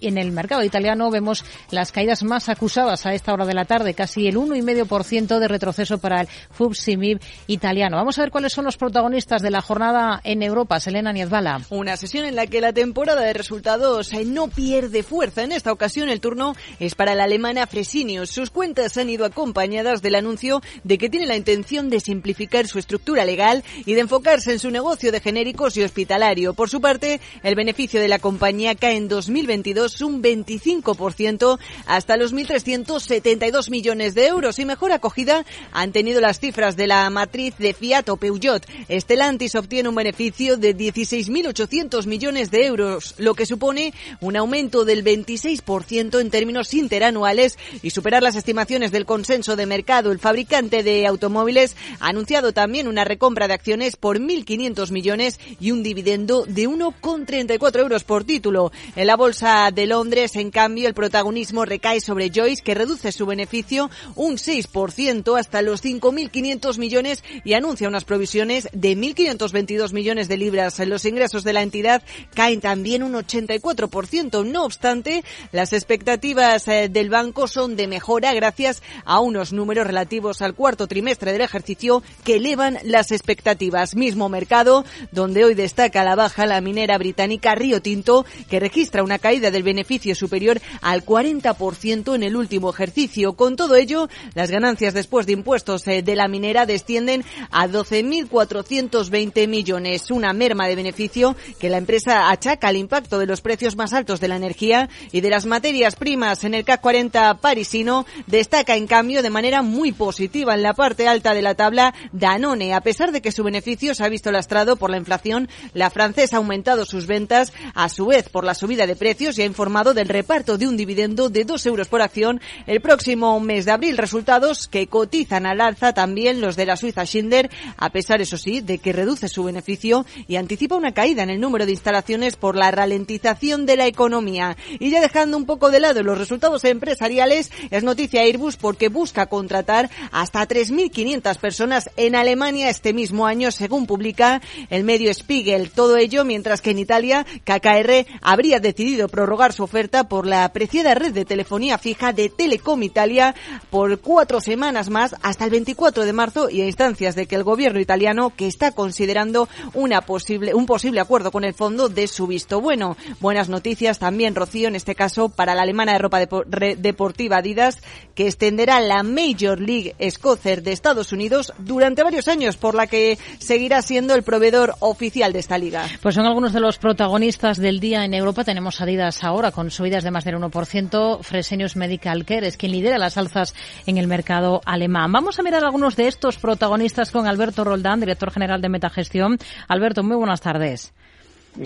En 0.02 0.18
el 0.18 0.32
mercado 0.32 0.64
italiano 0.64 1.10
vemos 1.10 1.44
las 1.70 1.92
caídas 1.92 2.24
más 2.24 2.48
acusadas 2.48 3.06
a 3.06 3.14
esta 3.14 3.32
hora 3.32 3.46
de 3.46 3.54
la 3.54 3.64
tarde, 3.64 3.94
casi 3.94 4.26
el 4.26 4.36
1,5% 4.36 5.38
de 5.38 5.48
retroceso 5.48 5.98
para 5.98 6.22
el 6.22 6.28
FUBSIMIB 6.50 7.20
italiano. 7.46 7.96
Vamos 7.96 8.18
a 8.18 8.22
ver 8.22 8.32
cuáles 8.32 8.52
son 8.52 8.64
los 8.64 8.76
protagonistas 8.76 9.42
de 9.42 9.50
la 9.50 9.62
jornada 9.62 10.20
en 10.24 10.42
Europa. 10.42 10.80
Selena 10.80 11.12
Niezbala. 11.12 11.60
Una 11.70 11.96
sesión 11.96 12.24
en 12.24 12.34
la 12.34 12.48
que 12.48 12.60
la 12.60 12.72
temporada 12.72 13.22
de 13.22 13.32
resultados 13.32 14.12
eh, 14.12 14.24
no 14.24 14.48
pierde 14.48 15.04
fuerza. 15.04 15.44
En 15.44 15.52
esta 15.52 15.72
ocasión 15.72 16.08
el 16.08 16.20
turno 16.20 16.54
es 16.80 16.94
para 16.94 17.14
la 17.14 17.24
alemana 17.24 17.66
Fresenius. 17.66 18.30
Sus 18.30 18.50
cuentas 18.50 18.96
han 18.96 19.08
ido 19.08 19.24
acompañadas 19.24 20.02
del 20.02 20.16
anuncio 20.16 20.62
de 20.82 20.98
que 20.98 21.10
tiene 21.10 21.26
la 21.26 21.36
intención 21.36 21.90
de 21.90 22.00
simplificar 22.00 22.66
su 22.66 22.78
estructura 22.78 23.24
legal 23.24 23.62
y 23.86 23.94
de 23.94 24.00
enfocarse 24.00 24.52
en 24.52 24.58
su 24.58 24.70
negocio 24.70 25.12
de 25.12 25.20
genéricos 25.20 25.76
y 25.76 25.82
hospitalario. 25.82 26.54
Por 26.54 26.68
su 26.68 26.80
parte, 26.80 27.20
el 27.42 27.54
beneficio 27.54 28.00
de 28.00 28.08
la 28.08 28.18
compañía 28.18 28.74
cae 28.74 28.96
en 28.96 29.08
2022 29.08 29.91
un 30.00 30.22
25% 30.22 31.58
hasta 31.86 32.16
los 32.16 32.32
1.372 32.34 33.70
millones 33.70 34.14
de 34.14 34.26
euros 34.26 34.58
y 34.58 34.64
mejor 34.64 34.92
acogida 34.92 35.44
han 35.72 35.92
tenido 35.92 36.20
las 36.20 36.40
cifras 36.40 36.76
de 36.76 36.86
la 36.86 37.08
matriz 37.10 37.54
de 37.58 37.74
Fiat 37.74 38.08
o 38.08 38.16
Peugeot. 38.16 38.66
Stellantis 38.88 39.54
obtiene 39.54 39.88
un 39.88 39.94
beneficio 39.94 40.56
de 40.56 40.76
16.800 40.76 42.06
millones 42.06 42.50
de 42.50 42.66
euros, 42.66 43.14
lo 43.18 43.34
que 43.34 43.46
supone 43.46 43.92
un 44.20 44.36
aumento 44.36 44.84
del 44.84 45.04
26% 45.04 46.20
en 46.20 46.30
términos 46.30 46.72
interanuales 46.74 47.58
y 47.82 47.90
superar 47.90 48.22
las 48.22 48.36
estimaciones 48.36 48.92
del 48.92 49.06
consenso 49.06 49.56
de 49.56 49.66
mercado. 49.66 50.12
El 50.12 50.18
fabricante 50.18 50.82
de 50.82 51.06
automóviles 51.06 51.76
ha 52.00 52.08
anunciado 52.08 52.52
también 52.52 52.88
una 52.88 53.04
recompra 53.04 53.48
de 53.48 53.54
acciones 53.54 53.96
por 53.96 54.18
1.500 54.18 54.90
millones 54.90 55.40
y 55.60 55.70
un 55.70 55.82
dividendo 55.82 56.44
de 56.46 56.68
1,34 56.68 57.80
euros 57.80 58.04
por 58.04 58.24
título. 58.24 58.72
En 58.96 59.06
la 59.06 59.16
bolsa 59.16 59.70
de 59.72 59.81
Londres, 59.86 60.36
en 60.36 60.50
cambio, 60.50 60.88
el 60.88 60.94
protagonismo 60.94 61.64
recae 61.64 62.00
sobre 62.00 62.30
Joyce, 62.30 62.62
que 62.62 62.74
reduce 62.74 63.12
su 63.12 63.26
beneficio 63.26 63.90
un 64.14 64.36
6% 64.36 65.38
hasta 65.38 65.62
los 65.62 65.82
5.500 65.82 66.78
millones 66.78 67.24
y 67.44 67.54
anuncia 67.54 67.88
unas 67.88 68.04
provisiones 68.04 68.68
de 68.72 68.96
1.522 68.96 69.92
millones 69.92 70.28
de 70.28 70.36
libras. 70.36 70.78
Los 70.80 71.04
ingresos 71.04 71.44
de 71.44 71.52
la 71.52 71.62
entidad 71.62 72.02
caen 72.34 72.60
también 72.60 73.02
un 73.02 73.14
84%. 73.14 74.44
No 74.44 74.64
obstante, 74.64 75.24
las 75.52 75.72
expectativas 75.72 76.68
eh, 76.68 76.88
del 76.88 77.10
banco 77.10 77.48
son 77.48 77.76
de 77.76 77.86
mejora 77.86 78.32
gracias 78.34 78.82
a 79.04 79.20
unos 79.20 79.52
números 79.52 79.86
relativos 79.86 80.42
al 80.42 80.54
cuarto 80.54 80.86
trimestre 80.86 81.32
del 81.32 81.42
ejercicio 81.42 82.02
que 82.24 82.36
elevan 82.36 82.78
las 82.84 83.12
expectativas. 83.12 83.94
Mismo 83.94 84.28
mercado 84.28 84.84
donde 85.10 85.44
hoy 85.44 85.54
destaca 85.54 86.04
la 86.04 86.14
baja 86.14 86.46
la 86.46 86.60
minera 86.60 86.98
británica 86.98 87.54
Río 87.54 87.82
Tinto, 87.82 88.24
que 88.48 88.60
registra 88.60 89.02
una 89.02 89.18
caída 89.18 89.50
del 89.50 89.61
beneficio 89.62 90.14
superior 90.14 90.60
al 90.80 91.04
40% 91.04 92.14
en 92.14 92.22
el 92.22 92.36
último 92.36 92.70
ejercicio. 92.70 93.34
Con 93.34 93.56
todo 93.56 93.76
ello, 93.76 94.08
las 94.34 94.50
ganancias 94.50 94.94
después 94.94 95.26
de 95.26 95.32
impuestos 95.32 95.86
eh, 95.88 96.02
de 96.02 96.16
la 96.16 96.28
minera 96.28 96.66
descienden 96.66 97.24
a 97.50 97.68
12.420 97.68 99.48
millones, 99.48 100.10
una 100.10 100.32
merma 100.32 100.68
de 100.68 100.76
beneficio 100.76 101.36
que 101.58 101.70
la 101.70 101.78
empresa 101.78 102.30
achaca 102.30 102.68
al 102.68 102.76
impacto 102.76 103.18
de 103.18 103.26
los 103.26 103.40
precios 103.40 103.76
más 103.76 103.92
altos 103.92 104.20
de 104.20 104.28
la 104.28 104.36
energía 104.36 104.88
y 105.12 105.20
de 105.20 105.30
las 105.30 105.46
materias 105.46 105.96
primas. 105.96 106.44
En 106.44 106.54
el 106.54 106.64
CAC 106.64 106.80
40 106.80 107.34
parisino 107.34 108.06
destaca 108.26 108.76
en 108.76 108.86
cambio 108.86 109.22
de 109.22 109.30
manera 109.30 109.62
muy 109.62 109.92
positiva 109.92 110.54
en 110.54 110.62
la 110.62 110.74
parte 110.74 111.08
alta 111.08 111.34
de 111.34 111.42
la 111.42 111.54
tabla 111.54 111.94
Danone, 112.12 112.74
a 112.74 112.80
pesar 112.80 113.12
de 113.12 113.22
que 113.22 113.32
su 113.32 113.44
beneficio 113.44 113.94
se 113.94 114.04
ha 114.04 114.08
visto 114.08 114.32
lastrado 114.32 114.76
por 114.76 114.90
la 114.90 114.96
inflación, 114.96 115.48
la 115.74 115.90
francesa 115.90 116.36
ha 116.36 116.38
aumentado 116.38 116.84
sus 116.84 117.06
ventas 117.06 117.52
a 117.74 117.88
su 117.88 118.06
vez 118.06 118.28
por 118.28 118.44
la 118.44 118.54
subida 118.54 118.86
de 118.86 118.96
precios 118.96 119.38
y 119.38 119.42
ha 119.42 119.46
informado 119.52 119.92
del 119.92 120.08
reparto 120.08 120.56
de 120.56 120.66
un 120.66 120.78
dividendo 120.78 121.28
de 121.28 121.44
2 121.44 121.66
euros 121.66 121.88
por 121.88 122.00
acción 122.00 122.40
el 122.66 122.80
próximo 122.80 123.38
mes 123.38 123.66
de 123.66 123.72
abril, 123.72 123.98
resultados 123.98 124.66
que 124.66 124.86
cotizan 124.86 125.44
al 125.44 125.60
alza 125.60 125.92
también 125.92 126.40
los 126.40 126.56
de 126.56 126.64
la 126.64 126.78
Suiza 126.78 127.04
Schindler, 127.04 127.50
a 127.76 127.90
pesar, 127.90 128.22
eso 128.22 128.38
sí, 128.38 128.62
de 128.62 128.78
que 128.78 128.94
reduce 128.94 129.28
su 129.28 129.44
beneficio 129.44 130.06
y 130.26 130.36
anticipa 130.36 130.76
una 130.76 130.94
caída 130.94 131.22
en 131.22 131.28
el 131.28 131.38
número 131.38 131.66
de 131.66 131.72
instalaciones 131.72 132.36
por 132.36 132.56
la 132.56 132.70
ralentización 132.70 133.66
de 133.66 133.76
la 133.76 133.86
economía. 133.86 134.56
Y 134.80 134.88
ya 134.88 135.02
dejando 135.02 135.36
un 135.36 135.44
poco 135.44 135.70
de 135.70 135.80
lado 135.80 136.02
los 136.02 136.16
resultados 136.16 136.64
empresariales, 136.64 137.52
es 137.70 137.84
noticia 137.84 138.22
Airbus 138.22 138.56
porque 138.56 138.88
busca 138.88 139.26
contratar 139.26 139.90
hasta 140.12 140.48
3.500 140.48 141.36
personas 141.36 141.90
en 141.98 142.16
Alemania 142.16 142.70
este 142.70 142.94
mismo 142.94 143.26
año, 143.26 143.50
según 143.50 143.86
publica 143.86 144.40
el 144.70 144.84
medio 144.84 145.12
Spiegel. 145.12 145.70
Todo 145.70 145.98
ello 145.98 146.24
mientras 146.24 146.62
que 146.62 146.70
en 146.70 146.78
Italia 146.78 147.26
KKR 147.44 148.06
habría 148.22 148.60
decidido 148.60 149.08
prorrogar 149.08 149.41
su 149.50 149.64
oferta 149.64 150.04
por 150.04 150.24
la 150.24 150.44
apreciada 150.44 150.94
red 150.94 151.12
de 151.12 151.24
telefonía 151.24 151.78
fija 151.78 152.12
de 152.12 152.28
Telecom 152.28 152.80
Italia 152.84 153.34
por 153.70 153.98
cuatro 153.98 154.40
semanas 154.40 154.88
más 154.88 155.16
hasta 155.22 155.44
el 155.44 155.50
24 155.50 156.04
de 156.04 156.12
marzo 156.12 156.48
y 156.48 156.60
a 156.60 156.66
instancias 156.66 157.16
de 157.16 157.26
que 157.26 157.34
el 157.34 157.42
gobierno 157.42 157.80
italiano 157.80 158.32
que 158.36 158.46
está 158.46 158.70
considerando 158.70 159.48
una 159.74 160.02
posible, 160.02 160.54
un 160.54 160.66
posible 160.66 161.00
acuerdo 161.00 161.32
con 161.32 161.42
el 161.42 161.54
fondo 161.54 161.88
de 161.88 162.06
su 162.06 162.28
visto 162.28 162.60
bueno. 162.60 162.96
Buenas 163.18 163.48
noticias 163.48 163.98
también, 163.98 164.36
Rocío, 164.36 164.68
en 164.68 164.76
este 164.76 164.94
caso 164.94 165.28
para 165.28 165.56
la 165.56 165.62
alemana 165.62 165.94
de 165.94 165.98
ropa 165.98 166.20
deportiva 166.20 167.38
Adidas, 167.38 167.78
que 168.14 168.28
extenderá 168.28 168.80
la 168.80 169.02
Major 169.02 169.60
League 169.60 169.96
Scocer 170.08 170.62
de 170.62 170.70
Estados 170.70 171.12
Unidos 171.12 171.52
durante 171.58 172.04
varios 172.04 172.28
años, 172.28 172.56
por 172.56 172.76
la 172.76 172.86
que 172.86 173.18
seguirá 173.40 173.82
siendo 173.82 174.14
el 174.14 174.22
proveedor 174.22 174.76
oficial 174.78 175.32
de 175.32 175.40
esta 175.40 175.58
liga. 175.58 175.86
Pues 176.00 176.14
son 176.14 176.26
algunos 176.26 176.52
de 176.52 176.60
los 176.60 176.78
protagonistas 176.78 177.58
del 177.58 177.80
día 177.80 178.04
en 178.04 178.14
Europa. 178.14 178.44
Tenemos 178.44 178.80
Adidas 178.80 179.24
ahora 179.24 179.31
con 179.52 179.70
subidas 179.70 180.04
de 180.04 180.10
más 180.10 180.24
del 180.24 180.36
1%. 180.36 181.22
Fresenius 181.22 181.74
Medical 181.74 182.26
Care 182.26 182.46
es 182.46 182.58
quien 182.58 182.72
lidera 182.72 182.98
las 182.98 183.16
alzas 183.16 183.54
en 183.86 183.96
el 183.96 184.06
mercado 184.06 184.60
alemán. 184.66 185.10
Vamos 185.10 185.38
a 185.38 185.42
mirar 185.42 185.64
algunos 185.64 185.96
de 185.96 186.06
estos 186.06 186.36
protagonistas 186.36 187.10
con 187.10 187.26
Alberto 187.26 187.64
Roldán, 187.64 188.00
director 188.00 188.30
general 188.30 188.60
de 188.60 188.68
Metagestión. 188.68 189.38
Alberto, 189.68 190.02
muy 190.02 190.16
buenas 190.16 190.42
tardes. 190.42 190.92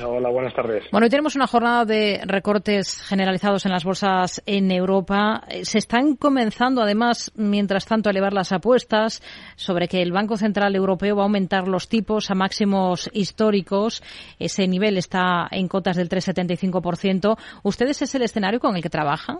Hola, 0.05 0.31
buenas 0.31 0.53
tardes. 0.53 0.85
Bueno, 0.91 1.05
hoy 1.05 1.11
tenemos 1.11 1.37
una 1.37 1.47
jornada 1.47 1.85
de 1.85 2.21
recortes 2.27 3.03
generalizados 3.03 3.67
en 3.67 3.73
las 3.73 3.85
bolsas 3.85 4.43
en 4.45 4.73
Europa. 4.73 5.45
Eh, 5.49 5.65
se 5.65 5.79
están 5.79 6.17
comenzando, 6.17 6.83
además, 6.83 7.33
mientras 7.37 7.87
tanto, 7.87 8.09
a 8.09 8.13
elevar 8.13 8.33
las 8.33 8.51
apuestas 8.51 9.23
sobre 9.55 9.87
que 9.87 10.03
el 10.03 10.11
Banco 10.11 10.37
Central 10.37 10.75
Europeo 10.75 11.15
va 11.15 11.23
a 11.23 11.27
aumentar 11.27 11.69
los 11.69 11.89
tipos 11.89 12.31
a 12.33 12.35
máximos 12.35 13.09
históricos. 13.13 14.03
Ese 14.41 14.67
nivel 14.67 14.99
está 14.99 15.47
en 15.53 15.69
cotas 15.69 15.97
del 15.97 16.09
3,75%. 16.09 17.37
¿Ustedes 17.63 18.03
es 18.03 18.15
el 18.17 18.23
escenario 18.23 18.59
con 18.59 18.75
el 18.75 18.83
que 18.83 18.91
trabajan? 18.91 19.39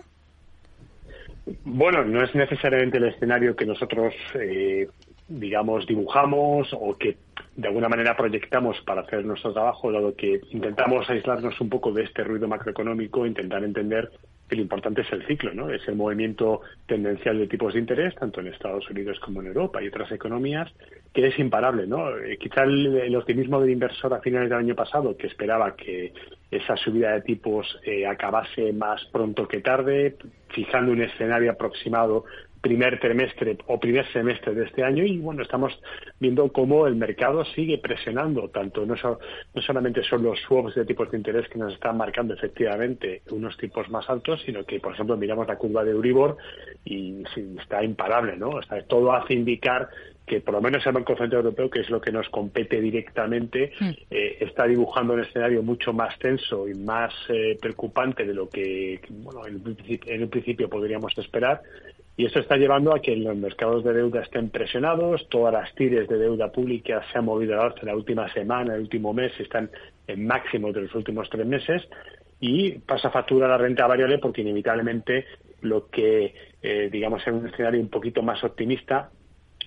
Bueno, 1.65 2.05
no 2.05 2.23
es 2.23 2.33
necesariamente 2.35 2.97
el 2.97 3.09
escenario 3.09 3.55
que 3.55 3.65
nosotros, 3.65 4.13
eh, 4.35 4.87
digamos, 5.27 5.85
dibujamos 5.85 6.69
o 6.73 6.95
que 6.97 7.17
de 7.55 7.67
alguna 7.67 7.89
manera 7.89 8.15
proyectamos 8.15 8.79
para 8.81 9.01
hacer 9.01 9.25
nuestro 9.25 9.51
trabajo, 9.51 9.91
dado 9.91 10.15
que 10.15 10.39
intentamos 10.51 11.09
aislarnos 11.09 11.59
un 11.59 11.69
poco 11.69 11.91
de 11.91 12.03
este 12.03 12.23
ruido 12.23 12.47
macroeconómico, 12.47 13.25
intentar 13.25 13.63
entender 13.63 14.11
que 14.47 14.55
lo 14.55 14.61
importante 14.61 15.01
es 15.01 15.11
el 15.11 15.25
ciclo, 15.27 15.53
¿no? 15.53 15.69
Es 15.69 15.85
el 15.87 15.95
movimiento 15.95 16.61
tendencial 16.85 17.37
de 17.37 17.47
tipos 17.47 17.73
de 17.73 17.79
interés, 17.79 18.15
tanto 18.15 18.39
en 18.39 18.47
Estados 18.47 18.89
Unidos 18.89 19.19
como 19.19 19.41
en 19.41 19.47
Europa 19.47 19.83
y 19.83 19.87
otras 19.87 20.11
economías, 20.11 20.71
que 21.13 21.27
es 21.27 21.37
imparable, 21.39 21.85
¿no? 21.85 22.15
Eh, 22.17 22.37
quizá 22.37 22.63
el, 22.63 23.15
optimismo 23.15 23.59
del 23.59 23.71
inversor 23.71 24.13
a 24.13 24.21
finales 24.21 24.49
del 24.49 24.59
año 24.59 24.75
pasado, 24.75 25.17
que 25.17 25.27
esperaba 25.27 25.75
que 25.75 26.13
esa 26.49 26.77
subida 26.77 27.11
de 27.11 27.21
tipos 27.21 27.67
eh, 27.83 28.07
acabase 28.07 28.71
más 28.71 29.03
pronto 29.11 29.47
que 29.47 29.59
tarde, 29.59 30.15
fijando 30.49 30.93
un 30.93 31.01
escenario 31.01 31.51
aproximado 31.51 32.23
primer 32.61 32.99
trimestre 32.99 33.57
o 33.67 33.79
primer 33.79 34.05
semestre 34.11 34.53
de 34.53 34.65
este 34.65 34.83
año 34.83 35.03
y 35.03 35.17
bueno 35.17 35.43
estamos 35.43 35.77
viendo 36.19 36.51
cómo 36.51 36.87
el 36.87 36.95
mercado 36.95 37.45
sigue 37.45 37.77
presionando 37.77 38.49
tanto 38.49 38.85
no, 38.85 38.95
no 38.95 39.61
solamente 39.61 40.03
son 40.03 40.23
los 40.23 40.39
swaps 40.41 40.75
de 40.75 40.85
tipos 40.85 41.11
de 41.11 41.17
interés 41.17 41.47
que 41.49 41.59
nos 41.59 41.73
están 41.73 41.97
marcando 41.97 42.33
efectivamente 42.33 43.21
unos 43.31 43.57
tipos 43.57 43.89
más 43.89 44.09
altos 44.09 44.41
sino 44.45 44.65
que 44.65 44.79
por 44.79 44.93
ejemplo 44.93 45.17
miramos 45.17 45.47
la 45.47 45.57
curva 45.57 45.83
de 45.83 45.91
Euribor 45.91 46.37
y 46.83 47.23
está 47.59 47.83
imparable 47.83 48.37
no 48.37 48.59
está, 48.59 48.81
todo 48.83 49.13
hace 49.13 49.33
indicar 49.33 49.89
que 50.25 50.41
por 50.41 50.55
lo 50.55 50.61
menos 50.61 50.85
el 50.85 50.91
Banco 50.91 51.15
Central 51.15 51.45
Europeo, 51.45 51.69
que 51.69 51.79
es 51.79 51.89
lo 51.89 52.01
que 52.01 52.11
nos 52.11 52.27
compete 52.27 52.81
directamente, 52.81 53.71
mm. 53.79 53.89
eh, 54.11 54.37
está 54.41 54.67
dibujando 54.67 55.13
un 55.13 55.21
escenario 55.21 55.63
mucho 55.63 55.93
más 55.93 56.19
tenso 56.19 56.67
y 56.67 56.73
más 56.73 57.13
eh, 57.29 57.57
preocupante 57.61 58.25
de 58.25 58.33
lo 58.33 58.49
que 58.49 58.99
bueno, 59.09 59.47
en, 59.47 59.77
en 60.05 60.23
un 60.23 60.29
principio 60.29 60.69
podríamos 60.69 61.17
esperar 61.17 61.61
y 62.17 62.25
esto 62.25 62.39
está 62.39 62.57
llevando 62.57 62.95
a 62.95 62.99
que 62.99 63.15
los 63.15 63.37
mercados 63.37 63.83
de 63.83 63.93
deuda 63.93 64.23
estén 64.23 64.49
presionados, 64.49 65.29
todas 65.29 65.53
las 65.53 65.73
tires 65.75 66.09
de 66.09 66.17
deuda 66.17 66.51
pública 66.51 67.03
se 67.11 67.19
han 67.19 67.25
movido 67.25 67.53
al 67.53 67.67
alza 67.67 67.85
la 67.85 67.95
última 67.95 68.27
semana, 68.33 68.73
el 68.73 68.81
último 68.81 69.13
mes, 69.13 69.31
están 69.39 69.69
en 70.07 70.25
máximo 70.25 70.73
de 70.73 70.81
los 70.81 70.95
últimos 70.95 71.29
tres 71.29 71.45
meses 71.45 71.87
y 72.39 72.71
pasa 72.79 73.11
factura 73.11 73.47
la 73.47 73.59
renta 73.59 73.85
variable 73.85 74.17
porque 74.17 74.41
inevitablemente 74.41 75.25
lo 75.61 75.89
que, 75.89 76.33
eh, 76.63 76.89
digamos, 76.91 77.25
en 77.27 77.35
un 77.35 77.47
escenario 77.47 77.79
un 77.79 77.89
poquito 77.89 78.23
más 78.23 78.43
optimista 78.43 79.11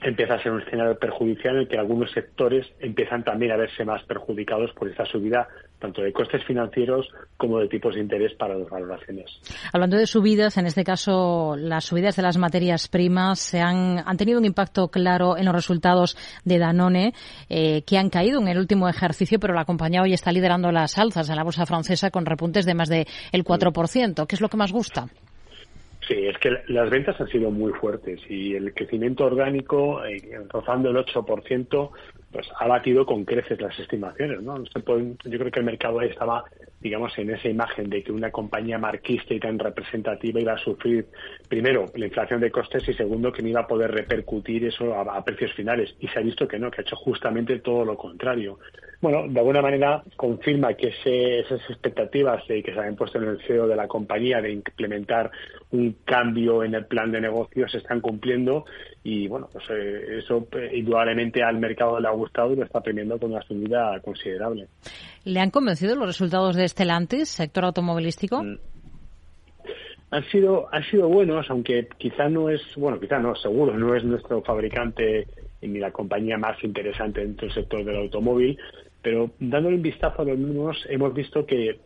empieza 0.03 0.35
a 0.35 0.43
ser 0.43 0.51
un 0.51 0.63
escenario 0.63 0.99
perjudicial 0.99 1.55
en 1.55 1.61
el 1.63 1.69
que 1.69 1.79
algunos 1.79 2.11
sectores 2.11 2.67
empiezan 2.81 3.23
también 3.23 3.53
a 3.53 3.57
verse 3.57 3.85
más 3.85 4.03
perjudicados 4.05 4.73
por 4.73 4.89
esta 4.89 5.05
subida 5.05 5.49
tanto 5.81 6.03
de 6.03 6.13
costes 6.13 6.45
financieros 6.45 7.09
como 7.37 7.59
de 7.59 7.69
tipos 7.69 7.95
de 7.95 8.01
interés 8.01 8.35
para 8.35 8.57
las 8.57 8.69
valoraciones. 8.69 9.41
Hablando 9.73 9.97
de 9.97 10.07
subidas, 10.07 10.57
en 10.59 10.67
este 10.67 10.85
caso 10.85 11.57
las 11.57 11.85
subidas 11.85 12.17
de 12.17 12.23
las 12.23 12.37
materias 12.37 12.89
primas 12.89 13.41
se 13.41 13.61
han, 13.61 14.03
han 14.05 14.17
tenido 14.17 14.39
un 14.39 14.45
impacto 14.45 14.89
claro 14.89 15.37
en 15.37 15.47
los 15.47 15.55
resultados 15.55 16.17
de 16.45 16.59
Danone, 16.59 17.15
eh, 17.49 17.83
que 17.83 17.99
han 17.99 18.11
caído 18.11 18.41
en 18.41 18.49
el 18.49 18.59
último 18.59 18.89
ejercicio, 18.89 19.41
pero 19.41 19.55
la 19.55 19.65
compañía 19.65 20.03
hoy 20.03 20.13
está 20.13 20.31
liderando 20.33 20.71
las 20.71 20.99
alzas 20.99 21.29
en 21.31 21.37
la 21.37 21.45
bolsa 21.45 21.67
francesa 21.67 22.11
con 22.11 22.27
repuntes 22.27 22.67
de 22.67 22.75
más 22.75 22.89
del 22.89 23.07
de 23.33 23.45
4%. 23.45 24.27
¿Qué 24.27 24.35
es 24.35 24.41
lo 24.41 24.49
que 24.49 24.57
más 24.57 24.73
gusta? 24.73 25.07
Sí, 26.11 26.27
es 26.27 26.37
que 26.39 26.51
las 26.67 26.91
ventas 26.91 27.21
han 27.21 27.29
sido 27.29 27.53
muy 27.53 27.73
fuertes 27.73 28.21
y 28.29 28.57
el 28.57 28.75
crecimiento 28.75 29.27
orgánico, 29.27 30.05
eh, 30.05 30.41
rozando 30.49 30.91
el 30.91 30.97
8%, 30.97 31.91
pues 32.33 32.49
ha 32.59 32.67
batido 32.67 33.07
con 33.07 33.25
creces 33.25 33.61
las 33.61 33.79
estimaciones, 33.79 34.43
¿no? 34.43 34.65
yo 34.65 35.39
creo 35.39 35.51
que 35.53 35.61
el 35.61 35.65
mercado 35.65 36.01
ahí 36.01 36.09
estaba, 36.09 36.45
digamos, 36.81 37.17
en 37.17 37.31
esa 37.31 37.49
imagen 37.49 37.89
de 37.89 38.03
que 38.03 38.11
una 38.11 38.33
compañía 38.33 38.77
marquista 38.77 39.35
y 39.35 39.39
tan 39.39 39.57
representativa 39.57 40.41
iba 40.41 40.55
a 40.55 40.59
sufrir, 40.59 41.07
primero, 41.49 41.87
la 41.95 42.07
inflación 42.07 42.41
de 42.41 42.51
costes 42.51 42.89
y 42.89 42.95
segundo, 42.95 43.31
que 43.31 43.43
no 43.43 43.49
iba 43.51 43.61
a 43.61 43.69
poder 43.69 43.93
repercutir 43.93 44.65
eso 44.65 44.93
a, 44.93 45.25
precios 45.25 45.53
finales. 45.55 45.95
Y 46.01 46.09
se 46.09 46.19
ha 46.19 46.23
visto 46.23 46.49
que 46.49 46.59
no, 46.59 46.73
que 46.73 46.81
ha 46.81 46.83
hecho 46.83 46.97
justamente 46.97 47.61
todo 47.61 47.85
lo 47.85 47.97
contrario. 47.97 48.59
Bueno, 49.01 49.27
de 49.29 49.41
alguna 49.41 49.63
manera 49.63 50.03
confirma 50.17 50.75
que 50.75 50.89
esas 50.89 51.61
expectativas 51.71 52.43
que 52.47 52.63
se 52.63 52.79
habían 52.79 52.97
puesto 52.97 53.17
en 53.17 53.29
el 53.29 53.41
CEO 53.47 53.67
de 53.67 53.75
la 53.75 53.89
compañía 53.89 54.43
de 54.43 54.53
implementar 54.53 55.31
un 55.71 55.97
cambio 56.05 56.63
en 56.63 56.75
el 56.75 56.85
plan 56.85 57.11
de 57.11 57.21
negocios 57.23 57.73
se 57.73 57.79
están 57.79 58.03
cumpliendo 58.03 58.67
y 59.03 59.27
bueno, 59.27 59.49
pues 59.51 59.65
eh, 59.71 60.19
eso 60.19 60.47
eh, 60.53 60.71
indudablemente 60.75 61.43
al 61.43 61.59
mercado 61.59 61.99
le 61.99 62.09
ha 62.09 62.13
gustado 62.13 62.53
y 62.53 62.57
lo 62.57 62.65
está 62.65 62.83
premiando 62.83 63.19
con 63.19 63.33
una 63.33 63.41
subida 63.43 63.99
considerable. 64.01 64.67
¿Le 65.25 65.41
han 65.41 65.51
convencido 65.51 65.97
los 65.97 66.07
resultados 66.07 66.55
de 66.55 66.69
Stellantis, 66.69 67.31
sector 67.31 67.65
automovilístico? 67.65 68.43
Mm. 68.43 68.59
Han 70.11 70.25
sido, 70.25 70.67
han 70.73 70.83
sido 70.91 71.09
buenos, 71.09 71.49
aunque 71.49 71.89
quizá 71.97 72.29
no 72.29 72.51
es, 72.51 72.61
bueno, 72.77 72.99
quizá 72.99 73.19
no, 73.19 73.35
seguro, 73.37 73.79
no 73.79 73.95
es 73.95 74.05
nuestro 74.05 74.43
fabricante 74.43 75.27
ni 75.63 75.79
la 75.79 75.93
compañía 75.93 76.37
más 76.37 76.63
interesante 76.65 77.21
dentro 77.21 77.47
del 77.47 77.55
sector 77.55 77.85
del 77.85 77.97
automóvil, 77.97 78.59
pero 79.03 79.31
dándole 79.39 79.77
un 79.77 79.83
vistazo 79.83 80.23
a 80.23 80.25
los 80.25 80.39
números 80.39 80.87
hemos 80.89 81.15
visto 81.15 81.47
que 81.47 81.79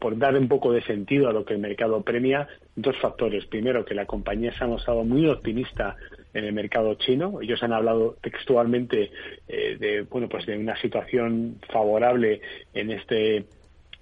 por 0.00 0.16
dar 0.16 0.34
un 0.34 0.48
poco 0.48 0.72
de 0.72 0.82
sentido 0.82 1.28
a 1.28 1.32
lo 1.32 1.44
que 1.44 1.54
el 1.54 1.60
mercado 1.60 2.02
premia, 2.02 2.48
dos 2.74 2.96
factores. 2.98 3.44
Primero, 3.46 3.84
que 3.84 3.94
la 3.94 4.06
compañía 4.06 4.50
se 4.52 4.64
ha 4.64 4.66
mostrado 4.66 5.04
muy 5.04 5.28
optimista 5.28 5.94
en 6.32 6.44
el 6.44 6.54
mercado 6.54 6.94
chino. 6.94 7.40
Ellos 7.42 7.62
han 7.62 7.74
hablado 7.74 8.16
textualmente 8.22 9.10
eh, 9.46 9.76
de, 9.78 10.02
bueno, 10.02 10.28
pues 10.28 10.46
de 10.46 10.56
una 10.56 10.80
situación 10.80 11.56
favorable 11.70 12.40
en 12.72 12.90
este 12.90 13.44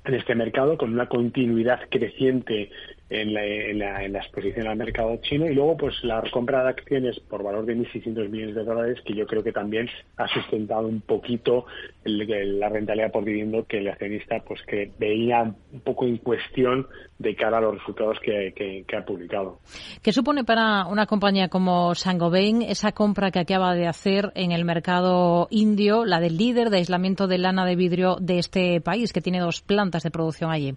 en 0.05 0.15
este 0.15 0.35
mercado 0.35 0.79
con 0.79 0.93
una 0.93 1.07
continuidad 1.07 1.81
creciente 1.91 2.71
en 3.11 3.33
la, 3.33 3.45
en, 3.45 4.13
la, 4.13 4.19
exposición 4.19 4.67
al 4.67 4.77
mercado 4.77 5.17
chino 5.23 5.47
y 5.47 5.55
luego 5.55 5.77
pues 5.77 5.95
la 6.05 6.23
compra 6.31 6.63
de 6.63 6.71
acciones 6.71 7.19
por 7.21 7.43
valor 7.43 7.65
de 7.65 7.77
1.600 7.77 8.29
millones 8.29 8.55
de 8.55 8.65
dólares 8.65 8.99
que 9.05 9.15
yo 9.15 9.27
creo 9.27 9.43
que 9.43 9.53
también 9.53 9.89
ha 10.17 10.29
sustentado 10.29 10.87
un 10.87 11.01
poquito 11.01 11.65
la 12.05 12.69
rentabilidad 12.69 13.11
por 13.11 13.25
dividendo 13.25 13.65
que 13.65 13.79
el 13.79 13.89
accionista 13.89 14.41
pues 14.47 14.61
que 14.63 14.91
veía 14.99 15.43
un 15.43 15.81
poco 15.81 16.05
en 16.05 16.19
cuestión 16.19 16.87
de 17.19 17.35
cara 17.35 17.59
a 17.59 17.61
los 17.61 17.79
resultados 17.79 18.19
que, 18.21 18.53
que, 18.55 18.97
ha 18.97 19.05
publicado. 19.05 19.59
¿Qué 20.03 20.13
supone 20.13 20.45
para 20.45 20.87
una 20.87 21.07
compañía 21.07 21.49
como 21.49 21.95
Sangobain 21.95 22.63
esa 22.63 22.93
compra 22.93 23.31
que 23.31 23.41
acaba 23.41 23.75
de 23.75 23.87
hacer 23.87 24.33
en 24.35 24.53
el 24.53 24.65
mercado 24.65 25.49
indio, 25.51 26.05
la 26.05 26.21
del 26.21 26.37
líder 26.37 26.71
de 26.71 26.79
aislamiento 26.79 27.27
de 27.27 27.39
lana 27.39 27.65
de 27.65 27.77
vidrio 27.77 28.17
de 28.21 28.39
este 28.39 28.81
país 28.81 29.13
que 29.13 29.21
tiene 29.21 29.41
dos 29.41 29.63
plantas 29.63 30.03
de 30.03 30.11
producción 30.11 30.51
allí? 30.51 30.75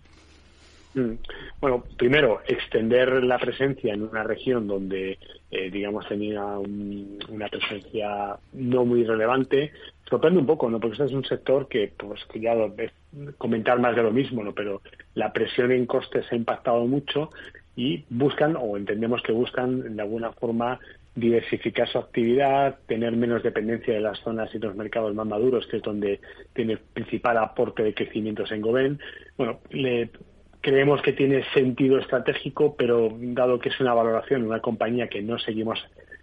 Mm. 0.94 1.14
Bueno, 1.60 1.84
primero, 1.98 2.42
extender 2.48 3.24
la 3.24 3.38
presencia 3.40 3.94
en 3.94 4.04
una 4.04 4.24
región 4.24 4.68
donde, 4.68 5.18
eh, 5.52 5.70
digamos, 5.72 6.08
tenía 6.08 6.44
una 6.44 7.48
presencia 7.48 8.38
no 8.54 8.86
muy 8.86 9.04
relevante. 9.04 9.72
Sorprende 10.10 10.40
un 10.40 10.46
poco, 10.46 10.70
¿no? 10.70 10.80
Porque 10.80 10.94
este 10.94 11.06
es 11.06 11.14
un 11.14 11.26
sector 11.26 11.68
que, 11.68 11.94
pues, 11.96 12.20
ya 12.36 12.56
lo, 12.56 12.74
comentar 13.38 13.80
más 13.80 13.96
de 13.96 14.04
lo 14.04 14.12
mismo, 14.12 14.44
¿no? 14.44 14.54
Pero 14.54 14.82
la 15.16 15.32
presión 15.32 15.72
en 15.72 15.86
costes 15.86 16.26
ha 16.32 16.36
impactado 16.36 16.86
mucho 16.86 17.30
y 17.76 18.04
buscan, 18.10 18.58
o 18.60 18.76
entendemos 18.76 19.22
que 19.22 19.32
buscan, 19.32 19.96
de 19.96 20.02
alguna 20.02 20.34
forma, 20.34 20.80
diversificar 21.16 21.88
su 21.90 21.98
actividad, 21.98 22.80
tener 22.88 23.14
menos 23.16 23.44
dependencia 23.44 23.94
de 23.94 24.00
las 24.00 24.20
zonas 24.20 24.54
y 24.56 24.60
los 24.60 24.76
mercados 24.76 25.14
más 25.14 25.28
maduros, 25.28 25.68
que 25.68 25.78
es 25.78 25.84
donde 25.84 26.20
tiene 26.54 26.74
el 26.74 26.80
principal 26.80 27.38
aporte 27.38 27.84
de 27.84 27.94
crecimiento 27.94 28.44
en 28.50 28.62
Goben. 28.62 29.00
Bueno, 29.38 29.60
le 29.72 30.10
creemos 30.62 31.02
que 31.02 31.14
tiene 31.14 31.44
sentido 31.54 31.98
estratégico, 32.00 32.76
pero 32.78 33.10
dado 33.20 33.60
que 33.60 33.70
es 33.70 33.80
una 33.80 33.94
valoración, 33.94 34.46
una 34.46 34.62
compañía 34.62 35.08
que 35.08 35.22
no 35.22 35.38
seguimos 35.40 35.80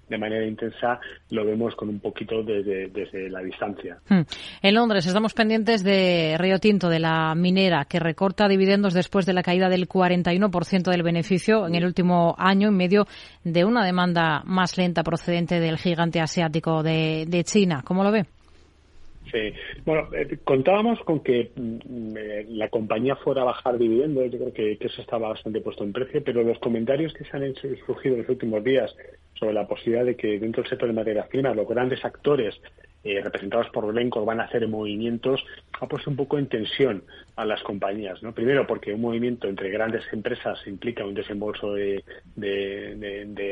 de 0.08 0.18
manera 0.18 0.46
intensa, 0.46 0.98
lo 1.30 1.44
vemos 1.44 1.74
con 1.74 1.88
un 1.88 2.00
poquito 2.00 2.42
desde, 2.42 2.88
desde 2.88 3.28
la 3.28 3.40
distancia. 3.40 3.98
Hmm. 4.08 4.22
En 4.62 4.74
Londres 4.74 5.06
estamos 5.06 5.34
pendientes 5.34 5.84
de 5.84 6.36
Río 6.38 6.58
Tinto, 6.58 6.88
de 6.88 6.98
la 6.98 7.34
minera, 7.34 7.84
que 7.84 8.00
recorta 8.00 8.48
dividendos 8.48 8.94
después 8.94 9.26
de 9.26 9.34
la 9.34 9.42
caída 9.42 9.68
del 9.68 9.88
41% 9.88 10.90
del 10.90 11.02
beneficio 11.02 11.66
en 11.66 11.74
el 11.74 11.84
último 11.84 12.34
año, 12.38 12.68
en 12.68 12.76
medio 12.76 13.06
de 13.44 13.64
una 13.64 13.84
demanda 13.84 14.42
más 14.44 14.78
lenta 14.78 15.02
procedente 15.02 15.60
del 15.60 15.76
gigante 15.76 16.20
asiático 16.20 16.82
de, 16.82 17.26
de 17.28 17.44
China. 17.44 17.82
¿Cómo 17.84 18.02
lo 18.02 18.10
ve? 18.10 18.24
Sí. 19.30 19.52
Bueno, 19.84 20.08
eh, 20.14 20.38
contábamos 20.44 21.00
con 21.00 21.20
que 21.20 21.50
mm, 21.54 22.16
eh, 22.16 22.46
la 22.48 22.68
compañía 22.68 23.16
fuera 23.16 23.42
a 23.42 23.46
bajar 23.46 23.78
dividendos, 23.78 24.30
yo 24.30 24.38
creo 24.38 24.52
que, 24.52 24.78
eso 24.80 25.02
estaba 25.02 25.28
bastante 25.28 25.60
puesto 25.60 25.84
en 25.84 25.92
precio, 25.92 26.22
pero 26.24 26.42
los 26.42 26.58
comentarios 26.58 27.12
que 27.12 27.24
se 27.24 27.36
han 27.36 27.44
hecho, 27.44 27.68
surgido 27.86 28.14
en 28.14 28.22
los 28.22 28.30
últimos 28.30 28.64
días 28.64 28.94
sobre 29.34 29.52
la 29.52 29.66
posibilidad 29.66 30.04
de 30.04 30.16
que 30.16 30.38
dentro 30.38 30.62
del 30.62 30.70
sector 30.70 30.88
de 30.88 30.94
materias 30.94 31.28
primas 31.28 31.54
los 31.54 31.68
grandes 31.68 32.04
actores 32.04 32.58
eh, 33.04 33.20
representados 33.22 33.68
por 33.70 33.86
Glencore 33.92 34.26
van 34.26 34.40
a 34.40 34.44
hacer 34.44 34.66
movimientos, 34.66 35.44
ha 35.80 35.86
puesto 35.86 36.10
un 36.10 36.16
poco 36.16 36.36
en 36.36 36.48
tensión 36.48 37.04
a 37.36 37.44
las 37.44 37.62
compañías. 37.62 38.22
¿no? 38.22 38.34
Primero, 38.34 38.66
porque 38.66 38.92
un 38.92 39.00
movimiento 39.00 39.48
entre 39.48 39.70
grandes 39.70 40.04
empresas 40.12 40.58
implica 40.66 41.04
un 41.04 41.14
desembolso 41.14 41.74
de, 41.74 42.02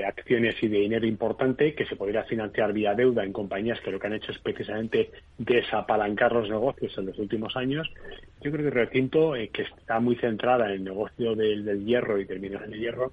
acciones 0.06 0.56
y 0.62 0.68
de 0.68 0.78
dinero 0.78 1.06
importante 1.06 1.74
que 1.74 1.86
se 1.86 1.96
podría 1.96 2.24
financiar 2.24 2.72
vía 2.72 2.94
deuda 2.94 3.24
en 3.24 3.32
compañías 3.32 3.80
que 3.80 3.92
lo 3.92 4.00
que 4.00 4.08
han 4.08 4.14
hecho 4.14 4.32
es 4.32 4.38
precisamente 4.38 5.10
desapalancar 5.38 6.32
los 6.32 6.50
negocios 6.50 6.96
en 6.98 7.06
los 7.06 7.18
últimos 7.18 7.56
años. 7.56 7.88
Yo 8.40 8.50
creo 8.50 8.64
que 8.64 8.70
Retinto, 8.70 9.36
eh, 9.36 9.48
que 9.48 9.62
está 9.62 10.00
muy 10.00 10.16
centrada 10.16 10.66
en 10.66 10.72
el 10.72 10.84
negocio 10.84 11.34
del, 11.34 11.64
del 11.64 11.84
hierro 11.84 12.18
y 12.18 12.24
del 12.24 12.40
mineral 12.40 12.70
de 12.70 12.78
hierro, 12.78 13.12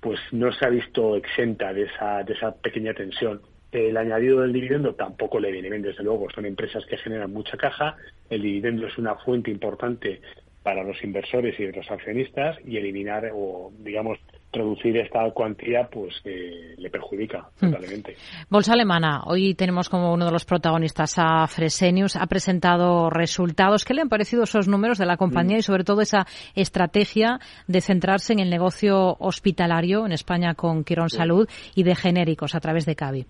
pues 0.00 0.18
no 0.32 0.50
se 0.52 0.64
ha 0.64 0.70
visto 0.70 1.16
exenta 1.16 1.72
de 1.72 1.84
esa, 1.84 2.22
de 2.22 2.32
esa 2.32 2.54
pequeña 2.54 2.94
tensión. 2.94 3.40
El 3.72 3.96
añadido 3.96 4.40
del 4.40 4.52
dividendo 4.52 4.94
tampoco 4.94 5.38
le 5.38 5.52
viene 5.52 5.70
bien, 5.70 5.82
desde 5.82 6.02
luego. 6.02 6.28
Son 6.30 6.44
empresas 6.44 6.84
que 6.86 6.96
generan 6.96 7.32
mucha 7.32 7.56
caja. 7.56 7.96
El 8.28 8.42
dividendo 8.42 8.86
es 8.86 8.98
una 8.98 9.14
fuente 9.16 9.50
importante 9.50 10.20
para 10.62 10.82
los 10.82 11.02
inversores 11.02 11.58
y 11.58 11.72
los 11.72 11.90
accionistas 11.90 12.58
y 12.66 12.76
eliminar 12.76 13.30
o, 13.32 13.72
digamos, 13.78 14.18
reducir 14.52 14.96
esta 14.98 15.30
cuantía 15.30 15.88
pues 15.90 16.20
eh, 16.24 16.74
le 16.76 16.90
perjudica 16.90 17.48
hmm. 17.60 17.70
totalmente. 17.70 18.16
Bolsa 18.48 18.72
alemana, 18.74 19.22
hoy 19.24 19.54
tenemos 19.54 19.88
como 19.88 20.12
uno 20.12 20.26
de 20.26 20.32
los 20.32 20.44
protagonistas 20.44 21.14
a 21.16 21.46
Fresenius, 21.46 22.16
ha 22.16 22.26
presentado 22.26 23.08
resultados. 23.10 23.84
¿Qué 23.84 23.94
le 23.94 24.02
han 24.02 24.08
parecido 24.08 24.42
esos 24.42 24.68
números 24.68 24.98
de 24.98 25.06
la 25.06 25.16
compañía 25.16 25.58
y 25.58 25.62
sobre 25.62 25.84
todo 25.84 26.02
esa 26.02 26.26
estrategia 26.54 27.38
de 27.66 27.80
centrarse 27.80 28.32
en 28.32 28.40
el 28.40 28.50
negocio 28.50 29.16
hospitalario 29.18 30.04
en 30.04 30.12
España 30.12 30.54
con 30.54 30.84
Quirón 30.84 31.10
Salud 31.10 31.48
y 31.74 31.84
de 31.84 31.94
genéricos 31.94 32.54
a 32.54 32.60
través 32.60 32.84
de 32.84 32.96
Cavi? 32.96 33.26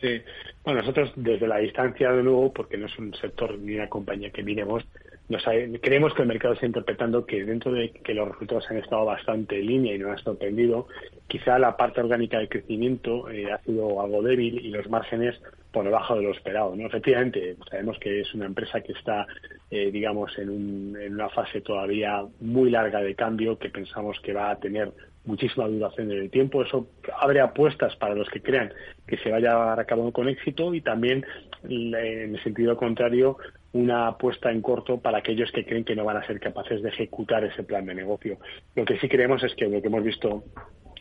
Sí, 0.00 0.20
bueno, 0.64 0.80
nosotros 0.80 1.12
desde 1.16 1.46
la 1.46 1.58
distancia, 1.58 2.12
de 2.12 2.22
nuevo, 2.22 2.52
porque 2.52 2.76
no 2.76 2.86
es 2.86 2.98
un 2.98 3.14
sector 3.14 3.58
ni 3.58 3.76
una 3.76 3.88
compañía 3.88 4.30
que 4.30 4.42
miremos, 4.42 4.84
nos 5.28 5.42
creemos 5.82 6.14
que 6.14 6.22
el 6.22 6.28
mercado 6.28 6.54
está 6.54 6.66
interpretando 6.66 7.26
que 7.26 7.44
dentro 7.44 7.72
de 7.72 7.90
que 7.90 8.14
los 8.14 8.28
resultados 8.28 8.70
han 8.70 8.76
estado 8.76 9.04
bastante 9.06 9.58
en 9.58 9.66
línea 9.66 9.94
y 9.94 9.98
no 9.98 10.12
han 10.12 10.18
sorprendido, 10.18 10.86
quizá 11.26 11.58
la 11.58 11.76
parte 11.76 12.00
orgánica 12.00 12.38
de 12.38 12.48
crecimiento 12.48 13.28
eh, 13.28 13.50
ha 13.50 13.58
sido 13.62 14.00
algo 14.00 14.22
débil 14.22 14.64
y 14.64 14.68
los 14.68 14.88
márgenes 14.88 15.34
por 15.72 15.84
debajo 15.84 16.14
de 16.14 16.22
lo 16.22 16.30
esperado. 16.30 16.76
¿no? 16.76 16.86
Efectivamente, 16.86 17.56
sabemos 17.68 17.98
que 17.98 18.20
es 18.20 18.32
una 18.34 18.46
empresa 18.46 18.80
que 18.82 18.92
está, 18.92 19.26
eh, 19.70 19.90
digamos, 19.90 20.38
en, 20.38 20.48
un, 20.48 20.96
en 21.00 21.14
una 21.14 21.28
fase 21.30 21.60
todavía 21.60 22.22
muy 22.40 22.70
larga 22.70 23.00
de 23.00 23.16
cambio 23.16 23.58
que 23.58 23.70
pensamos 23.70 24.20
que 24.20 24.32
va 24.32 24.50
a 24.50 24.60
tener 24.60 24.92
muchísima 25.26 25.68
duración 25.68 26.10
en 26.10 26.18
el 26.18 26.30
tiempo. 26.30 26.62
Eso 26.62 26.88
abre 27.20 27.40
apuestas 27.40 27.94
para 27.96 28.14
los 28.14 28.28
que 28.30 28.40
crean 28.40 28.72
que 29.06 29.18
se 29.18 29.30
vaya 29.30 29.50
a 29.50 29.52
llevar 29.52 29.80
a 29.80 29.84
cabo 29.84 30.12
con 30.12 30.28
éxito 30.28 30.74
y 30.74 30.80
también, 30.80 31.24
en 31.64 31.94
el 32.34 32.42
sentido 32.42 32.76
contrario, 32.76 33.36
una 33.72 34.08
apuesta 34.08 34.50
en 34.50 34.62
corto 34.62 34.98
para 34.98 35.18
aquellos 35.18 35.52
que 35.52 35.64
creen 35.64 35.84
que 35.84 35.94
no 35.94 36.04
van 36.04 36.16
a 36.16 36.26
ser 36.26 36.40
capaces 36.40 36.82
de 36.82 36.88
ejecutar 36.88 37.44
ese 37.44 37.62
plan 37.62 37.84
de 37.84 37.94
negocio. 37.94 38.38
Lo 38.74 38.84
que 38.84 38.98
sí 38.98 39.08
creemos 39.08 39.42
es 39.42 39.54
que 39.54 39.66
lo 39.66 39.82
que 39.82 39.88
hemos 39.88 40.02
visto 40.02 40.44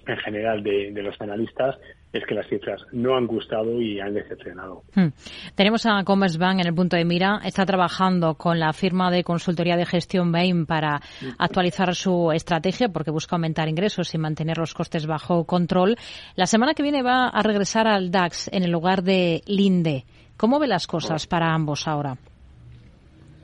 en 0.08 0.18
general 0.18 0.64
de, 0.64 0.92
los 1.02 1.20
analistas 1.20 1.76
es 2.14 2.26
que 2.26 2.34
las 2.34 2.48
cifras 2.48 2.82
no 2.94 3.16
han 3.16 3.28
gustado 3.28 3.82
y 3.82 4.00
han 4.00 4.14
decepcionado. 4.14 4.84
Hmm. 4.96 5.08
Tenemos 5.56 5.86
a 5.86 6.04
Commerzbank 6.04 6.62
en 6.62 6.68
el 6.68 6.74
punto 6.74 6.96
de 6.96 7.04
mira. 7.04 7.42
Está 7.44 7.66
trabajando 7.66 8.36
con 8.36 8.60
la 8.60 8.72
firma 8.72 9.12
de 9.12 9.24
consultoría 9.24 9.76
de 9.76 9.86
gestión 9.86 10.32
Bain 10.32 10.66
para 10.66 11.02
actualizar 11.38 11.94
su 11.94 12.32
estrategia 12.32 12.90
porque 12.90 13.12
busca 13.12 13.36
aumentar 13.36 13.68
ingresos 13.68 14.14
y 14.14 14.18
mantener 14.18 14.58
los 14.58 14.74
costes 14.74 15.08
bajo 15.08 15.46
control. 15.46 15.98
La 16.36 16.46
semana 16.46 16.74
que 16.74 16.84
viene 16.84 17.04
va 17.04 17.28
a 17.28 17.42
regresar 17.42 17.88
al 17.88 18.12
DAX 18.12 18.50
en 18.54 18.64
el 18.64 18.72
lugar 18.72 19.04
de 19.04 19.42
Linde. 19.46 20.06
¿Cómo 20.38 20.60
ve 20.60 20.68
las 20.68 20.88
cosas 20.88 21.28
para 21.28 21.54
ambos 21.54 21.88
ahora? 21.88 22.18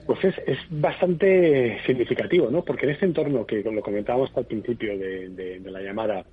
Pues 0.05 0.23
es, 0.25 0.35
es 0.45 0.57
bastante 0.69 1.79
significativo, 1.85 2.49
¿no? 2.49 2.63
Porque 2.63 2.85
en 2.85 2.93
este 2.93 3.05
entorno 3.05 3.45
que 3.45 3.61
lo 3.63 3.81
comentábamos 3.81 4.29
al 4.35 4.45
principio 4.45 4.97
de 4.97 5.61
la 5.63 5.81
llamada, 5.81 6.25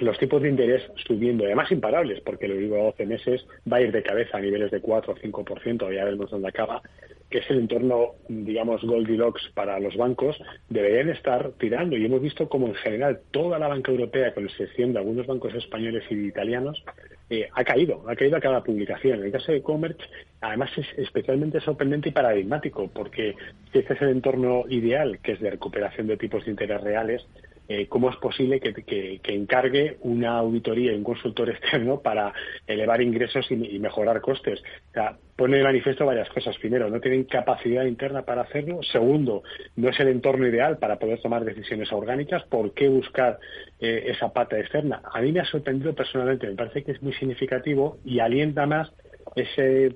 los 0.00 0.18
tipos 0.18 0.42
de 0.42 0.48
interés 0.48 0.82
subiendo, 1.06 1.44
además 1.44 1.70
imparables, 1.70 2.20
porque 2.20 2.48
lo 2.48 2.56
digo 2.56 2.76
a 2.76 2.84
12 2.84 3.06
meses 3.06 3.46
va 3.70 3.78
a 3.78 3.82
ir 3.82 3.92
de 3.92 4.02
cabeza 4.02 4.38
a 4.38 4.40
niveles 4.40 4.70
de 4.70 4.80
4 4.80 5.12
o 5.12 5.16
5%, 5.16 5.94
ya 5.94 6.04
vemos 6.04 6.30
dónde 6.30 6.48
acaba, 6.48 6.82
que 7.30 7.38
es 7.38 7.50
el 7.50 7.58
entorno, 7.58 8.12
digamos, 8.28 8.82
Goldilocks 8.82 9.50
para 9.54 9.80
los 9.80 9.96
bancos, 9.96 10.36
deberían 10.68 11.08
estar 11.08 11.52
tirando. 11.58 11.96
Y 11.96 12.04
hemos 12.04 12.22
visto 12.22 12.48
como 12.48 12.68
en 12.68 12.74
general 12.76 13.20
toda 13.32 13.58
la 13.58 13.68
banca 13.68 13.90
europea, 13.90 14.32
con 14.32 14.44
excepción 14.44 14.92
de 14.92 15.00
algunos 15.00 15.26
bancos 15.26 15.54
españoles 15.54 16.04
y 16.10 16.14
italianos, 16.14 16.84
eh, 17.28 17.48
ha 17.52 17.64
caído, 17.64 18.04
ha 18.08 18.14
caído 18.14 18.36
a 18.36 18.40
cada 18.40 18.62
publicación. 18.62 19.18
En 19.18 19.26
el 19.26 19.32
caso 19.32 19.50
de 19.50 19.62
Commerce, 19.62 19.98
además 20.40 20.70
es 20.76 20.86
especialmente 20.98 21.60
sorprendente 21.60 22.10
y 22.10 22.12
paradigmático, 22.12 22.88
porque 22.94 23.34
este 23.72 23.94
es 23.94 24.02
el 24.02 24.10
entorno 24.10 24.64
ideal, 24.68 25.18
que 25.20 25.32
es 25.32 25.40
de 25.40 25.50
recuperación 25.50 26.06
de 26.06 26.16
tipos 26.16 26.44
de 26.44 26.52
interés 26.52 26.80
reales, 26.80 27.26
eh, 27.68 27.86
cómo 27.88 28.10
es 28.10 28.16
posible 28.16 28.60
que, 28.60 29.20
encargue 29.24 29.96
una 30.02 30.38
auditoría 30.38 30.92
y 30.92 30.96
un 30.96 31.04
consultor 31.04 31.50
externo 31.50 32.00
para 32.00 32.32
elevar 32.66 33.02
ingresos 33.02 33.50
y, 33.50 33.78
mejorar 33.78 34.20
costes. 34.20 34.60
O 34.90 34.92
sea, 34.92 35.16
pone 35.36 35.58
de 35.58 35.64
manifiesto 35.64 36.06
varias 36.06 36.28
cosas. 36.28 36.56
Primero, 36.58 36.88
no 36.88 37.00
tienen 37.00 37.24
capacidad 37.24 37.84
interna 37.84 38.22
para 38.22 38.42
hacerlo. 38.42 38.80
Segundo, 38.82 39.42
no 39.76 39.88
es 39.88 39.98
el 40.00 40.08
entorno 40.08 40.46
ideal 40.46 40.78
para 40.78 40.98
poder 40.98 41.20
tomar 41.20 41.44
decisiones 41.44 41.92
orgánicas. 41.92 42.44
¿Por 42.44 42.72
qué 42.72 42.88
buscar 42.88 43.38
eh, 43.80 44.04
esa 44.06 44.32
pata 44.32 44.58
externa? 44.58 45.02
A 45.12 45.20
mí 45.20 45.32
me 45.32 45.40
ha 45.40 45.44
sorprendido 45.44 45.94
personalmente. 45.94 46.46
Me 46.46 46.54
parece 46.54 46.84
que 46.84 46.92
es 46.92 47.02
muy 47.02 47.12
significativo 47.14 47.98
y 48.04 48.20
alienta 48.20 48.66
más 48.66 48.92
ese 49.34 49.86
eh, 49.86 49.92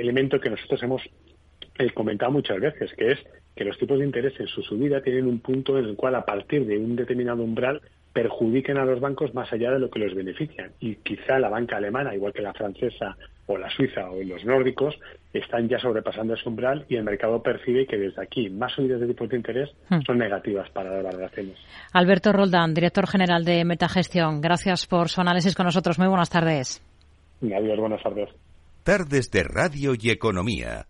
elemento 0.00 0.40
que 0.40 0.50
nosotros 0.50 0.82
hemos 0.82 1.02
comentado 1.94 2.30
muchas 2.30 2.60
veces, 2.60 2.92
que 2.94 3.12
es 3.12 3.18
que 3.54 3.64
los 3.64 3.78
tipos 3.78 3.98
de 3.98 4.04
interés 4.04 4.38
en 4.40 4.46
su 4.46 4.62
subida 4.62 5.02
tienen 5.02 5.26
un 5.26 5.40
punto 5.40 5.78
en 5.78 5.84
el 5.84 5.96
cual 5.96 6.14
a 6.14 6.24
partir 6.24 6.66
de 6.66 6.78
un 6.78 6.96
determinado 6.96 7.42
umbral 7.42 7.82
perjudiquen 8.12 8.76
a 8.76 8.84
los 8.84 9.00
bancos 9.00 9.34
más 9.34 9.52
allá 9.52 9.70
de 9.70 9.78
lo 9.78 9.90
que 9.90 10.00
los 10.00 10.14
benefician. 10.14 10.72
Y 10.80 10.96
quizá 10.96 11.38
la 11.38 11.48
banca 11.48 11.76
alemana, 11.76 12.14
igual 12.14 12.32
que 12.32 12.42
la 12.42 12.52
francesa 12.52 13.16
o 13.46 13.56
la 13.56 13.70
suiza 13.70 14.10
o 14.10 14.22
los 14.22 14.44
nórdicos, 14.44 14.98
están 15.32 15.68
ya 15.68 15.78
sobrepasando 15.78 16.34
ese 16.34 16.48
umbral 16.48 16.84
y 16.88 16.96
el 16.96 17.04
mercado 17.04 17.42
percibe 17.42 17.86
que 17.86 17.98
desde 17.98 18.22
aquí 18.22 18.48
más 18.48 18.72
subidas 18.72 19.00
de 19.00 19.08
tipos 19.08 19.28
de 19.28 19.36
interés 19.36 19.70
hmm. 19.88 20.00
son 20.06 20.18
negativas 20.18 20.68
para 20.70 20.90
las 20.94 21.04
valoraciones. 21.04 21.56
Alberto 21.92 22.32
Roldán, 22.32 22.74
director 22.74 23.06
general 23.06 23.44
de 23.44 23.64
Metagestión, 23.64 24.40
gracias 24.40 24.86
por 24.86 25.08
su 25.08 25.20
análisis 25.20 25.54
con 25.54 25.66
nosotros. 25.66 25.98
Muy 25.98 26.08
buenas 26.08 26.30
tardes. 26.30 26.82
Adiós, 27.42 27.78
buenas 27.78 28.02
tardes. 28.02 28.28
Tardes 28.84 29.30
de 29.30 29.44
Radio 29.44 29.92
y 29.98 30.10
Economía. 30.10 30.89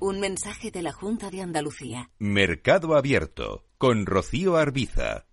Un 0.00 0.20
mensaje 0.20 0.70
de 0.70 0.82
la 0.82 0.92
Junta 0.92 1.30
de 1.30 1.42
Andalucía. 1.42 2.10
Mercado 2.18 2.94
Abierto 2.96 3.64
con 3.78 4.06
Rocío 4.06 4.56
Arbiza. 4.56 5.27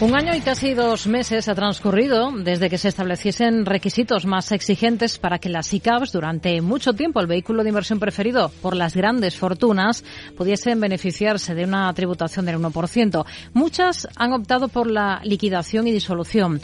Un 0.00 0.16
año 0.16 0.34
y 0.34 0.40
casi 0.40 0.74
dos 0.74 1.06
meses 1.06 1.46
ha 1.46 1.54
transcurrido 1.54 2.32
desde 2.32 2.68
que 2.68 2.76
se 2.76 2.88
estableciesen 2.88 3.64
requisitos 3.64 4.26
más 4.26 4.50
exigentes 4.50 5.18
para 5.18 5.38
que 5.38 5.48
las 5.48 5.72
ICAPs, 5.72 6.10
durante 6.10 6.60
mucho 6.60 6.92
tiempo 6.92 7.20
el 7.20 7.28
vehículo 7.28 7.62
de 7.62 7.68
inversión 7.68 8.00
preferido 8.00 8.50
por 8.62 8.74
las 8.74 8.96
grandes 8.96 9.36
fortunas, 9.36 10.02
pudiesen 10.36 10.80
beneficiarse 10.80 11.54
de 11.54 11.64
una 11.64 11.92
tributación 11.94 12.46
del 12.46 12.58
1%. 12.58 13.24
Muchas 13.52 14.08
han 14.16 14.32
optado 14.32 14.66
por 14.66 14.90
la 14.90 15.20
liquidación 15.22 15.86
y 15.86 15.92
disolución. 15.92 16.60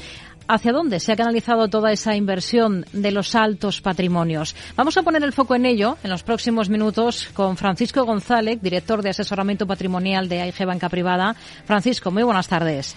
¿Hacia 0.48 0.72
dónde 0.72 0.98
se 0.98 1.12
ha 1.12 1.16
canalizado 1.16 1.68
toda 1.68 1.92
esa 1.92 2.16
inversión 2.16 2.86
de 2.92 3.12
los 3.12 3.34
altos 3.34 3.82
patrimonios? 3.82 4.56
Vamos 4.74 4.96
a 4.96 5.02
poner 5.02 5.22
el 5.22 5.34
foco 5.34 5.54
en 5.54 5.66
ello 5.66 5.96
en 6.02 6.10
los 6.10 6.22
próximos 6.24 6.70
minutos 6.70 7.28
con 7.34 7.56
Francisco 7.56 8.04
González, 8.04 8.58
director 8.60 9.02
de 9.02 9.10
asesoramiento 9.10 9.66
patrimonial 9.66 10.28
de 10.28 10.40
AIG 10.40 10.64
Banca 10.66 10.88
Privada. 10.88 11.36
Francisco, 11.66 12.10
muy 12.10 12.22
buenas 12.22 12.48
tardes. 12.48 12.96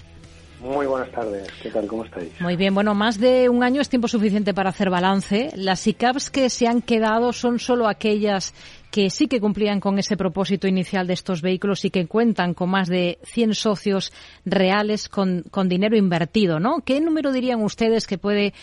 Muy 0.62 0.86
buenas 0.86 1.10
tardes, 1.10 1.48
¿qué 1.60 1.70
tal? 1.70 1.88
¿Cómo 1.88 2.04
estáis? 2.04 2.40
Muy 2.40 2.54
bien, 2.54 2.72
bueno, 2.72 2.94
más 2.94 3.18
de 3.18 3.48
un 3.48 3.64
año 3.64 3.80
es 3.80 3.88
tiempo 3.88 4.06
suficiente 4.06 4.54
para 4.54 4.70
hacer 4.70 4.90
balance. 4.90 5.50
Las 5.56 5.84
ICAPs 5.88 6.30
que 6.30 6.48
se 6.50 6.68
han 6.68 6.82
quedado 6.82 7.32
son 7.32 7.58
solo 7.58 7.88
aquellas 7.88 8.54
que 8.92 9.10
sí 9.10 9.26
que 9.26 9.40
cumplían 9.40 9.80
con 9.80 9.98
ese 9.98 10.16
propósito 10.16 10.68
inicial 10.68 11.08
de 11.08 11.14
estos 11.14 11.42
vehículos 11.42 11.84
y 11.84 11.90
que 11.90 12.06
cuentan 12.06 12.54
con 12.54 12.70
más 12.70 12.88
de 12.88 13.18
100 13.24 13.54
socios 13.54 14.12
reales 14.44 15.08
con, 15.08 15.42
con 15.50 15.68
dinero 15.68 15.96
invertido, 15.96 16.60
¿no? 16.60 16.82
¿Qué 16.84 17.00
número 17.00 17.32
dirían 17.32 17.60
ustedes 17.60 18.06
que 18.06 18.18
puede 18.18 18.54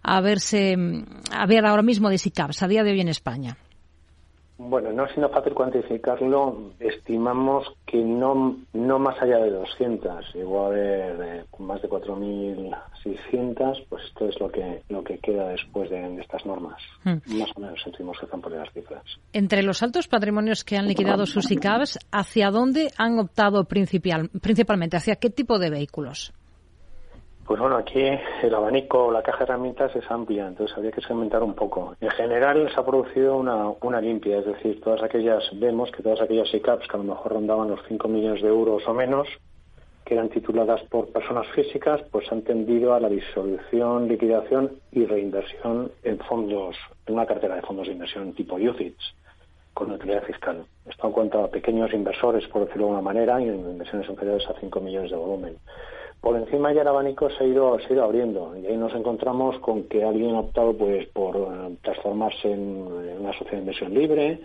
haberse, 0.00 0.76
haber 1.32 1.66
ahora 1.66 1.82
mismo 1.82 2.08
de 2.08 2.18
SICAPs 2.18 2.62
a 2.62 2.68
día 2.68 2.84
de 2.84 2.92
hoy 2.92 3.00
en 3.00 3.08
España? 3.08 3.56
Bueno, 4.58 4.92
no 4.92 5.06
siendo 5.06 5.28
fácil 5.28 5.54
cuantificarlo, 5.54 6.72
estimamos 6.80 7.64
que 7.86 7.98
no, 7.98 8.56
no 8.72 8.98
más 8.98 9.16
allá 9.22 9.38
de 9.38 9.52
200, 9.52 10.34
igual 10.34 10.64
a 10.64 10.66
haber 10.66 11.20
eh, 11.22 11.44
más 11.60 11.80
de 11.80 11.88
4.600, 11.88 13.86
pues 13.88 14.04
esto 14.04 14.28
es 14.28 14.40
lo 14.40 14.50
que 14.50 14.82
lo 14.88 15.04
que 15.04 15.18
queda 15.18 15.48
después 15.50 15.88
de, 15.90 16.20
estas 16.20 16.44
normas. 16.44 16.82
Hmm. 17.04 17.18
Más 17.38 17.50
o 17.54 17.60
menos 17.60 17.80
sentimos 17.84 18.18
que 18.18 18.24
están 18.24 18.40
por 18.40 18.50
las 18.50 18.72
cifras. 18.72 19.04
Entre 19.32 19.62
los 19.62 19.80
altos 19.84 20.08
patrimonios 20.08 20.64
que 20.64 20.76
han 20.76 20.88
liquidado 20.88 21.24
sus 21.26 21.48
ICABs, 21.52 22.00
¿hacia 22.10 22.50
dónde 22.50 22.90
han 22.98 23.20
optado 23.20 23.64
principal, 23.64 24.28
principalmente? 24.42 24.96
¿Hacia 24.96 25.16
qué 25.16 25.30
tipo 25.30 25.60
de 25.60 25.70
vehículos? 25.70 26.32
Pues 27.48 27.60
bueno, 27.60 27.78
aquí 27.78 28.02
el 28.42 28.54
abanico, 28.54 29.10
la 29.10 29.22
caja 29.22 29.38
de 29.38 29.44
herramientas 29.44 29.96
es 29.96 30.04
amplia, 30.10 30.48
entonces 30.48 30.76
habría 30.76 30.92
que 30.92 31.00
segmentar 31.00 31.42
un 31.42 31.54
poco. 31.54 31.96
En 31.98 32.10
general 32.10 32.70
se 32.70 32.78
ha 32.78 32.84
producido 32.84 33.38
una, 33.38 33.70
una 33.80 34.02
limpia, 34.02 34.40
es 34.40 34.44
decir, 34.44 34.82
todas 34.82 35.02
aquellas, 35.02 35.42
vemos 35.54 35.90
que 35.90 36.02
todas 36.02 36.20
aquellas 36.20 36.52
ICAPs 36.52 36.86
que 36.86 36.94
a 36.94 36.98
lo 36.98 37.04
mejor 37.04 37.32
rondaban 37.32 37.70
los 37.70 37.80
5 37.88 38.06
millones 38.06 38.42
de 38.42 38.48
euros 38.48 38.86
o 38.86 38.92
menos, 38.92 39.28
que 40.04 40.12
eran 40.12 40.28
tituladas 40.28 40.82
por 40.90 41.08
personas 41.08 41.46
físicas, 41.54 42.02
pues 42.10 42.30
han 42.30 42.42
tendido 42.42 42.92
a 42.92 43.00
la 43.00 43.08
disolución, 43.08 44.08
liquidación 44.08 44.72
y 44.92 45.06
reinversión 45.06 45.90
en 46.02 46.18
fondos, 46.18 46.76
en 47.06 47.14
una 47.14 47.24
cartera 47.24 47.54
de 47.54 47.62
fondos 47.62 47.86
de 47.86 47.94
inversión 47.94 48.34
tipo 48.34 48.56
UCITS, 48.56 49.14
con 49.72 49.90
utilidad 49.90 50.22
fiscal. 50.24 50.66
Esto 50.84 51.06
en 51.06 51.12
cuanto 51.14 51.42
a 51.42 51.50
pequeños 51.50 51.94
inversores, 51.94 52.46
por 52.48 52.66
decirlo 52.66 52.88
de 52.88 52.90
alguna 52.90 53.10
manera, 53.10 53.40
y 53.40 53.48
en 53.48 53.70
inversiones 53.70 54.06
inferiores 54.10 54.46
a 54.50 54.60
5 54.60 54.80
millones 54.80 55.10
de 55.10 55.16
volumen 55.16 55.56
por 56.20 56.36
encima 56.36 56.72
ya 56.72 56.82
el 56.82 56.88
abanico 56.88 57.30
se 57.30 57.44
ha 57.44 57.46
ido, 57.46 57.78
se 57.80 57.86
ha 57.86 57.92
ido 57.92 58.04
abriendo 58.04 58.56
y 58.56 58.66
ahí 58.66 58.76
nos 58.76 58.94
encontramos 58.94 59.58
con 59.60 59.84
que 59.84 60.04
alguien 60.04 60.34
ha 60.34 60.40
optado 60.40 60.76
pues 60.76 61.06
por 61.08 61.36
eh, 61.36 61.76
transformarse 61.82 62.52
en 62.52 62.60
una 63.20 63.32
sociedad 63.32 63.52
de 63.52 63.58
inversión 63.58 63.94
libre, 63.94 64.40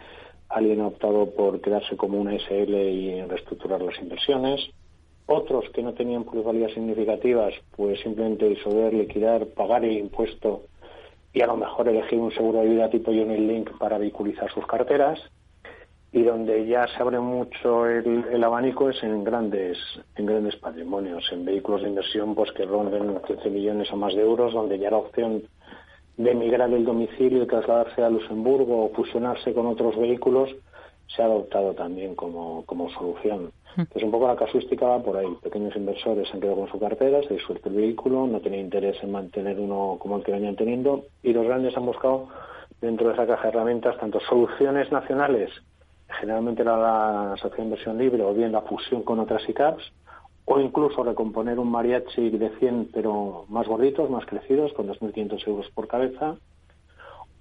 alguien 0.49 0.81
ha 0.81 0.87
optado 0.87 1.31
por 1.31 1.61
quedarse 1.61 1.97
como 1.97 2.19
una 2.19 2.37
SL 2.37 2.73
y 2.73 3.21
reestructurar 3.23 3.81
las 3.81 3.97
inversiones. 3.99 4.61
Otros 5.25 5.69
que 5.73 5.81
no 5.81 5.93
tenían 5.93 6.25
plusvalías 6.25 6.73
significativas, 6.73 7.53
pues 7.75 7.99
simplemente 8.01 8.49
disolver, 8.49 8.93
liquidar, 8.93 9.47
pagar 9.47 9.85
el 9.85 9.97
impuesto 9.97 10.63
y 11.33 11.41
a 11.41 11.47
lo 11.47 11.57
mejor 11.57 11.87
elegir 11.87 12.19
un 12.19 12.31
seguro 12.31 12.59
de 12.59 12.69
vida 12.69 12.89
tipo 12.89 13.09
Unit 13.09 13.39
Link 13.39 13.77
para 13.79 13.97
vehiculizar 13.97 14.51
sus 14.53 14.67
carteras. 14.67 15.19
Y 16.13 16.23
donde 16.23 16.65
ya 16.67 16.87
se 16.87 17.01
abre 17.01 17.19
mucho 17.19 17.87
el, 17.87 18.43
abanico 18.43 18.89
es 18.89 19.01
en 19.03 19.23
grandes, 19.23 19.77
en 20.15 20.27
grandes 20.27 20.55
patrimonios, 20.57 21.27
en 21.31 21.43
vehículos 21.43 21.81
de 21.81 21.89
inversión 21.89 22.35
pues 22.35 22.51
que 22.51 22.65
ronden 22.65 23.19
15 23.25 23.49
millones 23.49 23.91
o 23.91 23.97
más 23.97 24.13
de 24.13 24.21
euros, 24.21 24.53
donde 24.53 24.77
ya 24.77 24.91
la 24.91 24.97
opción 24.97 25.41
de 26.17 26.31
emigrar 26.31 26.71
el 26.71 26.85
domicilio 26.85 27.43
y 27.43 27.47
trasladarse 27.47 28.03
a 28.03 28.09
Luxemburgo 28.09 28.85
o 28.85 28.89
fusionarse 28.89 29.53
con 29.53 29.65
otros 29.65 29.97
vehículos 29.97 30.55
se 31.07 31.21
ha 31.21 31.25
adoptado 31.25 31.73
también 31.73 32.15
como, 32.15 32.63
como 32.65 32.89
solución. 32.91 33.51
Hmm. 33.75 33.81
Entonces, 33.81 34.03
un 34.03 34.11
poco 34.11 34.27
la 34.27 34.35
casuística 34.35 34.85
va 34.85 35.01
por 35.01 35.17
ahí. 35.17 35.27
Pequeños 35.41 35.75
inversores 35.75 36.31
han 36.33 36.39
quedado 36.39 36.57
con 36.59 36.69
su 36.69 36.79
cartera, 36.79 37.21
se 37.27 37.35
disuelto 37.35 37.69
el 37.69 37.75
vehículo, 37.75 38.27
no 38.27 38.39
tienen 38.39 38.61
interés 38.61 38.97
en 39.03 39.11
mantener 39.11 39.59
uno 39.59 39.97
como 39.99 40.17
el 40.17 40.23
que 40.23 40.31
venían 40.31 40.55
teniendo, 40.55 41.05
y 41.21 41.33
los 41.33 41.45
grandes 41.45 41.75
han 41.75 41.85
buscado 41.85 42.27
dentro 42.81 43.07
de 43.07 43.13
esa 43.13 43.27
caja 43.27 43.43
de 43.43 43.49
herramientas 43.49 43.97
tanto 43.97 44.19
soluciones 44.21 44.91
nacionales, 44.91 45.49
generalmente 46.19 46.63
la, 46.63 46.77
la 46.77 47.33
asociación 47.33 47.69
de 47.69 47.75
inversión 47.75 47.97
libre, 47.97 48.23
o 48.23 48.33
bien 48.33 48.51
la 48.51 48.61
fusión 48.61 49.03
con 49.03 49.19
otras 49.19 49.47
ICAPs, 49.47 49.83
o 50.45 50.59
incluso 50.59 51.03
recomponer 51.03 51.59
un 51.59 51.71
mariachi 51.71 52.29
de 52.29 52.49
100 52.59 52.89
pero 52.93 53.45
más 53.49 53.67
gorditos, 53.67 54.09
más 54.09 54.25
crecidos, 54.25 54.73
con 54.73 54.87
2.500 54.87 55.47
euros 55.47 55.69
por 55.73 55.87
cabeza, 55.87 56.35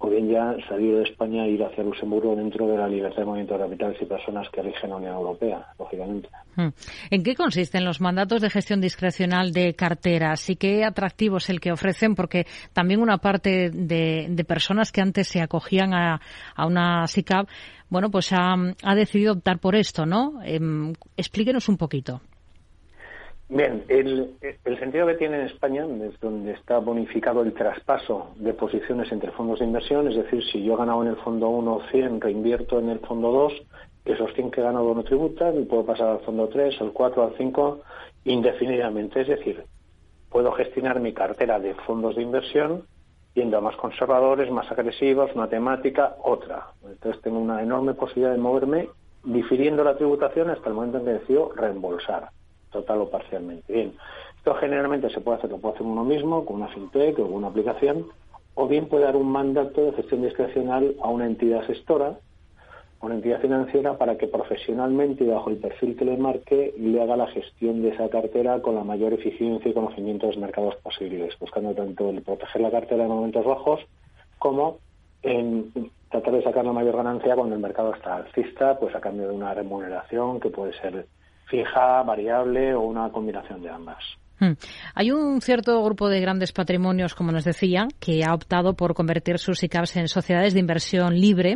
o 0.03 0.09
bien 0.09 0.27
ya 0.27 0.55
salir 0.67 0.97
de 0.97 1.03
España 1.03 1.45
e 1.45 1.51
ir 1.51 1.63
hacia 1.63 1.81
Luxemburgo 1.81 2.35
dentro 2.35 2.67
de 2.67 2.77
la 2.77 2.89
libertad 2.89 3.19
de 3.19 3.25
movimiento 3.25 3.53
de 3.53 3.61
capitales 3.61 3.97
y 4.01 4.05
personas 4.05 4.49
que 4.49 4.61
rigen 4.61 4.89
la 4.89 4.97
Unión 4.97 5.13
Europea, 5.13 5.65
lógicamente. 5.79 6.27
Hmm. 6.57 6.69
¿En 7.09 7.23
qué 7.23 7.35
consisten 7.35 7.85
los 7.85 8.01
mandatos 8.01 8.41
de 8.41 8.49
gestión 8.49 8.81
discrecional 8.81 9.53
de 9.53 9.73
carteras 9.75 10.49
y 10.49 10.57
qué 10.57 10.83
atractivo 10.83 11.37
es 11.37 11.49
el 11.49 11.61
que 11.61 11.71
ofrecen? 11.71 12.15
Porque 12.15 12.45
también 12.73 13.01
una 13.01 13.17
parte 13.19 13.69
de, 13.69 14.45
personas 14.45 14.91
que 14.91 14.99
antes 14.99 15.29
se 15.29 15.41
acogían 15.41 15.93
a, 15.93 16.19
una 16.57 17.07
SICAP, 17.07 17.47
bueno, 17.93 18.09
pues 18.09 18.33
ha, 18.33 18.55
decidido 18.95 19.33
optar 19.33 19.59
por 19.59 19.75
esto, 19.75 20.07
¿no? 20.07 20.41
Em, 20.43 20.93
explíquenos 21.15 21.69
un 21.69 21.77
poquito. 21.77 22.21
Bien, 23.49 23.83
el, 23.87 24.35
sentido 24.79 25.05
que 25.05 25.13
tiene 25.13 25.41
en 25.41 25.45
España 25.45 25.85
es 25.85 26.19
donde 26.19 26.53
está 26.53 26.79
bonificado 26.79 27.43
el 27.43 27.53
traspaso 27.53 28.33
de 28.37 28.55
posiciones 28.55 29.11
entre 29.11 29.31
fondos 29.33 29.59
de 29.59 29.65
inversión, 29.65 30.07
es 30.07 30.15
decir, 30.15 30.43
si 30.51 30.63
yo 30.63 30.73
he 30.73 30.77
ganado 30.77 31.03
en 31.03 31.09
el 31.09 31.17
fondo 31.17 31.49
1 31.49 31.81
100, 31.91 32.19
reinvierto 32.19 32.79
en 32.79 32.89
el 32.89 32.99
fondo 32.99 33.31
2, 33.31 33.53
esos 34.05 34.33
100 34.33 34.49
que 34.49 34.61
he 34.61 34.63
ganado 34.63 34.95
no 34.95 35.03
tributan 35.03 35.61
y 35.61 35.65
puedo 35.65 35.85
pasar 35.85 36.07
al 36.07 36.19
fondo 36.21 36.49
3, 36.49 36.81
al 36.81 36.93
4, 36.93 37.23
al 37.23 37.37
5 37.37 37.81
indefinidamente. 38.25 39.21
Es 39.21 39.27
decir, 39.27 39.63
puedo 40.31 40.51
gestionar 40.53 40.99
mi 40.99 41.13
cartera 41.13 41.59
de 41.59 41.75
fondos 41.75 42.15
de 42.15 42.23
inversión 42.23 42.87
yendo 43.33 43.57
a 43.57 43.61
más 43.61 43.75
conservadores, 43.77 44.51
más 44.51 44.71
agresivos, 44.71 45.31
una 45.35 45.47
temática, 45.47 46.15
otra. 46.23 46.67
Entonces 46.87 47.21
tengo 47.21 47.39
una 47.39 47.61
enorme 47.61 47.93
posibilidad 47.93 48.31
de 48.31 48.37
moverme 48.37 48.89
difiriendo 49.23 49.83
la 49.83 49.95
tributación 49.95 50.49
hasta 50.49 50.69
el 50.69 50.75
momento 50.75 50.97
en 50.97 51.05
que 51.05 51.11
decido 51.13 51.51
reembolsar 51.55 52.29
total 52.71 53.01
o 53.01 53.09
parcialmente. 53.09 53.71
Bien, 53.71 53.93
esto 54.37 54.55
generalmente 54.55 55.09
se 55.09 55.21
puede 55.21 55.37
hacer, 55.37 55.49
lo 55.49 55.57
puede 55.57 55.75
hacer 55.75 55.87
uno 55.87 56.03
mismo, 56.03 56.45
con 56.45 56.57
una 56.57 56.67
fintech 56.67 57.17
o 57.19 57.25
una 57.25 57.47
aplicación, 57.47 58.07
o 58.55 58.67
bien 58.67 58.87
puede 58.87 59.05
dar 59.05 59.15
un 59.15 59.31
mandato 59.31 59.85
de 59.85 59.93
gestión 59.93 60.21
discrecional 60.21 60.95
a 61.01 61.09
una 61.09 61.25
entidad 61.25 61.63
gestora, 61.65 62.17
una 63.05 63.15
entidad 63.15 63.41
financiera, 63.41 63.97
para 63.97 64.17
que 64.17 64.27
profesionalmente 64.27 65.23
y 65.23 65.27
bajo 65.27 65.49
el 65.49 65.57
perfil 65.57 65.95
que 65.95 66.05
le 66.05 66.17
marque 66.17 66.73
le 66.77 67.01
haga 67.01 67.17
la 67.17 67.27
gestión 67.27 67.81
de 67.81 67.89
esa 67.89 68.09
cartera 68.09 68.61
con 68.61 68.75
la 68.75 68.83
mayor 68.83 69.13
eficiencia 69.13 69.69
y 69.69 69.73
conocimiento 69.73 70.27
de 70.27 70.33
los 70.33 70.41
mercados 70.41 70.75
posibles, 70.77 71.37
buscando 71.39 71.73
tanto 71.73 72.09
el 72.09 72.21
proteger 72.21 72.61
la 72.61 72.71
cartera 72.71 73.03
en 73.03 73.09
momentos 73.09 73.45
bajos 73.45 73.81
como 74.39 74.79
en 75.21 75.71
tratar 76.09 76.33
de 76.33 76.43
sacar 76.43 76.65
la 76.65 76.73
mayor 76.73 76.95
ganancia 76.95 77.35
cuando 77.35 77.55
el 77.55 77.61
mercado 77.61 77.93
está 77.93 78.17
alcista, 78.17 78.77
pues 78.79 78.95
a 78.95 79.01
cambio 79.01 79.27
de 79.27 79.33
una 79.33 79.53
remuneración 79.53 80.39
que 80.39 80.49
puede 80.49 80.73
ser 80.79 81.07
fija, 81.47 82.03
variable 82.03 82.73
o 82.73 82.81
una 82.81 83.09
combinación 83.11 83.61
de 83.61 83.69
ambas. 83.69 84.03
Hmm. 84.39 84.53
Hay 84.95 85.11
un 85.11 85.41
cierto 85.41 85.83
grupo 85.83 86.09
de 86.09 86.19
grandes 86.19 86.51
patrimonios, 86.51 87.15
como 87.15 87.31
nos 87.31 87.43
decía, 87.43 87.87
que 87.99 88.23
ha 88.23 88.33
optado 88.33 88.75
por 88.75 88.93
convertir 88.93 89.39
sus 89.39 89.63
ICAPs 89.63 89.95
en 89.97 90.07
sociedades 90.07 90.53
de 90.53 90.59
inversión 90.59 91.19
libre. 91.19 91.55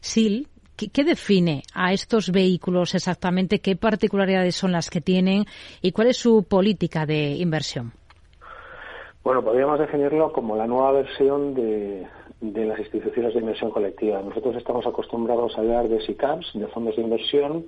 SIL, 0.00 0.48
¿qué, 0.76 1.04
define 1.04 1.62
a 1.74 1.92
estos 1.92 2.30
vehículos 2.30 2.94
exactamente? 2.94 3.60
¿Qué 3.60 3.76
particularidades 3.76 4.54
son 4.54 4.72
las 4.72 4.90
que 4.90 5.00
tienen? 5.00 5.44
¿Y 5.82 5.92
cuál 5.92 6.08
es 6.08 6.16
su 6.16 6.44
política 6.44 7.06
de 7.06 7.36
inversión? 7.36 7.92
Bueno, 9.22 9.42
podríamos 9.42 9.78
definirlo 9.78 10.32
como 10.32 10.56
la 10.56 10.66
nueva 10.66 10.92
versión 10.92 11.54
de, 11.54 12.06
las 12.40 12.78
instituciones 12.78 13.32
de 13.32 13.40
inversión 13.40 13.70
colectiva. 13.70 14.20
Nosotros 14.20 14.56
estamos 14.56 14.86
acostumbrados 14.86 15.56
a 15.56 15.60
hablar 15.60 15.88
de 15.88 16.00
SICAPs, 16.02 16.52
de 16.54 16.66
fondos 16.68 16.96
de 16.96 17.02
inversión, 17.02 17.66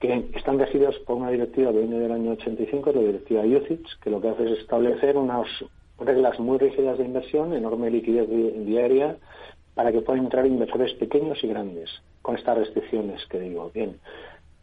que 0.00 0.30
están 0.34 0.58
regidos 0.58 0.96
por 1.00 1.16
una 1.16 1.30
directiva 1.30 1.72
que 1.72 1.80
viene 1.80 1.98
del 1.98 2.12
año 2.12 2.30
85, 2.32 2.92
la 2.92 3.00
directiva 3.00 3.42
UCITS, 3.42 3.96
que 4.02 4.10
lo 4.10 4.20
que 4.20 4.28
hace 4.28 4.44
es 4.44 4.60
establecer 4.60 5.16
unas 5.16 5.46
reglas 5.98 6.38
muy 6.38 6.56
rígidas 6.56 6.96
de 6.96 7.04
inversión, 7.04 7.52
enorme 7.52 7.90
liquidez 7.90 8.28
diaria, 8.64 9.16
para 9.74 9.92
que 9.92 10.00
puedan 10.00 10.24
entrar 10.24 10.46
inversores 10.46 10.94
pequeños 10.94 11.38
y 11.42 11.48
grandes, 11.48 11.90
con 12.28 12.36
estas 12.36 12.58
restricciones 12.58 13.24
que 13.30 13.40
digo. 13.40 13.70
Bien, 13.72 13.98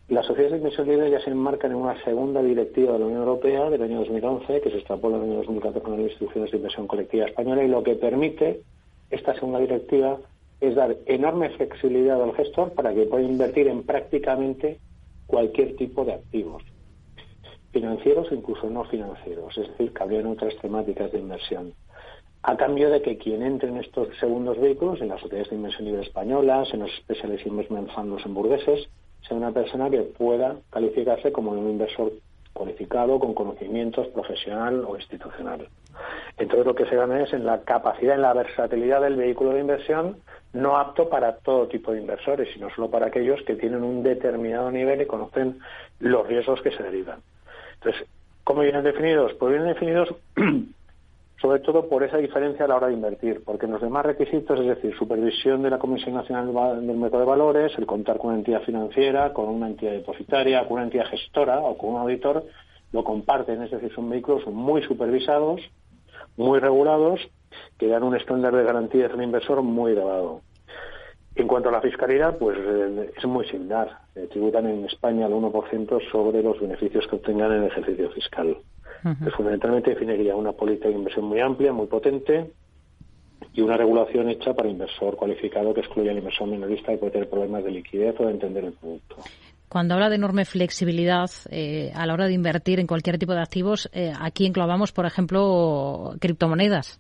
las 0.07 0.27
sociedades 0.27 0.51
de 0.51 0.57
inversión 0.59 0.87
libre 0.87 1.09
ya 1.09 1.19
se 1.19 1.31
enmarcan 1.31 1.71
en 1.71 1.77
una 1.77 1.99
segunda 2.03 2.43
directiva 2.43 2.93
de 2.93 2.99
la 2.99 3.05
Unión 3.07 3.21
Europea 3.21 3.71
del 3.71 3.81
año 3.81 3.97
2011, 4.01 4.61
que 4.61 4.69
se 4.69 4.77
extrapola 4.77 5.17
en 5.17 5.23
el 5.23 5.29
año 5.29 5.37
2014 5.37 5.81
con 5.81 5.93
las 5.93 6.11
instituciones 6.11 6.51
de 6.51 6.57
inversión 6.57 6.85
colectiva 6.85 7.25
española, 7.25 7.63
y 7.63 7.67
lo 7.67 7.81
que 7.81 7.95
permite 7.95 8.61
esta 9.09 9.33
segunda 9.33 9.57
directiva 9.57 10.19
es 10.61 10.75
dar 10.75 10.95
enorme 11.07 11.49
flexibilidad 11.57 12.21
al 12.21 12.35
gestor 12.35 12.71
para 12.73 12.93
que 12.93 13.07
pueda 13.07 13.23
invertir 13.23 13.67
en 13.67 13.81
prácticamente 13.81 14.77
cualquier 15.25 15.75
tipo 15.75 16.05
de 16.05 16.13
activos, 16.13 16.61
financieros 17.71 18.31
e 18.31 18.35
incluso 18.35 18.69
no 18.69 18.83
financieros, 18.83 19.57
es 19.57 19.69
decir, 19.69 19.91
que 19.91 20.03
habrían 20.03 20.27
otras 20.27 20.55
temáticas 20.57 21.11
de 21.11 21.17
inversión. 21.17 21.73
A 22.47 22.55
cambio 22.57 22.91
de 22.91 23.01
que 23.01 23.17
quien 23.17 23.41
entre 23.41 23.69
en 23.69 23.77
estos 23.77 24.07
segundos 24.19 24.59
vehículos, 24.59 25.01
en 25.01 25.07
las 25.07 25.19
sociedades 25.19 25.49
de 25.49 25.55
inversión 25.55 25.85
libre 25.85 26.03
españolas, 26.03 26.71
en 26.75 26.81
los 26.81 26.91
Specialist 26.97 27.47
Investment 27.47 27.89
Funds 27.89 28.23
hamburgueses, 28.23 28.87
sea 29.27 29.35
una 29.35 29.51
persona 29.51 29.89
que 29.89 30.01
pueda 30.01 30.55
calificarse 30.69 31.31
como 31.31 31.53
un 31.53 31.71
inversor 31.71 32.11
cualificado, 32.53 33.17
con 33.17 33.33
conocimientos 33.33 34.09
profesional 34.09 34.85
o 34.87 34.95
institucional. 34.95 35.67
Entonces 36.37 36.67
lo 36.67 36.75
que 36.75 36.85
se 36.85 36.95
gana 36.95 37.23
es 37.23 37.33
en 37.33 37.47
la 37.47 37.61
capacidad, 37.61 38.13
en 38.13 38.21
la 38.21 38.33
versatilidad 38.33 39.01
del 39.01 39.15
vehículo 39.15 39.49
de 39.49 39.61
inversión 39.61 40.17
no 40.53 40.77
apto 40.77 41.09
para 41.09 41.37
todo 41.37 41.67
tipo 41.67 41.93
de 41.93 42.01
inversores, 42.01 42.49
sino 42.53 42.69
solo 42.69 42.91
para 42.91 43.07
aquellos 43.07 43.41
que 43.41 43.55
tienen 43.55 43.83
un 43.83 44.03
determinado 44.03 44.69
nivel 44.69 45.01
y 45.01 45.07
conocen 45.07 45.61
los 45.97 46.27
riesgos 46.27 46.61
que 46.61 46.69
se 46.69 46.83
derivan. 46.83 47.21
Entonces, 47.73 48.07
¿cómo 48.43 48.61
vienen 48.61 48.83
definidos? 48.83 49.33
Pues 49.33 49.49
vienen 49.49 49.73
definidos 49.73 50.13
sobre 51.45 51.59
todo 51.59 51.87
por 51.87 52.01
esa 52.01 52.17
diferencia 52.17 52.65
a 52.65 52.67
la 52.67 52.77
hora 52.77 52.87
de 52.87 52.93
invertir, 52.93 53.43
porque 53.45 53.67
en 53.67 53.73
los 53.73 53.81
demás 53.81 54.03
requisitos, 54.03 54.59
es 54.59 54.65
decir, 54.65 54.97
supervisión 54.97 55.61
de 55.61 55.69
la 55.69 55.77
Comisión 55.77 56.15
Nacional 56.15 56.47
del 56.83 56.97
Mercado 56.97 57.21
de 57.21 57.29
Valores, 57.29 57.71
el 57.77 57.85
contar 57.85 58.17
con 58.17 58.29
una 58.29 58.39
entidad 58.39 58.63
financiera, 58.63 59.31
con 59.31 59.49
una 59.49 59.67
entidad 59.67 59.91
depositaria, 59.91 60.63
con 60.63 60.77
una 60.77 60.85
entidad 60.85 61.05
gestora 61.05 61.59
o 61.59 61.77
con 61.77 61.91
un 61.91 61.97
auditor, 61.97 62.45
lo 62.91 63.03
comparten, 63.03 63.61
es 63.61 63.69
decir, 63.69 63.93
son 63.93 64.09
vehículos 64.09 64.47
muy 64.47 64.81
supervisados, 64.81 65.61
muy 66.35 66.57
regulados 66.57 67.21
que 67.77 67.89
dan 67.89 68.01
un 68.01 68.15
estándar 68.15 68.55
de 68.55 68.63
garantías 68.63 69.11
al 69.11 69.21
inversor 69.21 69.61
muy 69.61 69.91
elevado. 69.91 70.41
En 71.35 71.47
cuanto 71.47 71.69
a 71.69 71.73
la 71.73 71.81
fiscalidad, 71.81 72.39
pues 72.39 72.57
eh, 72.59 73.11
es 73.15 73.25
muy 73.25 73.45
similar. 73.49 73.99
Eh, 74.15 74.27
tributan 74.31 74.65
en 74.65 74.85
España 74.85 75.27
al 75.27 75.33
1% 75.33 76.11
sobre 76.11 76.41
los 76.41 76.59
beneficios 76.59 77.05
que 77.05 77.17
obtengan 77.17 77.51
en 77.51 77.61
el 77.61 77.67
ejercicio 77.67 78.09
fiscal. 78.09 78.57
Fundamentalmente 79.35 79.91
definiría 79.91 80.35
una 80.35 80.51
política 80.51 80.89
de 80.89 80.95
inversión 80.95 81.25
muy 81.25 81.39
amplia, 81.39 81.71
muy 81.71 81.87
potente 81.87 82.51
y 83.53 83.61
una 83.61 83.77
regulación 83.77 84.29
hecha 84.29 84.53
para 84.53 84.69
inversor 84.69 85.15
cualificado 85.15 85.73
que 85.73 85.81
excluya 85.81 86.11
al 86.11 86.17
inversor 86.17 86.47
minorista 86.47 86.91
que 86.91 86.97
puede 86.97 87.11
tener 87.11 87.29
problemas 87.29 87.63
de 87.63 87.71
liquidez 87.71 88.15
o 88.19 88.25
de 88.25 88.31
entender 88.31 88.65
el 88.65 88.73
producto. 88.73 89.17
Cuando 89.69 89.93
habla 89.93 90.09
de 90.09 90.15
enorme 90.15 90.45
flexibilidad 90.45 91.29
eh, 91.49 91.91
a 91.93 92.05
la 92.05 92.13
hora 92.13 92.27
de 92.27 92.33
invertir 92.33 92.79
en 92.79 92.87
cualquier 92.87 93.17
tipo 93.17 93.33
de 93.33 93.41
activos, 93.41 93.89
aquí 94.19 94.45
enclavamos, 94.45 94.91
por 94.91 95.05
ejemplo, 95.05 96.15
criptomonedas. 96.19 96.99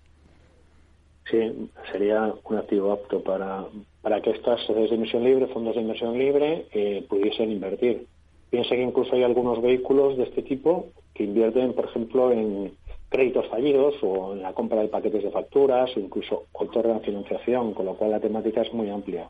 Sí, 1.29 1.69
sería 1.91 2.33
un 2.43 2.57
activo 2.57 2.91
apto 2.91 3.21
para, 3.23 3.65
para 4.01 4.21
que 4.21 4.29
estas 4.29 4.63
sedes 4.67 4.89
de 4.89 4.95
inversión 4.95 5.23
libre, 5.23 5.47
fondos 5.47 5.75
de 5.75 5.81
inversión 5.81 6.17
libre, 6.17 6.67
eh, 6.71 7.03
pudiesen 7.09 7.51
invertir. 7.51 8.05
Piense 8.51 8.75
que 8.75 8.83
incluso 8.83 9.15
hay 9.15 9.23
algunos 9.23 9.59
vehículos 9.61 10.17
de 10.17 10.25
este 10.25 10.43
tipo 10.43 10.89
que 11.15 11.23
invierten, 11.23 11.73
por 11.73 11.85
ejemplo, 11.85 12.31
en 12.31 12.73
créditos 13.09 13.47
fallidos 13.49 13.95
o 14.03 14.33
en 14.33 14.41
la 14.41 14.53
compra 14.53 14.81
de 14.81 14.89
paquetes 14.89 15.23
de 15.23 15.31
facturas 15.31 15.89
o 15.95 15.99
incluso 15.99 16.47
otorgan 16.51 17.01
financiación, 17.01 17.73
con 17.73 17.85
lo 17.85 17.95
cual 17.95 18.11
la 18.11 18.19
temática 18.19 18.61
es 18.61 18.73
muy 18.73 18.89
amplia. 18.89 19.29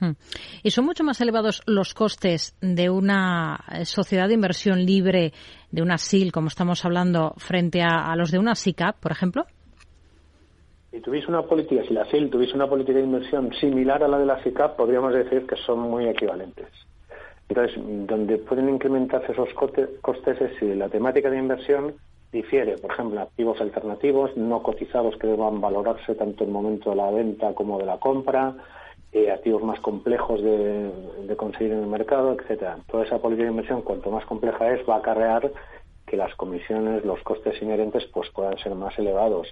Hmm. 0.00 0.12
¿Y 0.62 0.70
son 0.70 0.86
mucho 0.86 1.04
más 1.04 1.20
elevados 1.20 1.62
los 1.66 1.92
costes 1.92 2.56
de 2.62 2.88
una 2.88 3.60
eh, 3.70 3.84
sociedad 3.84 4.28
de 4.28 4.34
inversión 4.34 4.84
libre, 4.86 5.32
de 5.70 5.82
una 5.82 5.98
SIL, 5.98 6.32
como 6.32 6.48
estamos 6.48 6.86
hablando, 6.86 7.34
frente 7.36 7.82
a, 7.82 8.16
los 8.16 8.30
de 8.30 8.38
una 8.38 8.54
SICAP, 8.54 8.98
por 8.98 9.12
ejemplo? 9.12 9.44
Si 10.90 11.00
tuviese 11.00 11.28
una 11.28 11.42
política, 11.42 11.82
si 11.86 11.92
la 11.92 12.06
SIL 12.06 12.30
tuviese 12.30 12.54
una 12.54 12.66
política 12.66 12.98
de 12.98 13.04
inversión 13.04 13.52
similar 13.60 14.02
a 14.02 14.08
la 14.08 14.18
de 14.18 14.26
la 14.26 14.42
SICAP, 14.42 14.76
podríamos 14.76 15.12
decir 15.12 15.46
que 15.46 15.56
son 15.66 15.80
muy 15.80 16.08
equivalentes. 16.08 16.68
Entonces, 17.50 17.76
donde 18.06 18.38
pueden 18.38 18.68
incrementarse 18.68 19.32
esos 19.32 19.52
costes 19.54 20.40
es 20.40 20.58
si 20.60 20.72
la 20.74 20.88
temática 20.88 21.28
de 21.28 21.38
inversión 21.38 21.94
difiere, 22.30 22.78
por 22.78 22.92
ejemplo, 22.92 23.20
activos 23.20 23.60
alternativos 23.60 24.36
no 24.36 24.62
cotizados 24.62 25.16
que 25.16 25.26
deban 25.26 25.60
valorarse 25.60 26.14
tanto 26.14 26.44
en 26.44 26.50
el 26.50 26.54
momento 26.54 26.90
de 26.90 26.96
la 26.96 27.10
venta 27.10 27.52
como 27.54 27.76
de 27.78 27.86
la 27.86 27.98
compra, 27.98 28.54
eh, 29.12 29.32
activos 29.32 29.64
más 29.64 29.80
complejos 29.80 30.40
de, 30.40 31.34
conseguir 31.36 31.72
en 31.72 31.80
el 31.80 31.88
mercado, 31.88 32.36
etcétera. 32.38 32.78
Toda 32.86 33.04
esa 33.04 33.18
política 33.18 33.46
de 33.46 33.50
inversión, 33.50 33.82
cuanto 33.82 34.12
más 34.12 34.24
compleja 34.26 34.72
es, 34.72 34.88
va 34.88 34.94
a 34.94 34.98
acarrear 34.98 35.50
que 36.06 36.16
las 36.16 36.32
comisiones, 36.36 37.04
los 37.04 37.20
costes 37.24 37.60
inherentes, 37.60 38.04
pues 38.12 38.30
puedan 38.30 38.56
ser 38.58 38.76
más 38.76 38.96
elevados. 38.96 39.48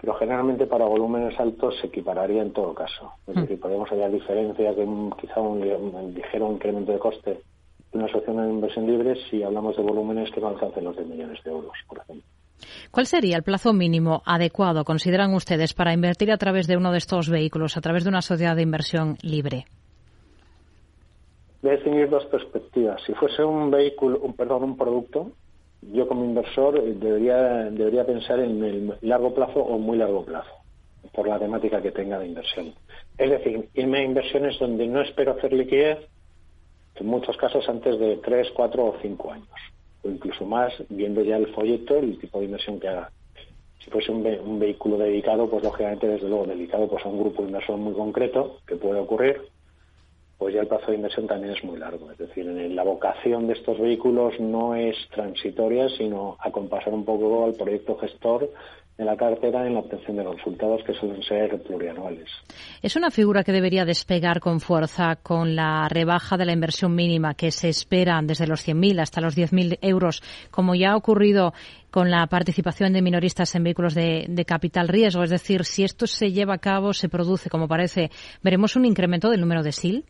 Pero 0.00 0.14
generalmente 0.14 0.66
para 0.66 0.84
volúmenes 0.84 1.38
altos 1.40 1.76
se 1.80 1.88
equipararía 1.88 2.42
en 2.42 2.52
todo 2.52 2.72
caso. 2.74 3.12
Es 3.26 3.36
mm. 3.36 3.40
decir, 3.40 3.60
podemos 3.60 3.88
hallar 3.90 4.12
diferencias 4.12 4.76
de 4.76 4.84
quizá 5.20 5.40
un, 5.40 5.62
un 5.62 6.14
ligero 6.14 6.52
incremento 6.52 6.92
de 6.92 6.98
coste 6.98 7.40
de 7.92 7.98
una 7.98 8.06
asociación 8.06 8.36
de 8.36 8.50
inversión 8.50 8.86
libre 8.86 9.14
si 9.28 9.42
hablamos 9.42 9.76
de 9.76 9.82
volúmenes 9.82 10.30
que 10.30 10.40
no 10.40 10.48
alcancen 10.48 10.84
los 10.84 10.96
de 10.96 11.04
millones 11.04 11.42
de 11.42 11.50
euros, 11.50 11.72
por 11.88 11.98
ejemplo. 11.98 12.24
¿Cuál 12.90 13.06
sería 13.06 13.36
el 13.36 13.42
plazo 13.42 13.72
mínimo 13.72 14.22
adecuado, 14.24 14.84
consideran 14.84 15.34
ustedes, 15.34 15.74
para 15.74 15.92
invertir 15.92 16.32
a 16.32 16.38
través 16.38 16.66
de 16.66 16.76
uno 16.76 16.92
de 16.92 16.98
estos 16.98 17.28
vehículos, 17.28 17.76
a 17.76 17.80
través 17.80 18.04
de 18.04 18.10
una 18.10 18.22
sociedad 18.22 18.56
de 18.56 18.62
inversión 18.62 19.16
libre? 19.22 19.66
Voy 21.62 21.72
a 21.72 21.76
definir 21.76 22.08
dos 22.08 22.24
perspectivas. 22.26 23.02
Si 23.04 23.14
fuese 23.14 23.44
un 23.44 23.70
vehículo, 23.70 24.20
un, 24.20 24.34
perdón, 24.34 24.64
un 24.64 24.76
producto, 24.76 25.32
yo 25.82 26.06
como 26.08 26.24
inversor 26.24 26.78
eh, 26.78 26.94
debería, 26.94 27.70
debería 27.70 28.04
pensar 28.04 28.40
en 28.40 28.62
el 28.62 28.94
largo 29.02 29.34
plazo 29.34 29.60
o 29.60 29.78
muy 29.78 29.98
largo 29.98 30.24
plazo, 30.24 30.50
por 31.12 31.28
la 31.28 31.38
temática 31.38 31.80
que 31.80 31.92
tenga 31.92 32.18
de 32.18 32.26
inversión. 32.26 32.74
Es 33.16 33.30
decir, 33.30 33.68
irme 33.74 33.98
a 33.98 34.04
inversiones 34.04 34.58
donde 34.58 34.86
no 34.86 35.00
espero 35.02 35.32
hacer 35.32 35.52
liquidez, 35.52 35.98
en 36.96 37.06
muchos 37.06 37.36
casos 37.36 37.68
antes 37.68 37.98
de 37.98 38.16
tres, 38.16 38.48
cuatro 38.54 38.86
o 38.86 38.96
cinco 39.00 39.30
años 39.32 39.48
o 40.02 40.08
incluso 40.08 40.44
más, 40.44 40.72
viendo 40.88 41.22
ya 41.22 41.36
el 41.36 41.48
folleto, 41.48 41.96
el 41.96 42.18
tipo 42.18 42.38
de 42.38 42.46
inversión 42.46 42.78
que 42.78 42.88
haga. 42.88 43.10
Si 43.82 43.90
fuese 43.90 44.12
un, 44.12 44.58
vehículo 44.58 44.98
dedicado, 44.98 45.48
pues 45.48 45.62
lógicamente, 45.62 46.08
desde 46.08 46.28
luego, 46.28 46.46
dedicado 46.46 46.88
pues, 46.88 47.04
a 47.04 47.08
un 47.08 47.20
grupo 47.20 47.42
de 47.42 47.48
inversor 47.48 47.76
muy 47.76 47.94
concreto, 47.94 48.58
que 48.66 48.76
puede 48.76 49.00
ocurrir, 49.00 49.40
pues 50.38 50.54
ya 50.54 50.60
el 50.60 50.68
plazo 50.68 50.92
de 50.92 50.96
inversión 50.96 51.26
también 51.26 51.54
es 51.54 51.64
muy 51.64 51.78
largo. 51.78 52.10
Es 52.12 52.18
decir, 52.18 52.46
la 52.46 52.84
vocación 52.84 53.48
de 53.48 53.54
estos 53.54 53.78
vehículos 53.80 54.38
no 54.38 54.76
es 54.76 54.96
transitoria, 55.12 55.88
sino 55.98 56.36
acompasar 56.38 56.94
un 56.94 57.04
poco 57.04 57.44
al 57.44 57.54
proyecto 57.54 57.96
gestor 57.98 58.48
en 58.98 59.06
la 59.06 59.16
cartera 59.16 59.66
en 59.66 59.74
la 59.74 59.80
obtención 59.80 60.16
de 60.16 60.24
resultados 60.24 60.82
que 60.84 60.92
suelen 60.94 61.22
ser 61.22 61.60
plurianuales. 61.62 62.28
Es 62.82 62.96
una 62.96 63.10
figura 63.10 63.44
que 63.44 63.52
debería 63.52 63.84
despegar 63.84 64.40
con 64.40 64.60
fuerza 64.60 65.16
con 65.16 65.54
la 65.54 65.88
rebaja 65.88 66.36
de 66.36 66.44
la 66.44 66.52
inversión 66.52 66.94
mínima 66.94 67.34
que 67.34 67.52
se 67.52 67.68
espera 67.68 68.20
desde 68.22 68.48
los 68.48 68.66
100.000 68.66 69.00
hasta 69.00 69.20
los 69.20 69.36
10.000 69.36 69.78
euros, 69.82 70.22
como 70.50 70.74
ya 70.74 70.92
ha 70.92 70.96
ocurrido 70.96 71.52
con 71.90 72.10
la 72.10 72.26
participación 72.26 72.92
de 72.92 73.02
minoristas 73.02 73.54
en 73.54 73.64
vehículos 73.64 73.94
de, 73.94 74.26
de, 74.28 74.44
capital 74.44 74.88
riesgo. 74.88 75.22
Es 75.22 75.30
decir, 75.30 75.64
si 75.64 75.84
esto 75.84 76.06
se 76.06 76.32
lleva 76.32 76.54
a 76.54 76.58
cabo, 76.58 76.92
se 76.92 77.08
produce, 77.08 77.48
como 77.48 77.68
parece, 77.68 78.10
¿veremos 78.42 78.74
un 78.74 78.84
incremento 78.84 79.30
del 79.30 79.40
número 79.40 79.62
de 79.62 79.72
SIL? 79.72 80.04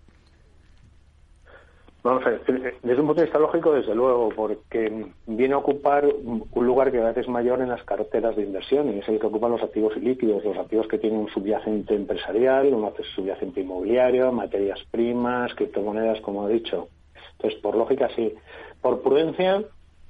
Vamos 2.08 2.24
a 2.24 2.30
ver, 2.30 2.40
desde 2.82 3.00
un 3.02 3.06
punto 3.06 3.20
de 3.20 3.26
vista 3.26 3.38
lógico, 3.38 3.74
desde 3.74 3.94
luego, 3.94 4.30
porque 4.34 5.08
viene 5.26 5.52
a 5.52 5.58
ocupar 5.58 6.06
un 6.06 6.66
lugar 6.66 6.90
que 6.90 7.02
a 7.02 7.04
veces 7.04 7.24
es 7.24 7.28
mayor 7.28 7.60
en 7.60 7.68
las 7.68 7.82
carteras 7.82 8.34
de 8.34 8.44
inversión 8.44 8.90
y 8.90 9.00
es 9.00 9.08
el 9.10 9.20
que 9.20 9.26
ocupan 9.26 9.50
los 9.50 9.62
activos 9.62 9.94
líquidos, 9.98 10.42
los 10.42 10.56
activos 10.56 10.88
que 10.88 10.96
tienen 10.96 11.20
un 11.20 11.28
subyacente 11.28 11.94
empresarial, 11.94 12.72
un 12.72 12.90
subyacente 13.14 13.60
inmobiliario, 13.60 14.32
materias 14.32 14.80
primas, 14.90 15.54
criptomonedas, 15.54 16.22
como 16.22 16.48
he 16.48 16.54
dicho. 16.54 16.88
Entonces, 17.32 17.60
por 17.60 17.76
lógica, 17.76 18.08
sí. 18.16 18.32
Por 18.80 19.02
prudencia, 19.02 19.62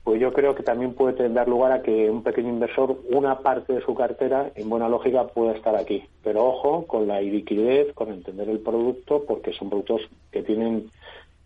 pues 0.05 0.21
yo 0.21 0.33
creo 0.33 0.55
que 0.55 0.63
también 0.63 0.95
puede 0.95 1.29
dar 1.31 1.49
lugar 1.49 1.73
a 1.73 1.83
que 1.83 2.09
un 2.09 2.23
pequeño 2.23 2.51
inversor, 2.51 2.97
una 3.11 3.41
parte 3.41 3.73
de 3.73 3.81
su 3.81 3.97
cartera, 3.97 4.53
en 4.55 4.71
buena 4.71 4.89
lógica, 4.89 5.27
pueda 5.27 5.51
estar 5.53 5.75
aquí. 5.75 6.05
Pero 6.23 6.47
ojo 6.47 6.87
con 6.87 7.09
la 7.09 7.21
liquidez, 7.21 7.93
con 7.95 8.11
entender 8.11 8.49
el 8.49 8.61
producto, 8.61 9.25
porque 9.27 9.53
son 9.53 9.69
productos 9.69 10.03
que 10.31 10.45
tienen 10.45 10.89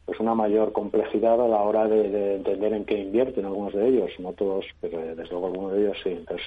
pues 0.04 0.18
una 0.20 0.34
mayor 0.34 0.72
complejidad 0.72 1.40
a 1.40 1.48
la 1.48 1.60
hora 1.62 1.86
de, 1.86 2.36
entender 2.36 2.72
en 2.72 2.84
qué 2.84 2.98
invierten 2.98 3.44
algunos 3.44 3.72
de 3.72 3.88
ellos, 3.88 4.10
no 4.18 4.32
todos, 4.32 4.64
pero 4.80 4.98
desde 4.98 5.30
luego 5.30 5.46
algunos 5.46 5.72
de 5.72 5.80
ellos 5.82 5.96
sí. 6.02 6.10
Entonces, 6.10 6.46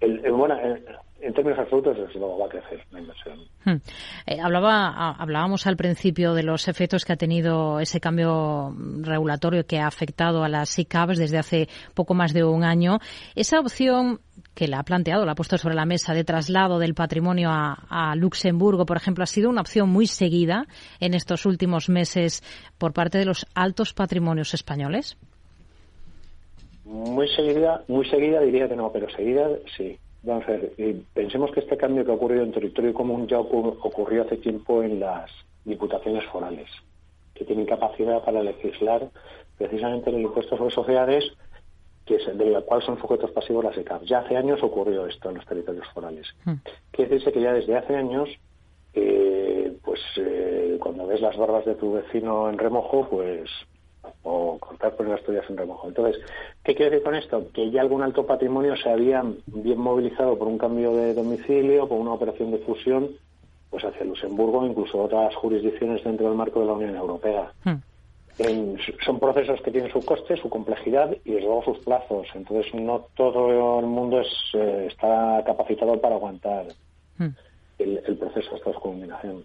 el, 0.00 0.24
en 1.22 1.34
términos 1.34 1.58
absolutos, 1.58 1.96
desde 1.96 2.18
luego 2.18 2.38
va 2.38 2.46
a 2.46 2.48
crecer 2.48 2.84
la 2.90 3.00
inversión. 3.00 3.38
Hmm. 3.64 3.76
Eh, 4.26 4.40
hablaba, 4.40 5.10
hablábamos 5.12 5.66
al 5.66 5.76
principio 5.76 6.34
de 6.34 6.42
los 6.42 6.68
efectos 6.68 7.04
que 7.04 7.12
ha 7.12 7.16
tenido 7.16 7.80
ese 7.80 8.00
cambio 8.00 8.74
regulatorio 9.02 9.66
que 9.66 9.78
ha 9.78 9.86
afectado 9.86 10.42
a 10.42 10.48
las 10.48 10.70
SICAVs 10.70 11.18
desde 11.18 11.38
hace 11.38 11.68
poco 11.94 12.14
más 12.14 12.32
de 12.32 12.44
un 12.44 12.64
año. 12.64 12.98
Esa 13.34 13.60
opción 13.60 14.20
que 14.54 14.68
la 14.68 14.80
ha 14.80 14.82
planteado, 14.82 15.24
la 15.24 15.32
ha 15.32 15.34
puesto 15.34 15.58
sobre 15.58 15.74
la 15.74 15.84
mesa 15.84 16.14
de 16.14 16.24
traslado 16.24 16.78
del 16.78 16.94
patrimonio 16.94 17.50
a, 17.50 18.14
Luxemburgo, 18.16 18.84
por 18.86 18.96
ejemplo, 18.96 19.24
ha 19.24 19.26
sido 19.26 19.48
una 19.48 19.60
opción 19.60 19.88
muy 19.88 20.06
seguida 20.06 20.66
en 20.98 21.14
estos 21.14 21.46
últimos 21.46 21.88
meses 21.88 22.42
por 22.78 22.92
parte 22.92 23.18
de 23.18 23.24
los 23.24 23.46
altos 23.54 23.94
patrimonios 23.94 24.52
españoles. 24.54 25.16
Muy 26.84 27.28
seguida, 27.28 27.84
muy 27.88 28.08
seguida 28.08 28.40
diría 28.40 28.68
que 28.68 28.76
no, 28.76 28.90
pero 28.92 29.08
seguida 29.10 29.48
sí. 29.76 29.98
Vamos 30.22 30.44
a 30.48 30.52
ver, 30.52 30.72
pensemos 31.14 31.50
que 31.52 31.60
este 31.60 31.78
cambio 31.78 32.04
que 32.04 32.10
ha 32.10 32.14
ocurrido 32.14 32.42
en 32.42 32.52
territorio 32.52 32.92
común 32.92 33.26
ya 33.26 33.38
ocurrió 33.38 34.22
hace 34.22 34.36
tiempo 34.36 34.82
en 34.82 35.00
las 35.00 35.30
diputaciones 35.64 36.24
forales, 36.26 36.68
que 37.34 37.44
tienen 37.44 37.64
capacidad 37.64 38.22
para 38.22 38.42
legislar 38.42 39.08
precisamente 39.56 40.10
en 40.10 40.16
el 40.16 40.22
impuesto 40.22 40.58
sobre 40.58 40.74
sociedades 40.74 41.24
que 42.10 42.16
es, 42.16 42.36
de 42.36 42.50
la 42.50 42.62
cual 42.62 42.82
son 42.82 42.98
sujetos 42.98 43.30
pasivos 43.30 43.64
las 43.64 43.78
ECAP. 43.78 44.02
Ya 44.02 44.18
hace 44.18 44.36
años 44.36 44.60
ocurrió 44.64 45.06
esto 45.06 45.28
en 45.30 45.36
los 45.36 45.46
territorios 45.46 45.86
forales. 45.94 46.26
Mm. 46.44 46.54
Quiere 46.90 47.10
decirse 47.10 47.32
que 47.32 47.40
ya 47.40 47.52
desde 47.52 47.76
hace 47.76 47.94
años, 47.94 48.28
eh, 48.94 49.72
pues 49.84 50.00
eh, 50.16 50.76
cuando 50.80 51.06
ves 51.06 51.20
las 51.20 51.36
barbas 51.36 51.64
de 51.66 51.76
tu 51.76 51.92
vecino 51.92 52.50
en 52.50 52.58
remojo, 52.58 53.06
pues 53.08 53.48
o 54.24 54.58
cortar 54.58 54.96
por 54.96 55.06
las 55.06 55.22
tuyas 55.22 55.44
en 55.48 55.56
remojo. 55.56 55.86
Entonces, 55.86 56.20
¿qué 56.64 56.74
quiere 56.74 56.90
decir 56.90 57.04
con 57.04 57.14
esto? 57.14 57.46
Que 57.54 57.70
ya 57.70 57.80
algún 57.80 58.02
alto 58.02 58.26
patrimonio 58.26 58.74
se 58.76 58.90
había 58.90 59.22
bien 59.46 59.78
movilizado 59.78 60.36
por 60.36 60.48
un 60.48 60.58
cambio 60.58 60.92
de 60.96 61.14
domicilio, 61.14 61.86
por 61.86 61.98
una 61.98 62.14
operación 62.14 62.50
de 62.50 62.58
fusión, 62.58 63.10
pues 63.70 63.84
hacia 63.84 64.04
Luxemburgo, 64.04 64.66
incluso 64.66 65.00
otras 65.00 65.32
jurisdicciones 65.36 66.02
dentro 66.02 66.26
del 66.26 66.36
marco 66.36 66.58
de 66.58 66.66
la 66.66 66.72
Unión 66.72 66.96
Europea. 66.96 67.52
Mm 67.62 67.89
son 69.04 69.18
procesos 69.18 69.60
que 69.62 69.70
tienen 69.70 69.92
su 69.92 70.04
coste, 70.04 70.36
su 70.36 70.48
complejidad 70.48 71.14
y 71.24 71.32
luego 71.32 71.62
sus 71.64 71.78
plazos. 71.78 72.26
Entonces 72.34 72.74
no 72.74 73.06
todo 73.14 73.80
el 73.80 73.86
mundo 73.86 74.22
eh, 74.54 74.86
está 74.88 75.42
capacitado 75.44 76.00
para 76.00 76.16
aguantar. 76.16 76.66
Hmm 77.18 77.28
el, 77.82 78.16
proceso 78.18 78.54
hasta 78.54 78.72
su 78.72 78.80
culminación. 78.80 79.44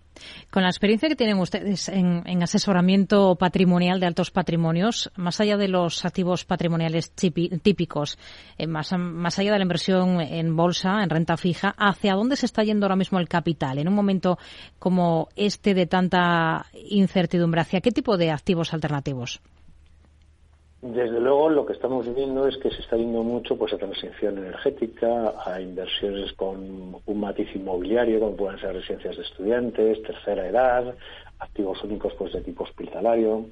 Con 0.49 0.63
la 0.63 0.69
experiencia 0.69 1.09
que 1.09 1.15
tienen 1.15 1.39
ustedes 1.39 1.89
en, 1.89 2.43
asesoramiento 2.43 3.35
patrimonial 3.35 3.99
de 3.99 4.05
altos 4.05 4.31
patrimonios, 4.31 5.11
más 5.15 5.39
allá 5.39 5.57
de 5.57 5.67
los 5.67 6.05
activos 6.05 6.45
patrimoniales 6.45 7.11
típicos, 7.11 8.17
eh, 8.57 8.67
más, 8.67 8.93
más 8.97 9.39
allá 9.39 9.51
de 9.51 9.59
la 9.59 9.63
inversión 9.63 10.21
en 10.21 10.55
bolsa, 10.55 11.03
en 11.03 11.09
renta 11.09 11.37
fija, 11.37 11.75
¿hacia 11.77 12.13
dónde 12.13 12.35
se 12.35 12.45
está 12.45 12.63
yendo 12.63 12.85
ahora 12.85 12.95
mismo 12.95 13.19
el 13.19 13.27
capital? 13.27 13.79
En 13.79 13.87
un 13.87 13.95
momento 13.95 14.37
como 14.79 15.29
este 15.35 15.73
de 15.73 15.85
tanta 15.85 16.65
incertidumbre, 16.73 17.61
¿hacia 17.61 17.81
qué 17.81 17.91
tipo 17.91 18.17
de 18.17 18.31
activos 18.31 18.73
alternativos? 18.73 19.41
Desde 20.81 21.19
luego, 21.19 21.49
lo 21.49 21.65
que 21.65 21.73
estamos 21.73 22.13
viendo 22.13 22.47
es 22.47 22.57
que 22.57 22.69
se 22.69 22.81
está 22.81 22.95
yendo 22.95 23.23
mucho 23.23 23.57
pues 23.57 23.73
a 23.73 23.77
transición 23.77 24.37
energética, 24.37 25.33
a 25.43 25.59
inversiones 25.59 26.33
con 26.33 26.97
un 27.03 27.19
matiz 27.19 27.47
inmobiliario, 27.55 28.19
como 28.19 28.35
pueden 28.35 28.59
ser 28.59 28.73
residencias 28.73 29.17
de 29.17 29.23
estudiantes, 29.23 30.03
tercera 30.03 30.47
edad, 30.47 30.93
activos 31.39 31.83
únicos 31.83 32.13
pues 32.13 32.33
de 32.33 32.41
tipo 32.41 32.63
hospitalario. 32.63 33.45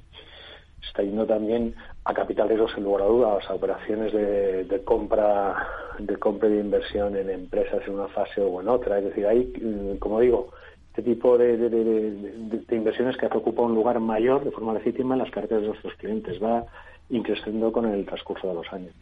Se 0.80 0.88
está 0.88 1.02
yendo 1.02 1.26
también 1.26 1.74
a 2.04 2.12
capital 2.12 2.48
riesgo 2.48 2.68
sin 2.68 2.84
lugar 2.84 3.02
a 3.02 3.06
dudas, 3.06 3.44
a 3.48 3.54
operaciones 3.54 4.12
de, 4.12 4.82
compra 4.84 5.66
de 5.98 6.16
compra 6.16 6.48
de 6.48 6.60
inversión 6.60 7.16
en 7.16 7.30
empresas 7.30 7.82
en 7.86 7.94
una 7.94 8.08
fase 8.08 8.42
o 8.42 8.60
en 8.60 8.68
otra. 8.68 8.98
Es 8.98 9.06
decir, 9.06 9.26
hay, 9.26 9.96
como 9.98 10.20
digo, 10.20 10.50
este 10.88 11.02
tipo 11.02 11.36
de, 11.38 11.56
de, 11.56 12.76
inversiones 12.76 13.16
que 13.16 13.26
ocupa 13.26 13.62
un 13.62 13.74
lugar 13.74 13.98
mayor 13.98 14.44
de 14.44 14.52
forma 14.52 14.74
legítima 14.74 15.14
en 15.14 15.22
las 15.22 15.30
carteras 15.30 15.62
de 15.62 15.68
nuestros 15.68 15.94
clientes. 15.94 16.40
Va 16.40 16.64
increciendo 17.10 17.70
con 17.72 17.86
el 17.86 18.04
transcurso 18.04 18.48
de 18.48 18.54
los 18.54 18.72
años. 18.72 18.94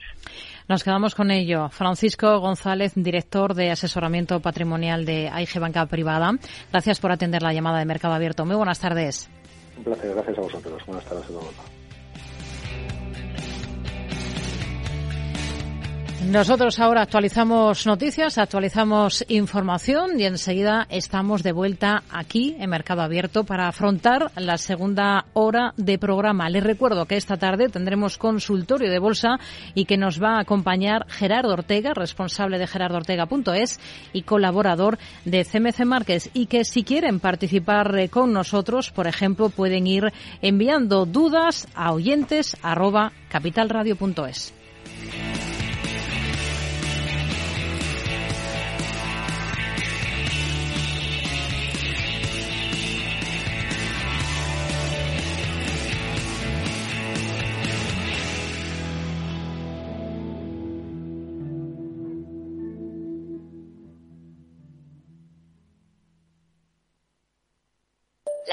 Nos 0.69 0.85
quedamos 0.85 1.15
con 1.15 1.31
ello. 1.31 1.69
Francisco 1.69 2.39
González, 2.41 2.93
director 2.95 3.55
de 3.55 3.71
asesoramiento 3.71 4.41
patrimonial 4.41 5.05
de 5.05 5.29
AIG 5.29 5.61
Banca 5.61 5.87
Privada. 5.87 6.33
Gracias 6.71 7.01
por 7.01 7.13
atender 7.13 7.43
la 7.43 7.53
llamada 7.53 7.79
de 7.79 7.85
Mercado 7.85 8.15
Abierto. 8.15 8.45
Muy 8.45 8.57
buenas 8.57 8.81
tardes. 8.81 9.31
Un 9.77 9.85
placer, 9.85 10.15
gracias 10.15 10.39
a 10.39 10.41
vosotros. 10.41 10.83
Buenas 10.87 11.05
tardes 11.05 11.25
a 11.25 11.29
todos. 11.29 11.82
Nosotros 16.27 16.79
ahora 16.79 17.03
actualizamos 17.03 17.85
noticias, 17.85 18.39
actualizamos 18.39 19.25
información 19.29 20.21
y 20.21 20.25
enseguida 20.25 20.87
estamos 20.89 21.43
de 21.43 21.51
vuelta 21.51 22.05
aquí 22.11 22.57
en 22.61 22.71
Mercado 22.71 23.03
Abierto 23.03 23.43
para 23.45 23.67
afrontar 23.67 24.31
la 24.37 24.57
segunda 24.57 25.27
hora 25.35 25.75
de 25.77 25.99
programa. 25.99 26.49
Les 26.49 26.63
recuerdo 26.63 27.07
que 27.07 27.17
esta 27.17 27.37
tarde 27.37 27.69
tendremos 27.69 28.19
consultorio 28.19 28.89
de 28.89 29.01
bolsa 29.01 29.41
y 29.75 29.85
que 29.85 29.97
nos 29.97 30.23
va 30.23 30.37
a 30.37 30.43
acompañar 30.43 31.07
Gerardo 31.09 31.55
Ortega, 31.55 31.93
responsable 31.93 32.59
de 32.59 32.69
gerardoortega.es 32.69 33.81
y 34.13 34.23
colaborador 34.23 34.99
de 35.25 35.45
CMC 35.45 35.85
Márquez 35.85 36.31
y 36.33 36.47
que 36.47 36.65
si 36.65 36.85
quieren 36.85 37.19
participar 37.19 37.99
eh, 37.99 38.09
con 38.09 38.33
nosotros, 38.33 38.93
por 38.93 39.09
ejemplo, 39.09 39.51
pueden 39.51 39.89
ir 39.89 40.13
enviando 40.41 41.05
dudas 41.05 41.67
a 41.75 41.93
oyentes 41.93 42.57
capitalradio.es. 43.29 44.55